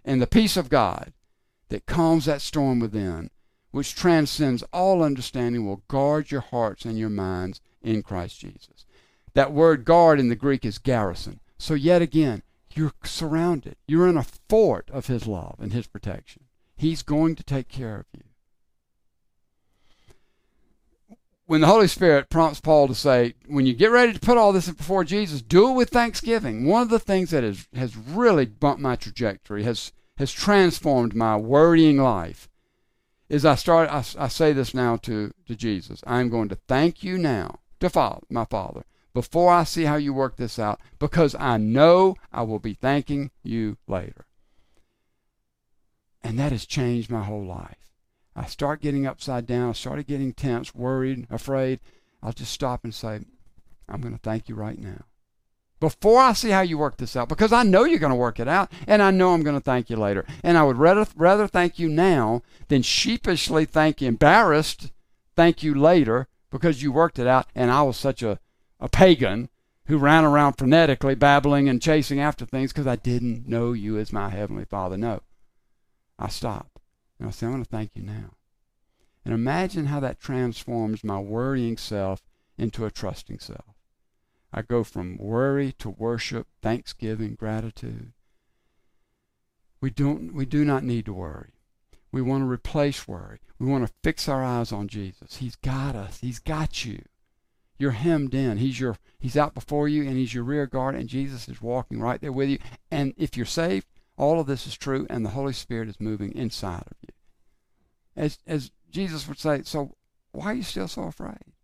And 0.04 0.20
the 0.20 0.26
peace 0.26 0.56
of 0.56 0.70
God 0.70 1.12
that 1.68 1.86
calms 1.86 2.24
that 2.24 2.40
storm 2.40 2.80
within, 2.80 3.30
which 3.70 3.94
transcends 3.94 4.64
all 4.72 5.02
understanding, 5.02 5.66
will 5.66 5.82
guard 5.88 6.30
your 6.30 6.40
hearts 6.40 6.84
and 6.84 6.98
your 6.98 7.10
minds 7.10 7.60
in 7.82 8.02
Christ 8.02 8.40
Jesus. 8.40 8.86
That 9.34 9.52
word 9.52 9.84
guard 9.84 10.18
in 10.18 10.28
the 10.28 10.34
Greek 10.34 10.64
is 10.64 10.78
garrison. 10.78 11.40
So, 11.58 11.74
yet 11.74 12.00
again, 12.00 12.42
you're 12.74 12.94
surrounded. 13.04 13.76
You're 13.86 14.08
in 14.08 14.16
a 14.16 14.26
fort 14.48 14.90
of 14.90 15.06
His 15.06 15.26
love 15.26 15.56
and 15.60 15.72
His 15.72 15.86
protection. 15.86 16.44
He's 16.76 17.02
going 17.02 17.36
to 17.36 17.44
take 17.44 17.68
care 17.68 17.98
of 17.98 18.06
you 18.14 18.29
when 21.50 21.62
the 21.62 21.66
Holy 21.66 21.88
Spirit 21.88 22.30
prompts 22.30 22.60
Paul 22.60 22.86
to 22.86 22.94
say, 22.94 23.34
when 23.48 23.66
you 23.66 23.74
get 23.74 23.90
ready 23.90 24.12
to 24.12 24.20
put 24.20 24.38
all 24.38 24.52
this 24.52 24.70
before 24.70 25.02
Jesus, 25.02 25.42
do 25.42 25.70
it 25.70 25.72
with 25.72 25.90
thanksgiving. 25.90 26.64
One 26.64 26.82
of 26.82 26.90
the 26.90 27.00
things 27.00 27.30
that 27.30 27.42
has, 27.42 27.66
has 27.74 27.96
really 27.96 28.46
bumped 28.46 28.80
my 28.80 28.94
trajectory, 28.94 29.64
has, 29.64 29.90
has 30.16 30.30
transformed 30.30 31.12
my 31.12 31.36
worrying 31.36 31.96
life, 31.96 32.48
is 33.28 33.44
I 33.44 33.56
start 33.56 33.90
I, 33.90 34.04
I 34.16 34.28
say 34.28 34.52
this 34.52 34.74
now 34.74 34.94
to, 34.98 35.32
to 35.48 35.56
Jesus. 35.56 36.04
I'm 36.06 36.28
going 36.28 36.48
to 36.50 36.58
thank 36.68 37.02
you 37.02 37.18
now 37.18 37.58
to 37.80 37.90
father, 37.90 38.24
my 38.30 38.44
Father 38.44 38.84
before 39.12 39.52
I 39.52 39.64
see 39.64 39.86
how 39.86 39.96
you 39.96 40.14
work 40.14 40.36
this 40.36 40.56
out 40.56 40.80
because 41.00 41.34
I 41.34 41.56
know 41.56 42.14
I 42.32 42.42
will 42.42 42.60
be 42.60 42.74
thanking 42.74 43.32
you 43.42 43.76
later. 43.88 44.24
And 46.22 46.38
that 46.38 46.52
has 46.52 46.64
changed 46.64 47.10
my 47.10 47.24
whole 47.24 47.44
life. 47.44 47.89
I 48.40 48.46
start 48.46 48.80
getting 48.80 49.06
upside 49.06 49.46
down, 49.46 49.68
I 49.68 49.72
started 49.72 50.06
getting 50.06 50.32
tense, 50.32 50.74
worried, 50.74 51.26
afraid, 51.28 51.78
I'll 52.22 52.32
just 52.32 52.52
stop 52.52 52.84
and 52.84 52.94
say, 52.94 53.20
I'm 53.86 54.00
going 54.00 54.14
to 54.14 54.20
thank 54.20 54.48
you 54.48 54.54
right 54.54 54.78
now. 54.78 55.04
Before 55.78 56.20
I 56.20 56.32
see 56.32 56.48
how 56.48 56.62
you 56.62 56.78
work 56.78 56.96
this 56.96 57.16
out, 57.16 57.28
because 57.28 57.52
I 57.52 57.64
know 57.64 57.84
you're 57.84 57.98
going 57.98 58.12
to 58.12 58.16
work 58.16 58.40
it 58.40 58.48
out, 58.48 58.72
and 58.86 59.02
I 59.02 59.10
know 59.10 59.34
I'm 59.34 59.42
going 59.42 59.58
to 59.58 59.62
thank 59.62 59.90
you 59.90 59.96
later. 59.96 60.24
And 60.42 60.56
I 60.56 60.62
would 60.62 60.78
rather, 60.78 61.06
rather 61.16 61.46
thank 61.46 61.78
you 61.78 61.90
now 61.90 62.40
than 62.68 62.80
sheepishly 62.80 63.66
thank 63.66 64.00
you, 64.00 64.08
embarrassed, 64.08 64.90
thank 65.36 65.62
you 65.62 65.74
later 65.74 66.26
because 66.50 66.82
you 66.82 66.92
worked 66.92 67.18
it 67.18 67.26
out, 67.26 67.46
and 67.54 67.70
I 67.70 67.82
was 67.82 67.98
such 67.98 68.22
a, 68.22 68.38
a 68.80 68.88
pagan 68.88 69.50
who 69.84 69.98
ran 69.98 70.24
around 70.24 70.56
frenetically 70.56 71.18
babbling 71.18 71.68
and 71.68 71.82
chasing 71.82 72.20
after 72.20 72.46
things 72.46 72.72
because 72.72 72.86
I 72.86 72.96
didn't 72.96 73.46
know 73.46 73.74
you 73.74 73.98
as 73.98 74.14
my 74.14 74.30
Heavenly 74.30 74.64
Father. 74.64 74.96
No, 74.96 75.20
I 76.18 76.28
stopped. 76.28 76.69
And 77.20 77.28
I 77.28 77.32
say, 77.32 77.46
I'm 77.46 77.52
going 77.52 77.62
to 77.62 77.70
thank 77.70 77.90
you 77.94 78.02
now. 78.02 78.32
And 79.24 79.34
imagine 79.34 79.86
how 79.86 80.00
that 80.00 80.18
transforms 80.18 81.04
my 81.04 81.20
worrying 81.20 81.76
self 81.76 82.22
into 82.56 82.86
a 82.86 82.90
trusting 82.90 83.38
self. 83.38 83.76
I 84.52 84.62
go 84.62 84.82
from 84.82 85.18
worry 85.18 85.72
to 85.72 85.90
worship, 85.90 86.48
thanksgiving, 86.62 87.34
gratitude. 87.34 88.12
We 89.80 89.90
don't 89.90 90.34
we 90.34 90.46
do 90.46 90.64
not 90.64 90.82
need 90.82 91.04
to 91.06 91.12
worry. 91.12 91.52
We 92.10 92.22
want 92.22 92.42
to 92.42 92.50
replace 92.50 93.06
worry. 93.06 93.40
We 93.58 93.66
want 93.66 93.86
to 93.86 93.94
fix 94.02 94.28
our 94.28 94.42
eyes 94.42 94.72
on 94.72 94.88
Jesus. 94.88 95.36
He's 95.36 95.56
got 95.56 95.94
us. 95.94 96.18
He's 96.20 96.38
got 96.38 96.84
you. 96.84 97.02
You're 97.78 97.92
hemmed 97.92 98.34
in. 98.34 98.56
He's 98.56 98.80
your 98.80 98.96
he's 99.18 99.36
out 99.36 99.54
before 99.54 99.88
you 99.88 100.02
and 100.02 100.16
he's 100.16 100.34
your 100.34 100.44
rear 100.44 100.66
guard 100.66 100.94
and 100.94 101.08
Jesus 101.08 101.48
is 101.48 101.62
walking 101.62 102.00
right 102.00 102.20
there 102.20 102.32
with 102.32 102.48
you. 102.48 102.58
And 102.90 103.14
if 103.16 103.36
you're 103.36 103.46
saved, 103.46 103.86
all 104.20 104.38
of 104.38 104.46
this 104.46 104.66
is 104.66 104.76
true 104.76 105.06
and 105.08 105.24
the 105.24 105.30
Holy 105.30 105.54
Spirit 105.54 105.88
is 105.88 105.98
moving 105.98 106.32
inside 106.32 106.82
of 106.82 106.96
you. 107.00 107.08
As 108.14 108.38
as 108.46 108.70
Jesus 108.90 109.26
would 109.26 109.38
say, 109.38 109.62
so 109.64 109.96
why 110.32 110.46
are 110.46 110.54
you 110.54 110.62
still 110.62 110.88
so 110.88 111.04
afraid? 111.04 111.54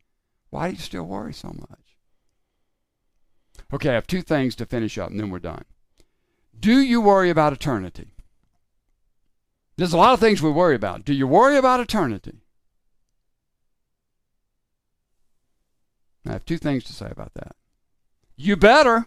Why 0.48 0.68
do 0.68 0.74
you 0.74 0.80
still 0.80 1.04
worry 1.04 1.34
so 1.34 1.48
much? 1.48 1.98
Okay, 3.72 3.90
I 3.90 3.94
have 3.94 4.06
two 4.06 4.22
things 4.22 4.56
to 4.56 4.64
finish 4.64 4.96
up 4.96 5.10
and 5.10 5.20
then 5.20 5.28
we're 5.28 5.38
done. 5.38 5.64
Do 6.58 6.80
you 6.80 7.00
worry 7.00 7.28
about 7.28 7.52
eternity? 7.52 8.12
There's 9.76 9.92
a 9.92 9.98
lot 9.98 10.14
of 10.14 10.20
things 10.20 10.40
we 10.40 10.50
worry 10.50 10.74
about. 10.74 11.04
Do 11.04 11.12
you 11.12 11.26
worry 11.26 11.58
about 11.58 11.80
eternity? 11.80 12.40
I 16.26 16.32
have 16.32 16.46
two 16.46 16.58
things 16.58 16.84
to 16.84 16.94
say 16.94 17.08
about 17.10 17.34
that. 17.34 17.54
You 18.36 18.56
better. 18.56 19.06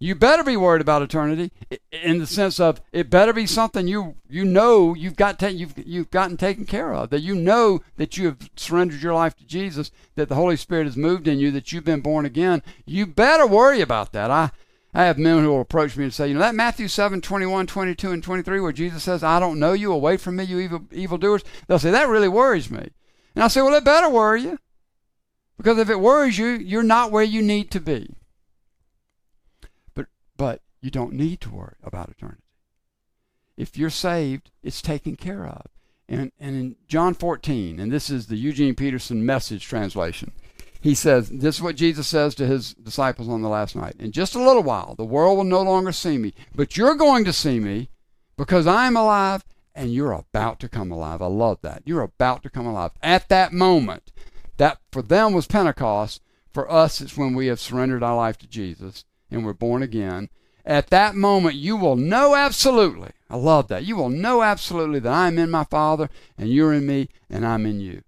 You 0.00 0.14
better 0.14 0.44
be 0.44 0.56
worried 0.56 0.80
about 0.80 1.02
eternity 1.02 1.50
in 1.90 2.18
the 2.18 2.26
sense 2.26 2.60
of 2.60 2.80
it 2.92 3.10
better 3.10 3.32
be 3.32 3.46
something 3.46 3.88
you 3.88 4.14
you 4.28 4.44
know 4.44 4.94
you've 4.94 5.16
got 5.16 5.40
ta- 5.40 5.48
you've 5.48 5.74
you've 5.76 6.10
gotten 6.10 6.36
taken 6.36 6.66
care 6.66 6.94
of 6.94 7.10
that 7.10 7.22
you 7.22 7.34
know 7.34 7.80
that 7.96 8.16
you 8.16 8.26
have 8.26 8.48
surrendered 8.54 9.02
your 9.02 9.14
life 9.14 9.34
to 9.36 9.44
Jesus 9.44 9.90
that 10.14 10.28
the 10.28 10.36
Holy 10.36 10.56
Spirit 10.56 10.84
has 10.84 10.96
moved 10.96 11.26
in 11.26 11.40
you 11.40 11.50
that 11.50 11.72
you've 11.72 11.84
been 11.84 12.00
born 12.00 12.24
again. 12.24 12.62
You 12.86 13.06
better 13.06 13.44
worry 13.44 13.80
about 13.80 14.12
that. 14.12 14.30
I 14.30 14.52
I 14.94 15.04
have 15.04 15.18
men 15.18 15.42
who 15.42 15.48
will 15.48 15.60
approach 15.60 15.96
me 15.96 16.04
and 16.04 16.14
say 16.14 16.28
you 16.28 16.34
know 16.34 16.40
that 16.40 16.54
Matthew 16.54 16.86
7 16.86 17.20
21 17.20 17.66
22 17.66 18.12
and 18.12 18.22
23 18.22 18.60
where 18.60 18.72
Jesus 18.72 19.02
says 19.02 19.24
I 19.24 19.40
don't 19.40 19.58
know 19.58 19.72
you 19.72 19.92
away 19.92 20.16
from 20.16 20.36
me 20.36 20.44
you 20.44 20.60
evil 20.60 20.86
evildoers 20.92 21.42
they'll 21.66 21.80
say 21.80 21.90
that 21.90 22.08
really 22.08 22.28
worries 22.28 22.70
me. 22.70 22.88
And 23.34 23.42
I 23.42 23.48
say 23.48 23.62
well 23.62 23.74
it 23.74 23.84
better 23.84 24.08
worry 24.08 24.42
you 24.42 24.58
because 25.56 25.76
if 25.78 25.90
it 25.90 25.98
worries 25.98 26.38
you 26.38 26.46
you're 26.46 26.84
not 26.84 27.10
where 27.10 27.24
you 27.24 27.42
need 27.42 27.72
to 27.72 27.80
be 27.80 28.14
but 30.38 30.62
you 30.80 30.90
don't 30.90 31.12
need 31.12 31.42
to 31.42 31.50
worry 31.50 31.74
about 31.82 32.08
eternity. 32.08 32.44
If 33.58 33.76
you're 33.76 33.90
saved, 33.90 34.50
it's 34.62 34.80
taken 34.80 35.16
care 35.16 35.44
of. 35.44 35.66
And, 36.08 36.32
and 36.40 36.56
in 36.56 36.76
John 36.86 37.12
14, 37.12 37.78
and 37.78 37.92
this 37.92 38.08
is 38.08 38.28
the 38.28 38.36
Eugene 38.36 38.74
Peterson 38.74 39.26
message 39.26 39.66
translation, 39.66 40.32
he 40.80 40.94
says, 40.94 41.28
This 41.28 41.56
is 41.56 41.62
what 41.62 41.76
Jesus 41.76 42.06
says 42.06 42.34
to 42.36 42.46
his 42.46 42.72
disciples 42.74 43.28
on 43.28 43.42
the 43.42 43.48
last 43.48 43.76
night. 43.76 43.96
In 43.98 44.12
just 44.12 44.34
a 44.34 44.42
little 44.42 44.62
while, 44.62 44.94
the 44.94 45.04
world 45.04 45.36
will 45.36 45.44
no 45.44 45.60
longer 45.60 45.92
see 45.92 46.16
me, 46.16 46.32
but 46.54 46.76
you're 46.76 46.94
going 46.94 47.24
to 47.24 47.32
see 47.32 47.58
me 47.60 47.90
because 48.36 48.66
I 48.66 48.86
am 48.86 48.96
alive 48.96 49.44
and 49.74 49.92
you're 49.92 50.12
about 50.12 50.60
to 50.60 50.68
come 50.68 50.92
alive. 50.92 51.20
I 51.20 51.26
love 51.26 51.58
that. 51.62 51.82
You're 51.84 52.02
about 52.02 52.44
to 52.44 52.50
come 52.50 52.66
alive. 52.66 52.92
At 53.02 53.28
that 53.28 53.52
moment, 53.52 54.12
that 54.56 54.78
for 54.92 55.02
them 55.02 55.32
was 55.34 55.46
Pentecost. 55.46 56.22
For 56.52 56.70
us, 56.70 57.00
it's 57.00 57.16
when 57.16 57.34
we 57.34 57.48
have 57.48 57.60
surrendered 57.60 58.02
our 58.02 58.16
life 58.16 58.38
to 58.38 58.46
Jesus 58.46 59.04
and 59.30 59.44
we're 59.44 59.52
born 59.52 59.82
again, 59.82 60.28
at 60.64 60.88
that 60.88 61.14
moment 61.14 61.54
you 61.54 61.76
will 61.76 61.96
know 61.96 62.34
absolutely, 62.34 63.10
I 63.30 63.36
love 63.36 63.68
that, 63.68 63.84
you 63.84 63.96
will 63.96 64.10
know 64.10 64.42
absolutely 64.42 65.00
that 65.00 65.12
I'm 65.12 65.38
in 65.38 65.50
my 65.50 65.64
Father 65.64 66.08
and 66.36 66.50
you're 66.50 66.72
in 66.72 66.86
me 66.86 67.08
and 67.30 67.46
I'm 67.46 67.66
in 67.66 67.80
you. 67.80 68.02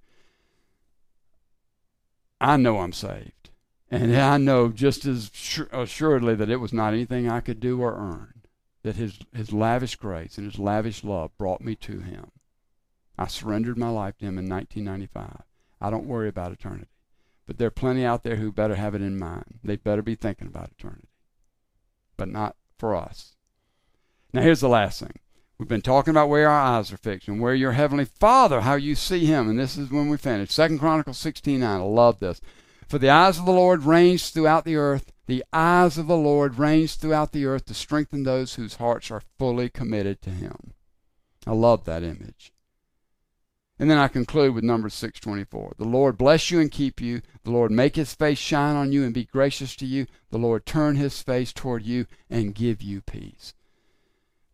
I 2.41 2.57
know 2.57 2.79
I'm 2.79 2.93
saved. 2.93 3.51
And 3.91 4.16
I 4.16 4.37
know 4.37 4.68
just 4.68 5.05
as 5.05 5.31
assuredly 5.73 6.35
that 6.37 6.51
it 6.51 6.57
was 6.57 6.73
not 6.73 6.95
anything 6.95 7.29
I 7.29 7.41
could 7.41 7.61
do 7.61 7.81
or 7.81 7.95
earn, 7.95 8.43
that 8.83 8.97
his, 8.97 9.18
his 9.35 9.53
lavish 9.53 9.97
grace 9.97 10.39
and 10.39 10.47
his 10.51 10.61
lavish 10.61 11.03
love 11.03 11.37
brought 11.37 11.61
me 11.61 11.75
to 11.77 11.99
him. 11.99 12.31
I 13.18 13.27
surrendered 13.27 13.77
my 13.77 13.91
life 13.91 14.16
to 14.18 14.27
him 14.27 14.39
in 14.39 14.49
1995. 14.49 15.43
I 15.81 15.91
don't 15.91 16.07
worry 16.07 16.29
about 16.29 16.53
eternity. 16.53 16.87
But 17.47 17.59
there 17.59 17.66
are 17.66 17.73
plenty 17.73 18.05
out 18.05 18.23
there 18.23 18.37
who 18.37 18.53
better 18.53 18.77
have 18.77 18.95
it 18.95 19.03
in 19.03 19.18
mind. 19.18 19.59
They 19.64 19.77
better 19.77 20.03
be 20.03 20.14
thinking 20.14 20.47
about 20.47 20.71
eternity 20.79 21.09
but 22.21 22.29
not 22.29 22.55
for 22.79 22.95
us. 22.95 23.35
Now, 24.35 24.43
here's 24.43 24.61
the 24.61 24.68
last 24.68 25.01
thing. 25.01 25.14
We've 25.57 25.66
been 25.66 25.81
talking 25.81 26.11
about 26.11 26.29
where 26.29 26.51
our 26.51 26.61
eyes 26.77 26.93
are 26.93 26.99
fixed 26.99 27.29
and 27.29 27.41
where 27.41 27.55
your 27.55 27.73
heavenly 27.73 28.05
Father, 28.05 28.61
how 28.61 28.75
you 28.75 28.95
see 28.95 29.25
Him. 29.25 29.49
And 29.49 29.59
this 29.59 29.79
is 29.79 29.91
when 29.91 30.11
we 30.11 30.18
finish. 30.18 30.51
Second 30.51 30.81
Chronicles 30.81 31.16
16:9. 31.16 31.62
I 31.62 31.77
love 31.79 32.21
this. 32.21 32.43
For 32.89 32.99
the 32.99 33.09
eyes 33.09 33.39
of 33.39 33.47
the 33.47 33.53
Lord 33.53 33.85
range 33.85 34.33
throughout 34.33 34.66
the 34.66 34.77
earth. 34.77 35.12
The 35.29 35.43
eyes 35.51 35.97
of 35.97 36.09
the 36.09 36.16
Lord 36.16 36.59
range 36.59 36.97
throughout 36.97 37.33
the 37.33 37.47
earth 37.47 37.64
to 37.66 37.75
strengthen 37.75 38.25
those 38.25 38.57
whose 38.57 38.77
hearts 38.77 39.11
are 39.11 39.23
fully 39.39 39.71
committed 39.71 40.21
to 40.21 40.31
Him. 40.31 40.75
I 41.47 41.53
love 41.53 41.87
that 41.87 42.03
image. 42.03 42.53
And 43.81 43.91
then 43.91 43.97
I 43.97 44.09
conclude 44.09 44.55
with 44.55 44.62
number 44.62 44.91
624. 44.91 45.76
The 45.78 45.89
Lord 45.89 46.18
bless 46.18 46.51
you 46.51 46.61
and 46.61 46.70
keep 46.70 47.01
you. 47.01 47.22
The 47.45 47.51
Lord 47.51 47.70
make 47.70 47.97
his 47.97 48.12
face 48.12 48.37
shine 48.37 48.76
on 48.76 48.93
you 48.93 49.05
and 49.05 49.14
be 49.14 49.24
gracious 49.24 49.74
to 49.76 49.87
you. 49.87 50.07
The 50.28 50.37
Lord 50.37 50.66
turn 50.66 50.97
his 50.97 51.22
face 51.22 51.51
toward 51.51 51.83
you 51.83 52.05
and 52.28 52.55
give 52.55 52.83
you 52.83 53.01
peace. 53.01 53.55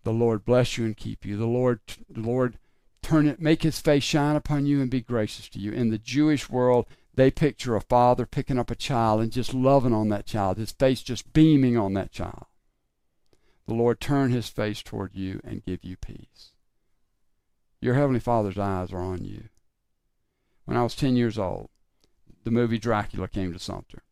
The 0.05 0.13
Lord 0.13 0.45
bless 0.45 0.79
you 0.79 0.85
and 0.85 0.97
keep 0.97 1.27
you. 1.27 1.37
The 1.37 1.45
Lord 1.45 1.81
the 2.09 2.21
Lord 2.21 2.59
turn 3.03 3.27
it 3.27 3.41
make 3.41 3.65
his 3.65 3.81
face 3.81 4.05
shine 4.05 4.37
upon 4.37 4.65
you 4.65 4.81
and 4.81 4.89
be 4.89 5.01
gracious 5.01 5.49
to 5.49 5.59
you. 5.59 5.73
In 5.73 5.91
the 5.91 5.99
Jewish 5.99 6.49
world, 6.49 6.87
they 7.13 7.33
picture 7.33 7.75
a 7.75 7.81
father 7.81 8.27
picking 8.27 8.61
up 8.61 8.71
a 8.71 8.77
child 8.77 9.21
and 9.21 9.33
just 9.33 9.53
loving 9.53 9.93
on 9.93 10.09
that 10.11 10.27
child, 10.27 10.57
his 10.57 10.71
face 10.71 11.03
just 11.03 11.33
beaming 11.33 11.77
on 11.77 11.95
that 11.95 12.13
child. 12.13 12.47
The 13.67 13.75
Lord 13.75 13.99
turn 13.99 14.31
his 14.31 14.49
face 14.49 14.85
toward 14.85 15.17
you 15.17 15.41
and 15.43 15.65
give 15.65 15.83
you 15.83 15.97
peace. 15.97 16.53
Your 17.81 17.95
Heavenly 17.95 18.21
Father's 18.21 18.59
eyes 18.59 18.93
are 18.93 19.01
on 19.01 19.25
you. 19.25 19.45
When 20.65 20.77
I 20.77 20.83
was 20.83 20.97
10 20.97 21.17
years 21.17 21.39
old, 21.39 21.71
the 22.45 22.51
movie 22.51 22.79
Dracula 22.79 23.29
came 23.29 23.53
to 23.53 23.59
Sumter. 23.59 24.03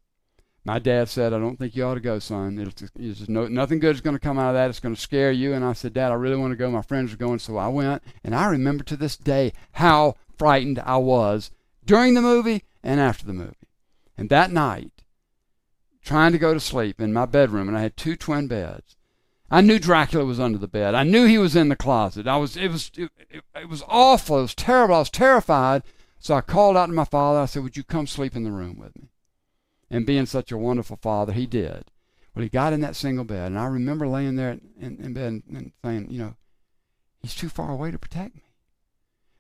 My 0.64 0.78
dad 0.78 1.08
said, 1.10 1.34
I 1.34 1.38
don't 1.38 1.58
think 1.58 1.76
you 1.76 1.84
ought 1.84 1.94
to 1.94 2.00
go, 2.00 2.18
son. 2.18 2.58
It's, 2.58 2.90
it's 2.98 3.28
no, 3.28 3.46
nothing 3.48 3.80
good 3.80 3.94
is 3.94 4.00
going 4.00 4.16
to 4.16 4.20
come 4.20 4.38
out 4.38 4.48
of 4.48 4.54
that. 4.54 4.70
It's 4.70 4.80
going 4.80 4.94
to 4.94 5.00
scare 5.00 5.30
you. 5.30 5.52
And 5.52 5.62
I 5.62 5.74
said, 5.74 5.92
Dad, 5.92 6.10
I 6.10 6.14
really 6.14 6.36
want 6.36 6.52
to 6.52 6.56
go. 6.56 6.70
My 6.70 6.80
friends 6.80 7.12
are 7.12 7.18
going. 7.18 7.38
So 7.38 7.58
I 7.58 7.68
went. 7.68 8.02
And 8.22 8.34
I 8.34 8.46
remember 8.46 8.82
to 8.84 8.96
this 8.96 9.16
day 9.16 9.52
how 9.72 10.16
frightened 10.38 10.78
I 10.78 10.96
was 10.96 11.50
during 11.84 12.14
the 12.14 12.22
movie 12.22 12.64
and 12.82 12.98
after 12.98 13.26
the 13.26 13.34
movie. 13.34 13.68
And 14.16 14.30
that 14.30 14.50
night, 14.50 15.04
trying 16.02 16.32
to 16.32 16.38
go 16.38 16.54
to 16.54 16.60
sleep 16.60 16.98
in 16.98 17.12
my 17.12 17.26
bedroom, 17.26 17.68
and 17.68 17.76
I 17.76 17.82
had 17.82 17.96
two 17.96 18.16
twin 18.16 18.46
beds. 18.46 18.96
I 19.54 19.60
knew 19.60 19.78
Dracula 19.78 20.24
was 20.24 20.40
under 20.40 20.58
the 20.58 20.66
bed. 20.66 20.96
I 20.96 21.04
knew 21.04 21.26
he 21.26 21.38
was 21.38 21.54
in 21.54 21.68
the 21.68 21.76
closet. 21.76 22.26
I 22.26 22.36
was 22.36 22.56
it 22.56 22.72
was 22.72 22.90
it, 22.96 23.12
it, 23.30 23.44
it, 23.54 23.68
was 23.68 23.84
awful. 23.86 24.40
It 24.40 24.42
was 24.42 24.54
terrible. 24.56 24.96
I 24.96 24.98
was 24.98 25.10
terrified. 25.10 25.84
So 26.18 26.34
I 26.34 26.40
called 26.40 26.76
out 26.76 26.86
to 26.86 26.92
my 26.92 27.04
father. 27.04 27.38
I 27.38 27.46
said, 27.46 27.62
"Would 27.62 27.76
you 27.76 27.84
come 27.84 28.08
sleep 28.08 28.34
in 28.34 28.42
the 28.42 28.50
room 28.50 28.80
with 28.80 28.96
me?" 28.96 29.10
And 29.88 30.04
being 30.04 30.26
such 30.26 30.50
a 30.50 30.58
wonderful 30.58 30.96
father, 30.96 31.32
he 31.32 31.46
did. 31.46 31.84
Well, 32.34 32.42
he 32.42 32.48
got 32.48 32.72
in 32.72 32.80
that 32.80 32.96
single 32.96 33.24
bed, 33.24 33.46
and 33.46 33.56
I 33.60 33.66
remember 33.66 34.08
laying 34.08 34.34
there 34.34 34.58
in, 34.80 34.98
in 35.00 35.12
bed 35.12 35.42
and, 35.48 35.70
saying, 35.84 36.10
"You 36.10 36.18
know, 36.18 36.34
he's 37.22 37.36
too 37.36 37.48
far 37.48 37.70
away 37.70 37.92
to 37.92 37.98
protect 37.98 38.34
me." 38.34 38.42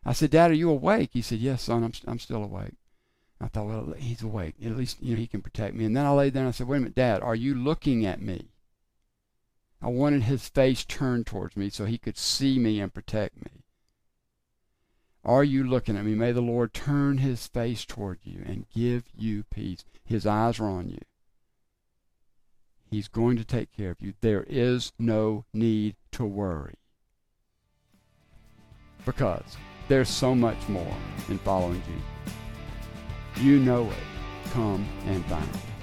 I 0.04 0.12
said, 0.12 0.30
"Dad, 0.30 0.52
are 0.52 0.54
you 0.54 0.70
awake?" 0.70 1.10
He 1.12 1.22
said, 1.22 1.40
"Yes, 1.40 1.62
son. 1.62 1.82
I'm 1.82 1.92
I'm 2.06 2.20
still 2.20 2.44
awake." 2.44 2.74
I 3.40 3.48
thought, 3.48 3.66
well, 3.66 3.94
he's 3.98 4.22
awake. 4.22 4.54
At 4.64 4.76
least 4.76 5.02
you 5.02 5.14
know 5.14 5.20
he 5.20 5.26
can 5.26 5.42
protect 5.42 5.74
me. 5.74 5.84
And 5.84 5.96
then 5.96 6.06
I 6.06 6.12
laid 6.12 6.34
there 6.34 6.42
and 6.42 6.50
I 6.50 6.52
said, 6.52 6.68
"Wait 6.68 6.76
a 6.76 6.80
minute, 6.82 6.94
Dad. 6.94 7.20
Are 7.20 7.34
you 7.34 7.56
looking 7.56 8.06
at 8.06 8.22
me?" 8.22 8.53
I 9.84 9.88
wanted 9.88 10.22
his 10.22 10.48
face 10.48 10.82
turned 10.82 11.26
towards 11.26 11.58
me 11.58 11.68
so 11.68 11.84
he 11.84 11.98
could 11.98 12.16
see 12.16 12.58
me 12.58 12.80
and 12.80 12.94
protect 12.94 13.36
me. 13.36 13.64
Are 15.22 15.44
you 15.44 15.62
looking 15.62 15.94
at 15.98 16.06
me? 16.06 16.14
May 16.14 16.32
the 16.32 16.40
Lord 16.40 16.72
turn 16.72 17.18
his 17.18 17.46
face 17.46 17.84
toward 17.84 18.20
you 18.22 18.42
and 18.46 18.66
give 18.74 19.04
you 19.14 19.44
peace. 19.50 19.84
His 20.02 20.24
eyes 20.24 20.58
are 20.58 20.68
on 20.68 20.88
you. 20.88 21.00
He's 22.90 23.08
going 23.08 23.36
to 23.36 23.44
take 23.44 23.72
care 23.72 23.90
of 23.90 24.00
you. 24.00 24.14
There 24.22 24.46
is 24.48 24.92
no 24.98 25.44
need 25.52 25.96
to 26.12 26.24
worry. 26.24 26.76
Because 29.04 29.58
there's 29.88 30.08
so 30.08 30.34
much 30.34 30.66
more 30.66 30.96
in 31.28 31.36
following 31.40 31.82
Jesus. 31.82 33.44
You 33.44 33.58
know 33.58 33.90
it. 33.90 34.50
Come 34.52 34.88
and 35.04 35.22
find 35.26 35.44
it. 35.44 35.73